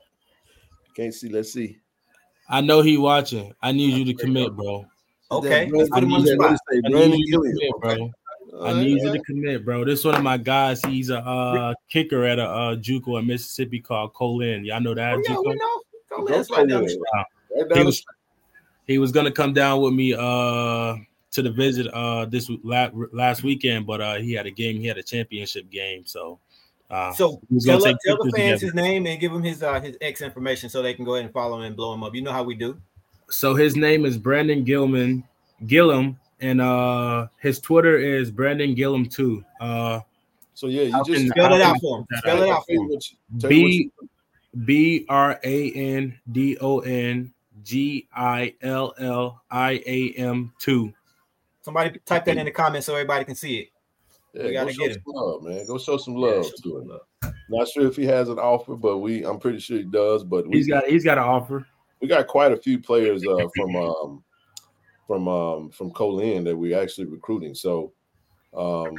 Can't 0.95 1.13
see. 1.13 1.29
Let's 1.29 1.51
see. 1.51 1.79
I 2.47 2.61
know 2.61 2.81
he 2.81 2.97
watching. 2.97 3.53
I 3.59 3.71
need 3.71 3.97
you 3.97 4.05
to 4.05 4.13
commit, 4.13 4.55
bro. 4.55 4.85
Okay. 5.31 5.63
I 5.63 5.65
need, 5.65 5.71
you 5.71 5.91
to 5.91 5.99
commit, 6.01 6.37
bro. 7.79 8.11
I 8.61 8.73
need 8.73 9.01
you 9.01 9.11
to 9.13 9.19
commit, 9.19 9.65
bro. 9.65 9.85
This 9.85 10.03
one 10.03 10.15
of 10.15 10.23
my 10.23 10.37
guys. 10.37 10.81
He's 10.83 11.09
a 11.09 11.19
uh, 11.19 11.73
kicker 11.91 12.25
at 12.25 12.39
a 12.39 12.45
uh, 12.45 12.75
JUCO 12.75 13.19
in 13.19 13.27
Mississippi 13.27 13.79
called 13.79 14.13
Co-Lin. 14.13 14.65
Y'all 14.65 14.81
know 14.81 14.95
that? 14.95 15.13
Oh, 15.13 15.21
yeah, 15.27 15.37
we 15.37 15.55
know. 15.55 15.81
Co-Lin's 16.11 16.49
right 16.49 16.67
down 16.67 16.83
the 16.83 16.89
street. 16.89 17.03
Right 17.55 17.69
down 17.69 17.85
the 17.85 17.91
street 17.91 18.18
he 18.89 18.97
was 18.97 19.11
gonna 19.11 19.31
come 19.31 19.53
down 19.53 19.81
with 19.81 19.93
me 19.93 20.15
uh 20.17 20.95
to 21.31 21.43
the 21.43 21.51
visit 21.51 21.87
uh 21.93 22.25
this 22.25 22.49
last, 22.63 22.91
last 23.13 23.43
weekend, 23.43 23.85
but 23.85 24.01
uh 24.01 24.15
he 24.15 24.33
had 24.33 24.47
a 24.47 24.51
game, 24.51 24.79
he 24.81 24.87
had 24.87 24.97
a 24.97 25.03
championship 25.03 25.69
game, 25.69 26.05
so 26.05 26.39
uh, 26.89 27.13
so 27.13 27.39
tell, 27.63 27.79
tell 27.79 28.17
the 28.17 28.31
fans 28.35 28.59
together. 28.61 28.65
his 28.65 28.73
name 28.73 29.05
and 29.05 29.21
give 29.21 29.31
him 29.31 29.43
his 29.43 29.61
uh 29.61 29.79
his 29.79 29.95
X 30.01 30.21
information 30.21 30.69
so 30.69 30.81
they 30.81 30.95
can 30.95 31.05
go 31.05 31.13
ahead 31.13 31.25
and 31.25 31.33
follow 31.33 31.57
him 31.57 31.65
and 31.65 31.75
blow 31.75 31.93
him 31.93 32.03
up. 32.03 32.15
You 32.15 32.23
know 32.23 32.31
how 32.31 32.41
we 32.41 32.55
do. 32.55 32.81
So 33.29 33.53
his 33.53 33.75
name 33.75 34.05
is 34.05 34.17
Brandon 34.17 34.63
Gilman 34.63 35.23
Gilliam, 35.67 36.19
and 36.41 36.59
uh 36.59 37.27
his 37.37 37.59
Twitter 37.59 37.95
is 37.95 38.31
Brandon 38.31 38.73
Gilliam 38.73 39.05
too. 39.07 39.45
Uh 39.61 39.99
so 40.55 40.65
yeah, 40.65 40.81
you 40.81 41.03
just 41.05 41.27
spell 41.27 41.53
it 41.53 41.61
out 41.61 41.79
for 41.79 41.99
him. 41.99 42.05
Spell 42.17 42.41
it 42.41 42.49
out 42.49 42.63
for 42.65 42.73
him. 42.73 42.99
B 43.47 43.91
B 44.65 45.05
R 45.07 45.39
A 45.43 45.71
N 45.73 46.19
D 46.31 46.57
O 46.59 46.79
N 46.79 47.31
G 47.63 48.07
I 48.13 48.55
L 48.61 48.93
L 48.99 49.41
I 49.49 49.81
A 49.85 50.13
M 50.17 50.53
two. 50.59 50.93
Somebody 51.61 51.99
type 52.05 52.25
that 52.25 52.37
in 52.37 52.45
the 52.45 52.51
comments 52.51 52.87
so 52.87 52.93
everybody 52.93 53.25
can 53.25 53.35
see 53.35 53.59
it. 53.59 53.69
Yeah, 54.33 54.43
we 54.45 54.53
gotta 54.53 54.73
get 54.73 54.91
it. 54.91 55.01
Love, 55.05 55.43
man. 55.43 55.65
Go 55.65 55.77
show 55.77 55.97
some 55.97 56.15
love 56.15 56.45
yeah, 56.45 56.51
to 56.63 56.77
him. 56.77 56.87
Love. 56.87 57.33
Not 57.49 57.67
sure 57.67 57.87
if 57.87 57.95
he 57.95 58.05
has 58.05 58.29
an 58.29 58.39
offer, 58.39 58.75
but 58.75 58.99
we 58.99 59.25
I'm 59.25 59.39
pretty 59.39 59.59
sure 59.59 59.77
he 59.77 59.83
does. 59.83 60.23
But 60.23 60.47
we, 60.47 60.57
he's 60.57 60.67
got 60.67 60.85
he's 60.85 61.03
got 61.03 61.17
an 61.17 61.23
offer. 61.23 61.65
We 61.99 62.07
got 62.07 62.27
quite 62.27 62.51
a 62.51 62.57
few 62.57 62.79
players 62.79 63.25
uh, 63.25 63.47
from 63.55 63.75
um 63.75 64.23
from 65.07 65.27
um 65.27 65.69
from 65.71 65.91
Co-Lin 65.91 66.43
that 66.45 66.55
we're 66.55 66.79
actually 66.79 67.07
recruiting. 67.07 67.55
So 67.55 67.91
um 68.55 68.95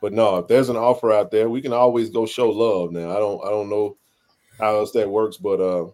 but 0.00 0.12
no, 0.12 0.36
if 0.38 0.46
there's 0.46 0.68
an 0.68 0.76
offer 0.76 1.12
out 1.12 1.30
there, 1.30 1.48
we 1.48 1.60
can 1.60 1.72
always 1.72 2.10
go 2.10 2.24
show 2.24 2.48
love. 2.48 2.92
Now 2.92 3.10
I 3.10 3.18
don't 3.18 3.44
I 3.44 3.50
don't 3.50 3.68
know 3.68 3.96
how 4.58 4.76
else 4.76 4.92
that 4.92 5.10
works, 5.10 5.36
but 5.36 5.60
uh 5.60 5.90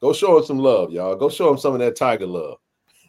Go 0.00 0.12
show 0.12 0.38
him 0.38 0.44
some 0.44 0.58
love, 0.58 0.92
y'all. 0.92 1.16
Go 1.16 1.28
show 1.28 1.50
him 1.50 1.58
some 1.58 1.72
of 1.74 1.80
that 1.80 1.96
tiger 1.96 2.26
love. 2.26 2.58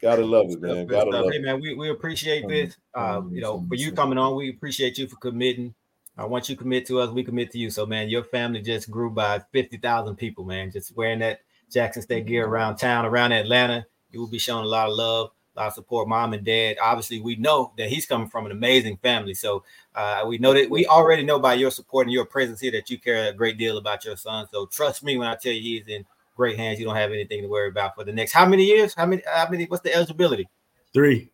Gotta 0.00 0.24
love 0.24 0.50
it, 0.50 0.60
man. 0.60 0.86
Gotta 0.86 1.10
love 1.10 1.26
it. 1.28 1.34
hey, 1.34 1.38
man, 1.40 1.60
we, 1.60 1.74
we 1.74 1.90
appreciate 1.90 2.46
this. 2.46 2.76
Uh, 2.94 3.22
you 3.30 3.40
know, 3.40 3.64
for 3.68 3.74
you 3.74 3.92
coming 3.92 4.18
on, 4.18 4.36
we 4.36 4.50
appreciate 4.50 4.98
you 4.98 5.06
for 5.08 5.16
committing. 5.16 5.74
Uh, 6.18 6.26
once 6.26 6.48
you 6.48 6.56
commit 6.56 6.86
to 6.86 7.00
us, 7.00 7.10
we 7.10 7.24
commit 7.24 7.50
to 7.52 7.58
you. 7.58 7.70
So, 7.70 7.86
man, 7.86 8.08
your 8.08 8.24
family 8.24 8.60
just 8.60 8.90
grew 8.90 9.10
by 9.10 9.40
50,000 9.52 10.16
people, 10.16 10.44
man. 10.44 10.70
Just 10.70 10.96
wearing 10.96 11.18
that 11.20 11.40
Jackson 11.70 12.02
State 12.02 12.26
gear 12.26 12.46
around 12.46 12.76
town, 12.76 13.04
around 13.04 13.32
Atlanta. 13.32 13.86
You 14.10 14.20
will 14.20 14.28
be 14.28 14.38
showing 14.38 14.64
a 14.64 14.68
lot 14.68 14.88
of 14.88 14.96
love 14.96 15.30
a 15.56 15.60
lot 15.60 15.66
of 15.68 15.74
support, 15.74 16.08
mom 16.08 16.34
and 16.34 16.44
dad. 16.44 16.76
Obviously, 16.82 17.20
we 17.20 17.36
know 17.36 17.72
that 17.78 17.88
he's 17.88 18.06
coming 18.06 18.28
from 18.28 18.46
an 18.46 18.52
amazing 18.52 18.98
family. 18.98 19.34
So 19.34 19.64
uh, 19.94 20.24
we 20.26 20.38
know 20.38 20.52
that 20.52 20.68
we 20.68 20.86
already 20.86 21.22
know 21.22 21.38
by 21.38 21.54
your 21.54 21.70
support 21.70 22.06
and 22.06 22.12
your 22.12 22.26
presence 22.26 22.60
here 22.60 22.72
that 22.72 22.90
you 22.90 22.98
care 22.98 23.28
a 23.28 23.32
great 23.32 23.58
deal 23.58 23.78
about 23.78 24.04
your 24.04 24.16
son. 24.16 24.46
So 24.52 24.66
trust 24.66 25.02
me 25.02 25.16
when 25.16 25.28
I 25.28 25.36
tell 25.36 25.52
you 25.52 25.60
he's 25.60 25.88
in 25.88 26.04
great 26.36 26.58
hands. 26.58 26.78
You 26.78 26.84
don't 26.84 26.96
have 26.96 27.12
anything 27.12 27.42
to 27.42 27.48
worry 27.48 27.68
about 27.68 27.94
for 27.94 28.04
the 28.04 28.12
next 28.12 28.32
how 28.32 28.46
many 28.46 28.64
years? 28.64 28.94
How 28.94 29.06
many? 29.06 29.22
How 29.26 29.48
many? 29.48 29.64
What's 29.64 29.82
the 29.82 29.94
eligibility? 29.94 30.48
Three. 30.92 31.30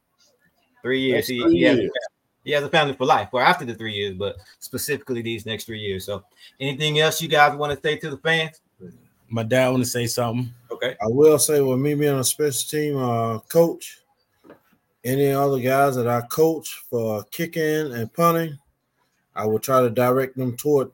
Three 0.82 1.00
years. 1.00 1.26
He, 1.26 1.40
three 1.40 1.52
he, 1.52 1.58
years. 1.58 1.80
Has 1.80 1.90
he 2.44 2.50
has 2.52 2.64
a 2.64 2.68
family 2.68 2.94
for 2.94 3.06
life, 3.06 3.28
or 3.32 3.42
after 3.42 3.64
the 3.64 3.74
three 3.74 3.92
years, 3.92 4.14
but 4.14 4.36
specifically 4.58 5.22
these 5.22 5.46
next 5.46 5.64
three 5.64 5.78
years. 5.78 6.04
So, 6.04 6.24
anything 6.58 6.98
else 6.98 7.22
you 7.22 7.28
guys 7.28 7.56
want 7.56 7.72
to 7.72 7.88
say 7.88 7.96
to 7.98 8.10
the 8.10 8.16
fans? 8.16 8.60
My 9.28 9.42
dad 9.42 9.70
want 9.70 9.82
to 9.82 9.88
say 9.88 10.06
something. 10.06 10.52
Okay. 10.70 10.96
I 11.00 11.06
will 11.06 11.38
say, 11.38 11.60
with 11.60 11.78
me 11.78 11.94
being 11.94 12.18
a 12.18 12.24
special 12.24 12.68
team 12.68 12.96
uh, 12.98 13.38
coach, 13.40 14.01
any 15.04 15.30
other 15.30 15.58
guys 15.58 15.96
that 15.96 16.06
I 16.06 16.20
coach 16.22 16.82
for 16.88 17.24
kicking 17.24 17.92
and 17.92 18.12
punting, 18.12 18.58
I 19.34 19.46
will 19.46 19.58
try 19.58 19.80
to 19.80 19.90
direct 19.90 20.36
them 20.36 20.56
toward 20.56 20.90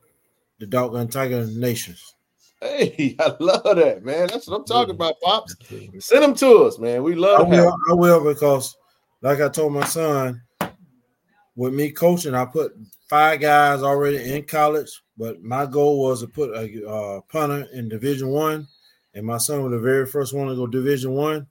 the 0.59 0.65
Dog 0.65 0.95
and 0.95 1.11
Tiger 1.11 1.45
Nations. 1.45 2.15
Hey, 2.61 3.15
I 3.19 3.35
love 3.39 3.75
that, 3.77 4.03
man. 4.03 4.27
That's 4.27 4.47
what 4.47 4.57
I'm 4.57 4.65
talking 4.65 4.95
about, 4.95 5.19
Pops. 5.21 5.55
Send 5.99 6.23
them 6.23 6.35
to 6.35 6.63
us, 6.63 6.77
man. 6.77 7.03
We 7.03 7.15
love 7.15 7.41
I 7.41 7.43
will, 7.43 7.77
I 7.89 7.93
will 7.93 8.23
because, 8.23 8.75
like 9.21 9.41
I 9.41 9.49
told 9.49 9.73
my 9.73 9.85
son, 9.85 10.41
with 11.55 11.73
me 11.73 11.91
coaching, 11.91 12.35
I 12.35 12.45
put 12.45 12.73
five 13.09 13.39
guys 13.41 13.81
already 13.81 14.33
in 14.33 14.43
college, 14.45 15.01
but 15.17 15.41
my 15.41 15.65
goal 15.65 16.01
was 16.01 16.21
to 16.21 16.27
put 16.27 16.51
a 16.51 16.89
uh, 16.89 17.21
punter 17.29 17.67
in 17.73 17.89
Division 17.89 18.29
One, 18.29 18.67
and 19.13 19.25
my 19.25 19.37
son 19.37 19.63
was 19.63 19.71
the 19.71 19.79
very 19.79 20.05
first 20.05 20.33
one 20.33 20.47
to 20.47 20.55
go 20.55 20.67
Division 20.67 21.11
One, 21.11 21.47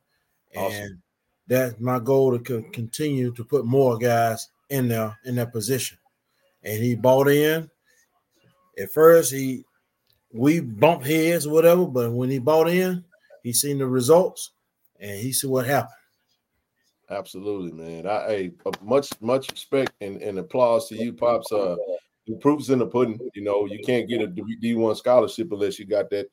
awesome. 0.57 0.83
and 0.83 0.99
that's 1.49 1.81
my 1.81 1.99
goal 1.99 2.39
to 2.39 2.63
continue 2.73 3.33
to 3.33 3.45
put 3.45 3.65
more 3.65 3.99
guys 3.99 4.49
in 4.71 4.89
there 4.89 5.19
in 5.25 5.35
that 5.37 5.53
position. 5.53 5.99
And 6.63 6.83
he 6.83 6.95
bought 6.95 7.29
in. 7.29 7.71
At 8.79 8.91
first, 8.93 9.33
he 9.33 9.65
we 10.33 10.61
bumped 10.61 11.07
heads 11.07 11.47
or 11.47 11.55
whatever, 11.55 11.87
but 11.87 12.13
when 12.13 12.31
he 12.31 12.39
bought 12.39 12.69
in, 12.69 13.03
he 13.43 13.53
seen 13.53 13.79
the 13.79 13.87
results 13.87 14.53
and 15.01 15.19
he 15.19 15.33
see 15.33 15.47
what 15.47 15.67
happened. 15.67 15.95
Absolutely, 17.11 17.73
man. 17.73 18.07
I 18.07 18.27
hey, 18.27 18.53
much 18.83 19.11
much 19.21 19.51
respect 19.51 19.93
and, 20.01 20.21
and 20.21 20.39
applause 20.39 20.89
to 20.89 20.97
you, 20.97 21.15
pops. 21.15 21.51
Uh, 21.51 21.77
the 22.27 22.37
proof's 22.37 22.69
in 22.69 22.79
the 22.79 22.87
pudding. 22.87 23.19
You 23.35 23.43
know, 23.43 23.65
you 23.65 23.81
can't 23.85 24.09
get 24.09 24.21
a 24.21 24.27
D 24.27 24.75
one 24.75 24.95
scholarship 24.95 25.51
unless 25.51 25.79
you 25.79 25.87
got 25.87 26.11
that, 26.11 26.29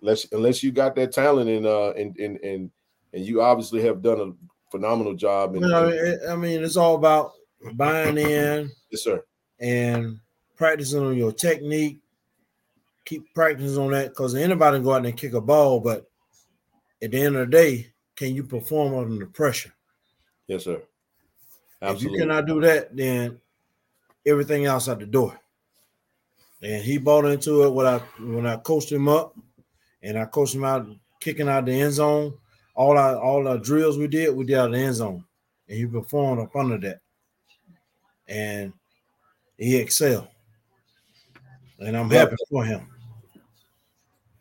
unless 0.00 0.30
unless 0.30 0.62
you 0.62 0.70
got 0.70 0.94
that 0.94 1.12
talent 1.12 1.50
and 1.50 1.66
uh 1.66 1.92
and 1.94 2.16
and 2.18 2.38
and 2.44 2.70
and 3.12 3.26
you 3.26 3.42
obviously 3.42 3.82
have 3.82 4.02
done 4.02 4.20
a 4.20 4.32
phenomenal 4.70 5.14
job. 5.14 5.56
And, 5.56 5.64
I 5.64 6.36
mean, 6.36 6.62
it's 6.62 6.76
all 6.76 6.94
about 6.94 7.32
buying 7.74 8.18
in. 8.18 8.70
Yes, 8.90 9.02
sir. 9.02 9.22
And 9.60 10.18
practicing 10.56 11.04
on 11.04 11.16
your 11.16 11.32
technique. 11.32 11.98
Keep 13.04 13.34
practicing 13.34 13.82
on 13.82 13.90
that 13.90 14.10
because 14.10 14.34
anybody 14.34 14.76
can 14.76 14.84
go 14.84 14.92
out 14.92 15.02
there 15.02 15.10
and 15.10 15.18
kick 15.18 15.32
a 15.32 15.40
ball, 15.40 15.80
but 15.80 16.08
at 17.02 17.10
the 17.10 17.20
end 17.20 17.34
of 17.36 17.50
the 17.50 17.56
day, 17.56 17.92
can 18.14 18.34
you 18.34 18.44
perform 18.44 18.94
under 18.94 19.26
pressure? 19.26 19.72
Yes, 20.46 20.64
sir. 20.64 20.82
Absolutely. 21.82 22.06
If 22.06 22.12
you 22.12 22.18
cannot 22.18 22.46
do 22.46 22.60
that, 22.60 22.94
then 22.94 23.40
everything 24.26 24.66
else 24.66 24.88
out 24.88 25.00
the 25.00 25.06
door. 25.06 25.40
And 26.62 26.84
he 26.84 26.98
bought 26.98 27.24
into 27.24 27.64
it 27.64 27.70
when 27.70 27.86
I 27.86 27.98
when 28.20 28.46
I 28.46 28.56
coached 28.58 28.92
him 28.92 29.08
up, 29.08 29.34
and 30.02 30.18
I 30.18 30.26
coached 30.26 30.54
him 30.54 30.64
out 30.64 30.86
kicking 31.18 31.48
out 31.48 31.64
the 31.64 31.72
end 31.72 31.94
zone 31.94 32.34
all 32.80 32.96
our 32.96 33.18
all 33.18 33.46
our 33.46 33.58
drills 33.58 33.98
we 33.98 34.06
did, 34.06 34.34
we 34.34 34.42
did 34.42 34.56
out 34.56 34.66
of 34.68 34.72
the 34.72 34.78
end 34.78 34.94
zone, 34.94 35.22
and 35.68 35.76
he 35.76 35.84
performed 35.84 36.40
up 36.40 36.56
under 36.56 36.78
that, 36.78 37.00
and 38.26 38.72
he 39.58 39.76
excelled, 39.76 40.28
and 41.78 41.94
I'm 41.94 42.08
happy 42.08 42.36
for 42.48 42.64
him. 42.64 42.88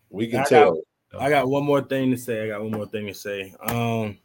We 0.10 0.28
can 0.28 0.40
I 0.40 0.44
tell. 0.46 0.82
Got, 1.12 1.22
I 1.22 1.30
got 1.30 1.50
one 1.50 1.66
more 1.66 1.82
thing 1.82 2.12
to 2.12 2.18
say. 2.18 2.46
I 2.46 2.48
got 2.48 2.62
one 2.62 2.72
more 2.72 2.88
thing 2.88 3.08
to 3.08 3.14
say. 3.14 3.54
Um, 3.62 4.18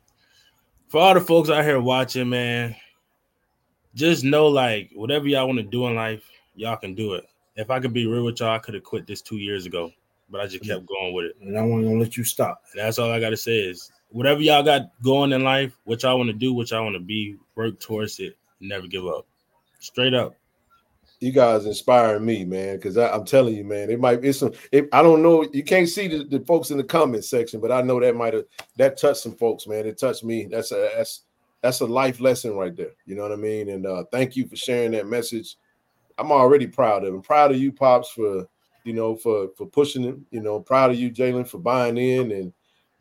for 0.86 1.00
all 1.00 1.14
the 1.14 1.20
folks 1.20 1.50
out 1.50 1.64
here 1.64 1.80
watching, 1.80 2.28
man, 2.28 2.76
just 3.96 4.22
know 4.22 4.46
like 4.46 4.92
whatever 4.94 5.26
y'all 5.26 5.48
want 5.48 5.58
to 5.58 5.64
do 5.64 5.88
in 5.88 5.96
life, 5.96 6.22
y'all 6.54 6.76
can 6.76 6.94
do 6.94 7.14
it. 7.14 7.24
If 7.56 7.68
I 7.68 7.80
could 7.80 7.92
be 7.92 8.06
real 8.06 8.24
with 8.24 8.38
y'all, 8.38 8.54
I 8.54 8.58
could 8.58 8.74
have 8.74 8.84
quit 8.84 9.08
this 9.08 9.22
two 9.22 9.38
years 9.38 9.66
ago, 9.66 9.90
but 10.30 10.40
I 10.40 10.46
just 10.46 10.64
kept 10.64 10.86
going 10.86 11.12
with 11.14 11.24
it. 11.24 11.36
And 11.40 11.58
I 11.58 11.62
wasn't 11.62 11.88
gonna 11.88 11.98
let 11.98 12.16
you 12.16 12.22
stop. 12.22 12.62
And 12.70 12.80
that's 12.80 13.00
all 13.00 13.10
I 13.10 13.18
gotta 13.18 13.36
say 13.36 13.56
is 13.58 13.90
whatever 14.14 14.40
y'all 14.40 14.62
got 14.62 14.90
going 15.02 15.32
in 15.32 15.42
life, 15.42 15.76
what 15.82 16.04
y'all 16.04 16.16
want 16.16 16.28
to 16.28 16.32
do, 16.32 16.54
what 16.54 16.70
y'all 16.70 16.84
want 16.84 16.94
to 16.94 17.00
be, 17.00 17.36
work 17.56 17.80
towards 17.80 18.20
it, 18.20 18.38
never 18.60 18.86
give 18.86 19.04
up. 19.06 19.26
Straight 19.80 20.14
up. 20.14 20.36
You 21.18 21.32
guys 21.32 21.66
inspiring 21.66 22.24
me, 22.24 22.44
man, 22.44 22.76
because 22.76 22.96
I'm 22.96 23.24
telling 23.24 23.56
you, 23.56 23.64
man, 23.64 23.90
it 23.90 23.98
might 23.98 24.20
be 24.20 24.32
some. 24.32 24.52
It, 24.70 24.88
I 24.92 25.02
don't 25.02 25.22
know. 25.22 25.44
You 25.52 25.64
can't 25.64 25.88
see 25.88 26.06
the, 26.06 26.22
the 26.24 26.44
folks 26.44 26.70
in 26.70 26.76
the 26.76 26.84
comment 26.84 27.24
section, 27.24 27.60
but 27.60 27.72
I 27.72 27.82
know 27.82 27.98
that 27.98 28.14
might 28.14 28.34
have 28.34 28.44
that 28.76 28.98
touched 28.98 29.20
some 29.20 29.34
folks, 29.34 29.66
man. 29.66 29.86
It 29.86 29.98
touched 29.98 30.22
me. 30.22 30.44
That's 30.44 30.70
a 30.70 30.90
that's 30.96 31.22
that's 31.60 31.80
a 31.80 31.86
life 31.86 32.20
lesson 32.20 32.54
right 32.54 32.76
there. 32.76 32.92
You 33.06 33.16
know 33.16 33.22
what 33.22 33.32
I 33.32 33.36
mean? 33.36 33.70
And 33.70 33.86
uh, 33.86 34.04
thank 34.12 34.36
you 34.36 34.46
for 34.46 34.56
sharing 34.56 34.92
that 34.92 35.06
message. 35.06 35.56
I'm 36.18 36.30
already 36.30 36.66
proud 36.66 37.04
of 37.04 37.14
him. 37.14 37.22
Proud 37.22 37.52
of 37.52 37.58
you, 37.58 37.72
pops, 37.72 38.10
for 38.10 38.46
you 38.84 38.92
know 38.92 39.16
for 39.16 39.48
for 39.56 39.66
pushing 39.66 40.02
him. 40.02 40.26
You 40.30 40.40
know, 40.40 40.60
proud 40.60 40.90
of 40.90 40.98
you, 40.98 41.10
Jalen, 41.10 41.48
for 41.48 41.58
buying 41.58 41.96
in, 41.96 42.32
and 42.32 42.52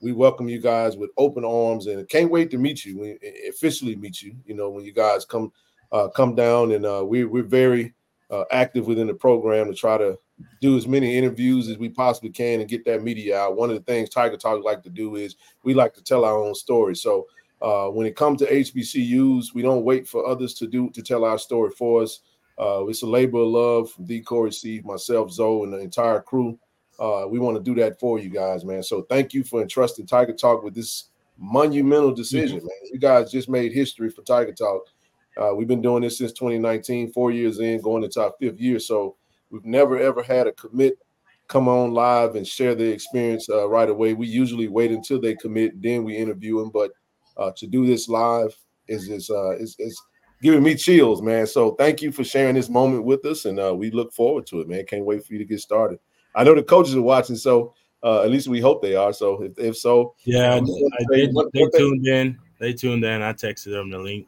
we 0.04 0.12
welcome 0.12 0.50
you 0.50 0.60
guys 0.60 0.98
with 0.98 1.12
open 1.18 1.46
arms, 1.46 1.88
and 1.88 2.08
can't 2.10 2.30
wait 2.30 2.52
to 2.52 2.58
meet 2.58 2.84
you. 2.84 3.00
We 3.00 3.18
officially 3.50 3.96
meet 3.96 4.22
you. 4.22 4.36
You 4.46 4.54
know, 4.54 4.70
when 4.70 4.84
you 4.84 4.92
guys 4.92 5.24
come 5.24 5.52
uh, 5.94 6.10
come 6.10 6.36
down, 6.36 6.74
and 6.74 6.86
uh, 6.86 7.04
we 7.08 7.24
we're 7.24 7.44
very 7.44 7.94
uh, 8.30 8.44
active 8.52 8.86
within 8.86 9.08
the 9.08 9.14
program 9.14 9.68
to 9.68 9.74
try 9.74 9.98
to 9.98 10.20
do 10.60 10.76
as 10.76 10.88
many 10.88 11.18
interviews 11.18 11.70
as 11.70 11.78
we 11.78 11.88
possibly 11.88 12.30
can 12.30 12.60
and 12.60 12.70
get 12.70 12.84
that 12.84 13.02
media 13.02 13.40
out. 13.40 13.56
One 13.56 13.70
of 13.70 13.78
the 13.78 13.84
things 13.84 14.10
Tiger 14.10 14.36
Talk 14.36 14.62
like 14.64 14.84
to 14.84 14.90
do 14.90 15.16
is 15.16 15.38
we 15.64 15.74
like 15.74 15.94
to 15.94 16.04
tell 16.04 16.26
our 16.26 16.38
own 16.38 16.54
story. 16.54 16.96
So 16.98 17.28
uh, 17.62 17.88
when 17.88 18.06
it 18.06 18.18
comes 18.18 18.40
to 18.40 18.52
HBCUs, 18.52 19.54
we 19.54 19.62
don't 19.62 19.86
wait 19.86 20.06
for 20.06 20.28
others 20.28 20.54
to 20.56 20.68
do 20.68 20.90
to 20.90 21.02
tell 21.02 21.24
our 21.24 21.38
story 21.38 21.72
for 21.78 22.02
us. 22.04 22.20
Uh, 22.60 22.86
it's 22.88 23.04
a 23.04 23.08
labor 23.08 23.40
of 23.40 23.48
love 23.48 23.92
from 23.92 24.06
D. 24.06 24.20
Corey, 24.20 24.52
Steve, 24.52 24.84
myself, 24.84 25.32
Zoe, 25.32 25.64
and 25.64 25.72
the 25.72 25.80
entire 25.80 26.20
crew. 26.20 26.60
Uh, 27.00 27.26
we 27.28 27.40
want 27.40 27.58
to 27.58 27.64
do 27.64 27.80
that 27.82 28.00
for 28.00 28.20
you 28.20 28.30
guys, 28.30 28.64
man. 28.64 28.84
So 28.84 29.04
thank 29.04 29.34
you 29.34 29.44
for 29.44 29.62
entrusting 29.62 30.06
Tiger 30.06 30.34
Talk 30.34 30.64
with 30.64 30.76
this 30.76 31.06
monumental 31.38 32.14
decision, 32.14 32.58
mm-hmm. 32.58 32.68
man. 32.68 32.92
You 32.92 33.00
guys 33.00 33.32
just 33.32 33.50
made 33.50 33.74
history 33.74 34.10
for 34.10 34.22
Tiger 34.22 34.54
Talk. 34.54 34.88
Uh, 35.36 35.54
we've 35.56 35.68
been 35.68 35.82
doing 35.82 36.04
this 36.04 36.20
since 36.20 36.32
2019, 36.34 37.12
four 37.12 37.32
years 37.32 37.60
in, 37.60 37.82
going 37.82 38.04
into 38.04 38.22
our 38.22 38.34
fifth 38.40 38.60
year. 38.60 38.80
So 38.80 39.16
we've 39.50 39.66
never 39.66 39.98
ever 39.98 40.22
had 40.22 40.48
a 40.48 40.52
commit 40.52 41.00
come 41.48 41.68
on 41.68 41.94
live 41.94 42.36
and 42.36 42.48
share 42.48 42.76
the 42.76 42.90
experience 42.90 43.50
uh, 43.50 43.68
right 43.68 43.90
away. 43.90 44.14
We 44.14 44.28
usually 44.28 44.68
wait 44.68 44.92
until 44.92 45.20
they 45.20 45.36
commit, 45.36 45.82
then 45.82 46.04
we 46.04 46.16
interview 46.16 46.60
them. 46.60 46.72
But 46.72 46.92
uh, 47.38 47.52
to 47.58 47.68
do 47.68 47.86
this 47.86 48.10
live 48.10 48.56
is 48.88 49.10
is 49.10 49.30
uh, 49.30 49.52
is, 49.52 49.76
is 49.80 50.02
giving 50.42 50.64
me 50.64 50.76
chills, 50.76 51.22
man. 51.22 51.48
So 51.48 51.72
thank 51.76 52.02
you 52.02 52.12
for 52.12 52.24
sharing 52.24 52.56
this 52.56 52.70
moment 52.70 53.06
with 53.06 53.26
us, 53.26 53.46
and 53.46 53.60
uh, 53.60 53.74
we 53.76 53.92
look 53.92 54.14
forward 54.14 54.46
to 54.48 54.62
it, 54.62 54.68
man. 54.68 54.86
Can't 54.86 55.06
wait 55.06 55.26
for 55.26 55.34
you 55.34 55.40
to 55.40 55.46
get 55.46 55.60
started. 55.60 56.00
I 56.36 56.44
know 56.44 56.56
the 56.56 56.64
coaches 56.64 56.96
are 56.96 57.02
watching, 57.02 57.36
so 57.36 57.74
uh, 58.04 58.24
at 58.24 58.32
least 58.32 58.48
we 58.48 58.60
hope 58.60 58.82
they 58.82 58.96
are. 58.96 59.14
So 59.14 59.42
if, 59.44 59.58
if 59.58 59.78
so, 59.78 60.16
yeah, 60.26 60.56
um, 60.56 60.68
they, 61.10 61.28
they 61.54 61.68
tuned 61.78 62.06
in. 62.08 62.40
They 62.60 62.74
tuned 62.74 63.04
in. 63.04 63.22
I 63.22 63.34
texted 63.34 63.72
them 63.72 63.90
the 63.90 64.00
link. 64.00 64.28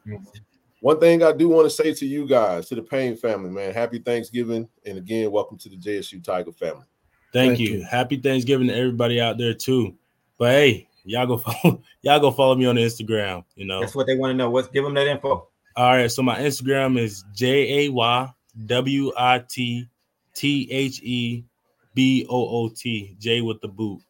One 0.80 1.00
thing 1.00 1.22
I 1.22 1.32
do 1.32 1.48
want 1.48 1.66
to 1.66 1.70
say 1.70 1.92
to 1.94 2.06
you 2.06 2.26
guys, 2.26 2.68
to 2.68 2.74
the 2.74 2.82
Payne 2.82 3.16
family, 3.16 3.50
man, 3.50 3.72
happy 3.72 3.98
Thanksgiving, 3.98 4.68
and 4.84 4.98
again, 4.98 5.30
welcome 5.30 5.58
to 5.58 5.68
the 5.68 5.76
JSU 5.76 6.22
Tiger 6.22 6.52
family. 6.52 6.84
Thank, 7.32 7.56
Thank 7.56 7.60
you. 7.60 7.78
you. 7.78 7.84
Happy 7.84 8.16
Thanksgiving 8.16 8.68
to 8.68 8.74
everybody 8.74 9.20
out 9.20 9.36
there 9.38 9.54
too. 9.54 9.96
But 10.38 10.52
hey, 10.52 10.88
y'all 11.04 11.26
go 11.26 11.36
follow 11.38 11.82
y'all 12.02 12.20
go 12.20 12.30
follow 12.30 12.54
me 12.54 12.66
on 12.66 12.76
Instagram. 12.76 13.44
You 13.56 13.66
know 13.66 13.80
that's 13.80 13.94
what 13.94 14.06
they 14.06 14.16
want 14.16 14.30
to 14.30 14.36
know. 14.36 14.50
What's 14.50 14.68
give 14.68 14.84
them 14.84 14.94
that 14.94 15.06
info. 15.06 15.48
All 15.76 15.90
right, 15.90 16.10
so 16.10 16.22
my 16.22 16.38
Instagram 16.38 16.98
is 16.98 17.24
J 17.34 17.86
A 17.86 17.88
Y 17.90 18.30
W 18.66 19.12
I 19.16 19.42
T 19.48 19.86
T 20.34 20.68
H 20.70 21.02
E 21.02 21.44
B 21.96 22.26
O 22.28 22.36
O 22.36 22.68
T 22.68 23.16
J 23.18 23.40
with 23.40 23.60
the 23.62 23.68
boot. 23.68 24.00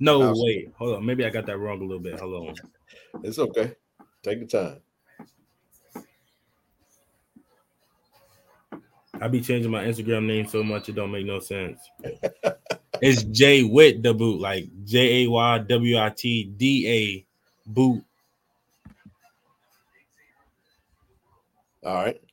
No, 0.00 0.32
wait, 0.34 0.72
hold 0.76 0.96
on. 0.96 1.06
Maybe 1.06 1.24
I 1.24 1.30
got 1.30 1.46
that 1.46 1.58
wrong 1.58 1.80
a 1.80 1.84
little 1.84 2.02
bit. 2.02 2.18
Hold 2.18 2.48
on. 2.48 2.54
It's 3.22 3.38
okay. 3.38 3.76
Take 4.22 4.38
your 4.38 4.48
time. 4.48 4.80
I 9.20 9.28
be 9.28 9.40
changing 9.40 9.70
my 9.70 9.84
Instagram 9.84 10.26
name 10.26 10.46
so 10.46 10.64
much 10.64 10.88
it 10.88 10.96
don't 10.96 11.12
make 11.12 11.26
no 11.26 11.38
sense. 11.38 11.78
it's 13.00 13.22
J 13.22 13.62
with 13.62 14.02
the 14.02 14.14
boot, 14.14 14.40
like 14.40 14.68
J 14.84 15.24
A 15.24 15.30
Y 15.30 15.58
W 15.58 15.98
I 15.98 16.10
T 16.10 16.44
D 16.44 16.88
A 16.88 17.70
boot. 17.70 18.02
All 21.84 21.94
right. 21.94 22.23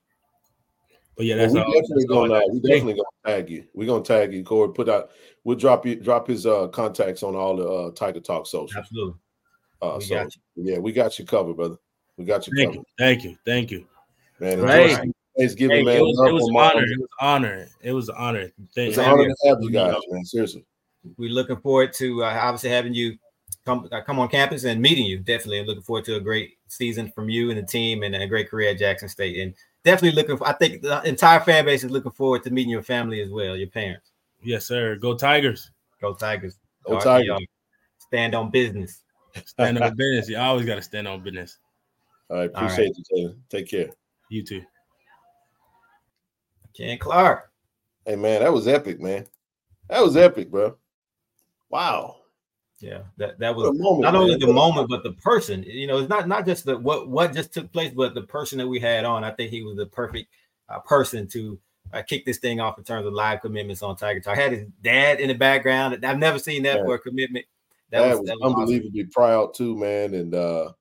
But 1.18 1.26
yeah, 1.26 1.36
that's 1.36 1.53
well, 1.53 1.66
we 1.68 1.82
definitely 1.82 2.05
gonna 2.05 2.34
uh, 2.34 2.41
we 2.51 2.59
definitely 2.62 2.93
gonna 2.93 3.03
tag 3.26 3.49
you. 3.49 3.66
We're 3.74 3.88
gonna 3.88 4.03
tag 4.03 4.34
you, 4.34 4.43
Corey. 4.43 4.74
Put 4.74 4.89
out 4.89 5.12
we'll 5.43 5.57
drop 5.57 5.86
you 5.86 5.95
drop 5.95 6.28
his 6.28 6.45
uh 6.45 6.68
contacts 6.70 7.22
on 7.24 7.36
all 7.36 7.55
the 7.55 7.68
uh 7.68 7.91
Tiger 7.91 8.20
Talk 8.20 8.47
social. 8.47 8.80
Absolutely. 8.80 9.16
Uh, 9.82 9.97
we 9.99 10.05
so 10.05 10.28
yeah, 10.55 10.78
we 10.78 10.91
got 10.91 11.18
you 11.20 11.26
covered, 11.26 11.55
brother. 11.55 11.78
We 12.18 12.26
got 12.26 12.47
you 12.47 12.53
thank 12.55 12.70
covered. 12.70 12.80
You, 12.80 12.86
thank 12.97 13.24
you, 13.24 13.38
thank 13.45 13.72
you, 13.72 13.88
man. 14.39 14.62
Right. 14.62 15.12
Thanksgiving, 15.38 15.78
hey, 15.78 15.84
man. 15.84 15.97
It 15.97 16.01
was, 16.01 16.30
it 16.30 16.34
was 16.34 16.47
an 16.49 16.55
honor. 16.55 16.84
It 16.84 16.99
was 16.99 17.07
an 17.07 17.26
honor. 17.26 17.68
It 17.82 17.91
was 17.93 18.09
an 18.09 18.16
honor. 18.18 18.51
Thank 18.76 18.89
it's 18.89 18.97
an 18.97 19.05
honor 19.05 19.28
to 19.28 19.47
have 19.47 19.57
you 19.62 19.72
guys, 19.72 19.95
man. 20.09 20.26
Seriously. 20.26 20.66
We're 21.18 21.32
looking 21.32 21.57
forward 21.57 21.93
to 21.93 22.24
uh, 22.24 22.39
obviously 22.41 22.70
having 22.70 22.93
you 22.93 23.18
come 23.66 23.88
uh, 23.91 24.01
come 24.01 24.20
on 24.20 24.28
campus 24.28 24.66
and 24.66 24.82
meeting 24.82 25.05
you. 25.05 25.20
Definitely, 25.20 25.59
and 25.59 25.68
looking 25.68 25.84
forward 25.84 26.05
to 26.05 26.16
a 26.16 26.20
great 26.20 26.57
season 26.68 27.12
from 27.12 27.30
you 27.30 27.49
and 27.49 27.57
the 27.57 27.64
team, 27.64 28.03
and 28.03 28.14
a 28.14 28.28
great 28.28 28.49
career 28.49 28.72
at 28.72 28.78
Jackson 28.78 29.07
State. 29.09 29.39
And 29.39 29.53
definitely 29.84 30.16
looking. 30.22 30.38
For, 30.38 30.48
I 30.48 30.54
think 30.54 30.82
the 30.82 31.02
entire 31.04 31.40
fan 31.40 31.66
base 31.66 31.84
is 31.84 31.92
looking 31.92 32.12
forward 32.12 32.44
to 32.44 32.52
meeting 32.52 32.72
your 32.72 32.84
family 32.84 33.22
as 33.22 33.30
well, 33.30 33.56
your 33.56 33.70
parents. 33.70 34.12
Yes, 34.42 34.66
sir. 34.66 34.96
Go 34.96 35.16
Tigers. 35.16 35.72
Go 36.00 36.14
Tigers. 36.14 36.58
Go 36.86 37.00
Tigers. 37.00 37.46
Stand 38.00 38.36
on 38.36 38.50
business. 38.50 39.04
Stand 39.46 39.80
on 39.80 39.96
business. 39.96 40.30
You 40.30 40.38
always 40.38 40.66
got 40.66 40.76
to 40.76 40.82
stand 40.82 41.08
on 41.08 41.22
business. 41.22 41.58
All 42.30 42.38
right. 42.38 42.50
Appreciate 42.54 42.88
All 42.88 42.94
right. 42.94 42.98
you, 42.98 43.04
Taylor. 43.16 43.36
Take 43.50 43.70
care. 43.70 43.90
You 44.30 44.44
too. 44.44 44.62
Ken 46.76 46.98
Clark. 46.98 47.52
Hey 48.06 48.16
man, 48.16 48.42
that 48.42 48.52
was 48.52 48.68
epic, 48.68 49.00
man. 49.00 49.28
That 49.90 50.02
was 50.02 50.18
epic, 50.18 50.50
bro. 50.50 50.78
Wow. 51.70 52.20
Yeah, 52.82 53.02
that, 53.18 53.38
that 53.40 53.56
was 53.56 53.78
moment, 53.78 54.02
not 54.02 54.16
only 54.16 54.32
man. 54.32 54.40
the 54.40 54.54
moment, 54.54 54.90
but 54.90 55.04
the 55.04 55.14
person. 55.14 55.64
You 55.64 55.88
know, 55.88 56.00
it's 56.00 56.10
not 56.10 56.28
not 56.28 56.46
just 56.46 56.66
the 56.66 56.78
what 56.78 57.10
what 57.10 57.34
just 57.34 57.54
took 57.54 57.72
place, 57.72 57.94
but 57.96 58.16
the 58.16 58.24
person 58.24 58.58
that 58.58 58.68
we 58.68 58.80
had 58.80 59.06
on. 59.06 59.24
I 59.24 59.32
think 59.32 59.52
he 59.52 59.62
was 59.62 59.78
the 59.78 59.86
perfect 59.86 60.34
uh, 60.68 60.80
person 60.80 61.28
to 61.28 61.60
uh, 61.94 62.02
kick 62.02 62.26
this 62.26 62.40
thing 62.40 62.60
off 62.60 62.78
in 62.78 62.84
terms 62.84 63.06
of 63.06 63.14
live 63.14 63.42
commitments 63.42 63.84
on 63.84 63.96
Tiger 63.96 64.20
Talk. 64.20 64.38
I 64.38 64.42
had 64.42 64.52
his 64.52 64.68
dad 64.82 65.20
in 65.20 65.28
the 65.28 65.36
background. 65.36 66.04
I've 66.04 66.18
never 66.18 66.40
seen 66.40 66.64
that 66.64 66.78
yeah. 66.78 66.84
for 66.84 66.96
a 66.96 67.00
commitment. 67.00 67.46
That, 67.92 68.02
that 68.02 68.10
was, 68.10 68.20
was, 68.20 68.28
that 68.30 68.38
was 68.40 68.54
unbelievably 68.54 69.02
awesome. 69.02 69.12
proud 69.12 69.54
too, 69.54 69.78
man. 69.78 70.14
And 70.14 70.34
uh 70.34 70.72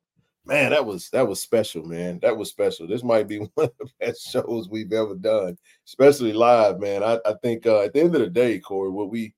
man, 0.46 0.70
that 0.70 0.84
was 0.84 1.10
that 1.10 1.26
was 1.26 1.40
special, 1.40 1.84
man. 1.84 2.18
That 2.22 2.36
was 2.36 2.50
special. 2.50 2.86
This 2.86 3.02
might 3.02 3.28
be 3.28 3.38
one 3.54 3.66
of 3.66 3.72
the 3.78 3.88
best 4.00 4.30
shows 4.30 4.68
we've 4.68 4.92
ever 4.92 5.14
done, 5.14 5.56
especially 5.86 6.32
live, 6.32 6.80
man. 6.80 7.02
I, 7.02 7.18
I 7.24 7.34
think 7.42 7.66
uh, 7.66 7.82
at 7.82 7.92
the 7.92 8.00
end 8.00 8.14
of 8.14 8.20
the 8.20 8.30
day, 8.30 8.58
Corey, 8.58 8.90
what 8.90 9.10
we, 9.10 9.34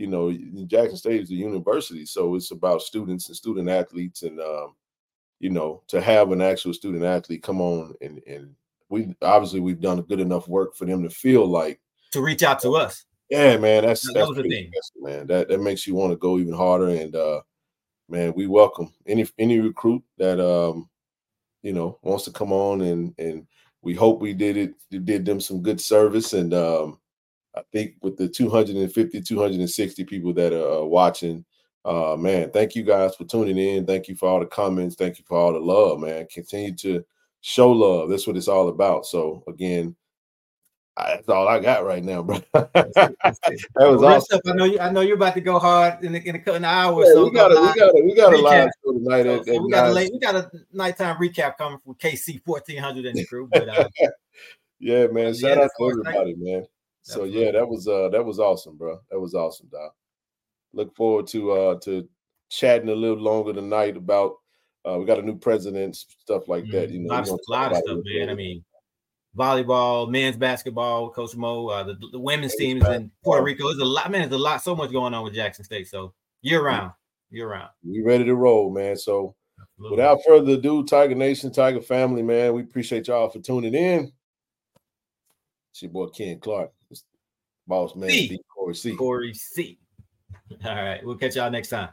you 0.00 0.06
know, 0.06 0.32
Jackson 0.66 0.96
State 0.96 1.22
is 1.22 1.30
a 1.30 1.34
university, 1.34 2.06
so 2.06 2.34
it's 2.34 2.50
about 2.50 2.82
students 2.82 3.28
and 3.28 3.36
student 3.36 3.68
athletes, 3.68 4.22
and 4.22 4.40
um, 4.40 4.74
you 5.38 5.50
know, 5.50 5.82
to 5.88 6.00
have 6.00 6.32
an 6.32 6.40
actual 6.40 6.72
student 6.72 7.04
athlete 7.04 7.42
come 7.42 7.60
on 7.60 7.94
and 8.00 8.20
and 8.26 8.54
we 8.88 9.14
obviously 9.22 9.60
we've 9.60 9.80
done 9.80 10.00
good 10.02 10.20
enough 10.20 10.48
work 10.48 10.74
for 10.74 10.84
them 10.84 11.02
to 11.02 11.10
feel 11.10 11.46
like 11.46 11.80
to 12.12 12.20
reach 12.20 12.42
out 12.42 12.58
to 12.60 12.72
us. 12.72 13.04
Yeah, 13.28 13.56
man, 13.58 13.84
that's 13.84 14.02
that 14.06 14.14
that's 14.14 14.34
the 14.34 14.42
thing, 14.42 14.72
man. 15.00 15.26
That 15.28 15.48
that 15.48 15.60
makes 15.60 15.86
you 15.86 15.94
want 15.94 16.12
to 16.12 16.16
go 16.16 16.38
even 16.38 16.54
harder 16.54 16.88
and. 16.88 17.14
uh 17.14 17.42
man, 18.10 18.32
we 18.34 18.46
welcome 18.46 18.92
any 19.06 19.26
any 19.38 19.60
recruit 19.60 20.02
that 20.18 20.40
um, 20.40 20.90
you 21.62 21.72
know 21.72 21.98
wants 22.02 22.24
to 22.24 22.32
come 22.32 22.52
on 22.52 22.82
and 22.82 23.14
and 23.18 23.46
we 23.82 23.94
hope 23.94 24.20
we 24.20 24.34
did 24.34 24.56
it 24.56 24.74
did 25.04 25.24
them 25.24 25.40
some 25.40 25.62
good 25.62 25.80
service 25.80 26.32
and 26.32 26.52
um, 26.52 26.98
I 27.54 27.62
think 27.72 27.94
with 28.02 28.16
the 28.16 28.28
250 28.28 29.20
260 29.20 30.04
people 30.04 30.32
that 30.34 30.52
are 30.52 30.80
uh, 30.80 30.84
watching 30.84 31.44
uh, 31.84 32.16
man, 32.18 32.50
thank 32.50 32.74
you 32.74 32.82
guys 32.82 33.16
for 33.16 33.24
tuning 33.24 33.56
in. 33.56 33.86
Thank 33.86 34.08
you 34.08 34.14
for 34.14 34.28
all 34.28 34.40
the 34.40 34.46
comments. 34.46 34.96
Thank 34.96 35.18
you 35.18 35.24
for 35.26 35.38
all 35.38 35.52
the 35.52 35.58
love, 35.58 36.00
man. 36.00 36.26
Continue 36.30 36.74
to 36.76 37.04
show 37.40 37.70
love. 37.70 38.10
That's 38.10 38.26
what 38.26 38.36
it's 38.36 38.48
all 38.48 38.68
about. 38.68 39.06
So 39.06 39.42
again, 39.48 39.96
that's 40.96 41.28
all 41.30 41.48
I 41.48 41.58
got 41.58 41.86
right 41.86 42.04
now, 42.04 42.22
bro. 42.22 42.38
that 42.52 43.14
was 43.78 44.02
awesome. 44.02 44.40
I 44.46 44.52
know 44.52 44.64
you. 44.66 44.78
I 44.78 44.90
know 44.90 45.00
you're 45.00 45.16
about 45.16 45.34
to 45.34 45.40
go 45.40 45.58
hard 45.58 46.04
in, 46.04 46.14
a, 46.14 46.18
in 46.18 46.34
a 46.34 46.38
couple 46.38 46.64
hours. 46.64 47.06
Yeah, 47.08 47.14
so 47.14 47.24
we 47.24 47.30
got 47.30 47.52
a, 47.52 47.60
we 47.60 47.74
got 47.74 47.88
a, 47.88 48.02
we 48.04 48.14
got 48.14 48.34
a 48.34 48.36
live 48.36 48.70
show 48.84 48.92
tonight. 48.92 49.22
So, 49.22 49.34
at, 49.34 49.46
so 49.46 49.62
we 49.62 49.70
got 49.70 49.86
a 49.86 49.92
late, 49.92 50.10
we 50.12 50.18
got 50.18 50.34
a 50.34 50.50
nighttime 50.72 51.16
recap 51.16 51.56
coming 51.56 51.78
from 51.82 51.94
KC 51.94 52.42
fourteen 52.44 52.76
hundred 52.76 53.06
and 53.06 53.16
the 53.16 53.24
crew. 53.28 53.48
But 53.50 53.68
uh, 53.70 53.88
yeah, 54.78 55.06
man, 55.06 55.32
shout 55.32 55.56
yeah, 55.56 55.64
out 55.64 55.70
to 55.78 55.88
everybody, 55.88 56.34
man. 56.36 56.66
So 57.10 57.24
yeah, 57.24 57.50
that 57.52 57.68
was 57.68 57.88
uh 57.88 58.08
that 58.10 58.24
was 58.24 58.38
awesome, 58.38 58.76
bro. 58.76 59.00
That 59.10 59.20
was 59.20 59.34
awesome, 59.34 59.68
Doc. 59.70 59.94
Look 60.72 60.94
forward 60.94 61.26
to 61.28 61.52
uh 61.52 61.78
to 61.84 62.08
chatting 62.48 62.88
a 62.88 62.94
little 62.94 63.22
longer 63.22 63.52
tonight 63.52 63.96
about 63.96 64.36
uh 64.88 64.96
we 64.98 65.04
got 65.04 65.18
a 65.18 65.22
new 65.22 65.36
president, 65.38 65.96
stuff 65.96 66.48
like 66.48 66.64
mm-hmm. 66.64 66.72
that. 66.72 66.90
You 66.90 67.00
know, 67.00 67.14
a 67.14 67.16
lot, 67.16 67.28
of, 67.28 67.28
a 67.30 67.52
lot 67.52 67.72
of 67.72 67.78
stuff, 67.78 67.98
man. 68.04 68.30
I 68.30 68.34
mean, 68.34 68.64
volleyball, 69.36 70.10
men's 70.10 70.36
basketball, 70.36 71.10
Coach 71.10 71.36
Mo, 71.36 71.68
uh, 71.68 71.82
the, 71.84 71.98
the 72.12 72.18
women's 72.18 72.54
team 72.56 72.78
is 72.78 72.88
in 72.88 73.10
Puerto 73.22 73.44
Rico. 73.44 73.68
There's 73.68 73.78
a 73.78 73.84
lot, 73.84 74.10
man. 74.10 74.28
There's 74.28 74.40
a 74.40 74.42
lot, 74.42 74.62
so 74.62 74.74
much 74.74 74.92
going 74.92 75.14
on 75.14 75.24
with 75.24 75.34
Jackson 75.34 75.64
State. 75.64 75.88
So 75.88 76.14
year 76.42 76.62
round, 76.64 76.92
year 77.30 77.48
round. 77.48 77.70
We 77.84 78.02
ready 78.02 78.24
to 78.24 78.34
roll, 78.34 78.70
man. 78.70 78.96
So 78.96 79.34
Absolutely. 79.60 79.96
without 79.96 80.18
further 80.26 80.52
ado, 80.52 80.84
Tiger 80.84 81.14
Nation, 81.14 81.52
Tiger 81.52 81.80
family, 81.80 82.22
man, 82.22 82.54
we 82.54 82.62
appreciate 82.62 83.08
y'all 83.08 83.30
for 83.30 83.40
tuning 83.40 83.74
in. 83.74 84.12
It's 85.72 85.82
your 85.82 85.92
boy 85.92 86.06
Ken 86.08 86.40
Clark, 86.40 86.72
boss 87.70 87.94
man, 87.94 88.10
C. 88.10 88.38
Corey 88.54 88.74
C. 88.74 88.96
Corey 88.96 89.32
C. 89.32 89.78
All 90.64 90.74
right, 90.74 91.02
we'll 91.02 91.16
catch 91.16 91.36
y'all 91.36 91.50
next 91.50 91.68
time. 91.68 91.88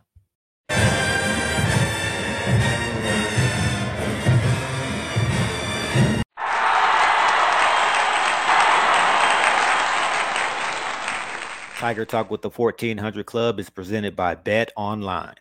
Tiger 11.77 12.05
Talk 12.05 12.31
with 12.31 12.41
the 12.41 12.49
1400 12.49 13.27
Club 13.27 13.59
is 13.59 13.69
presented 13.69 14.15
by 14.15 14.33
Bet 14.33 14.71
Online. 14.75 15.35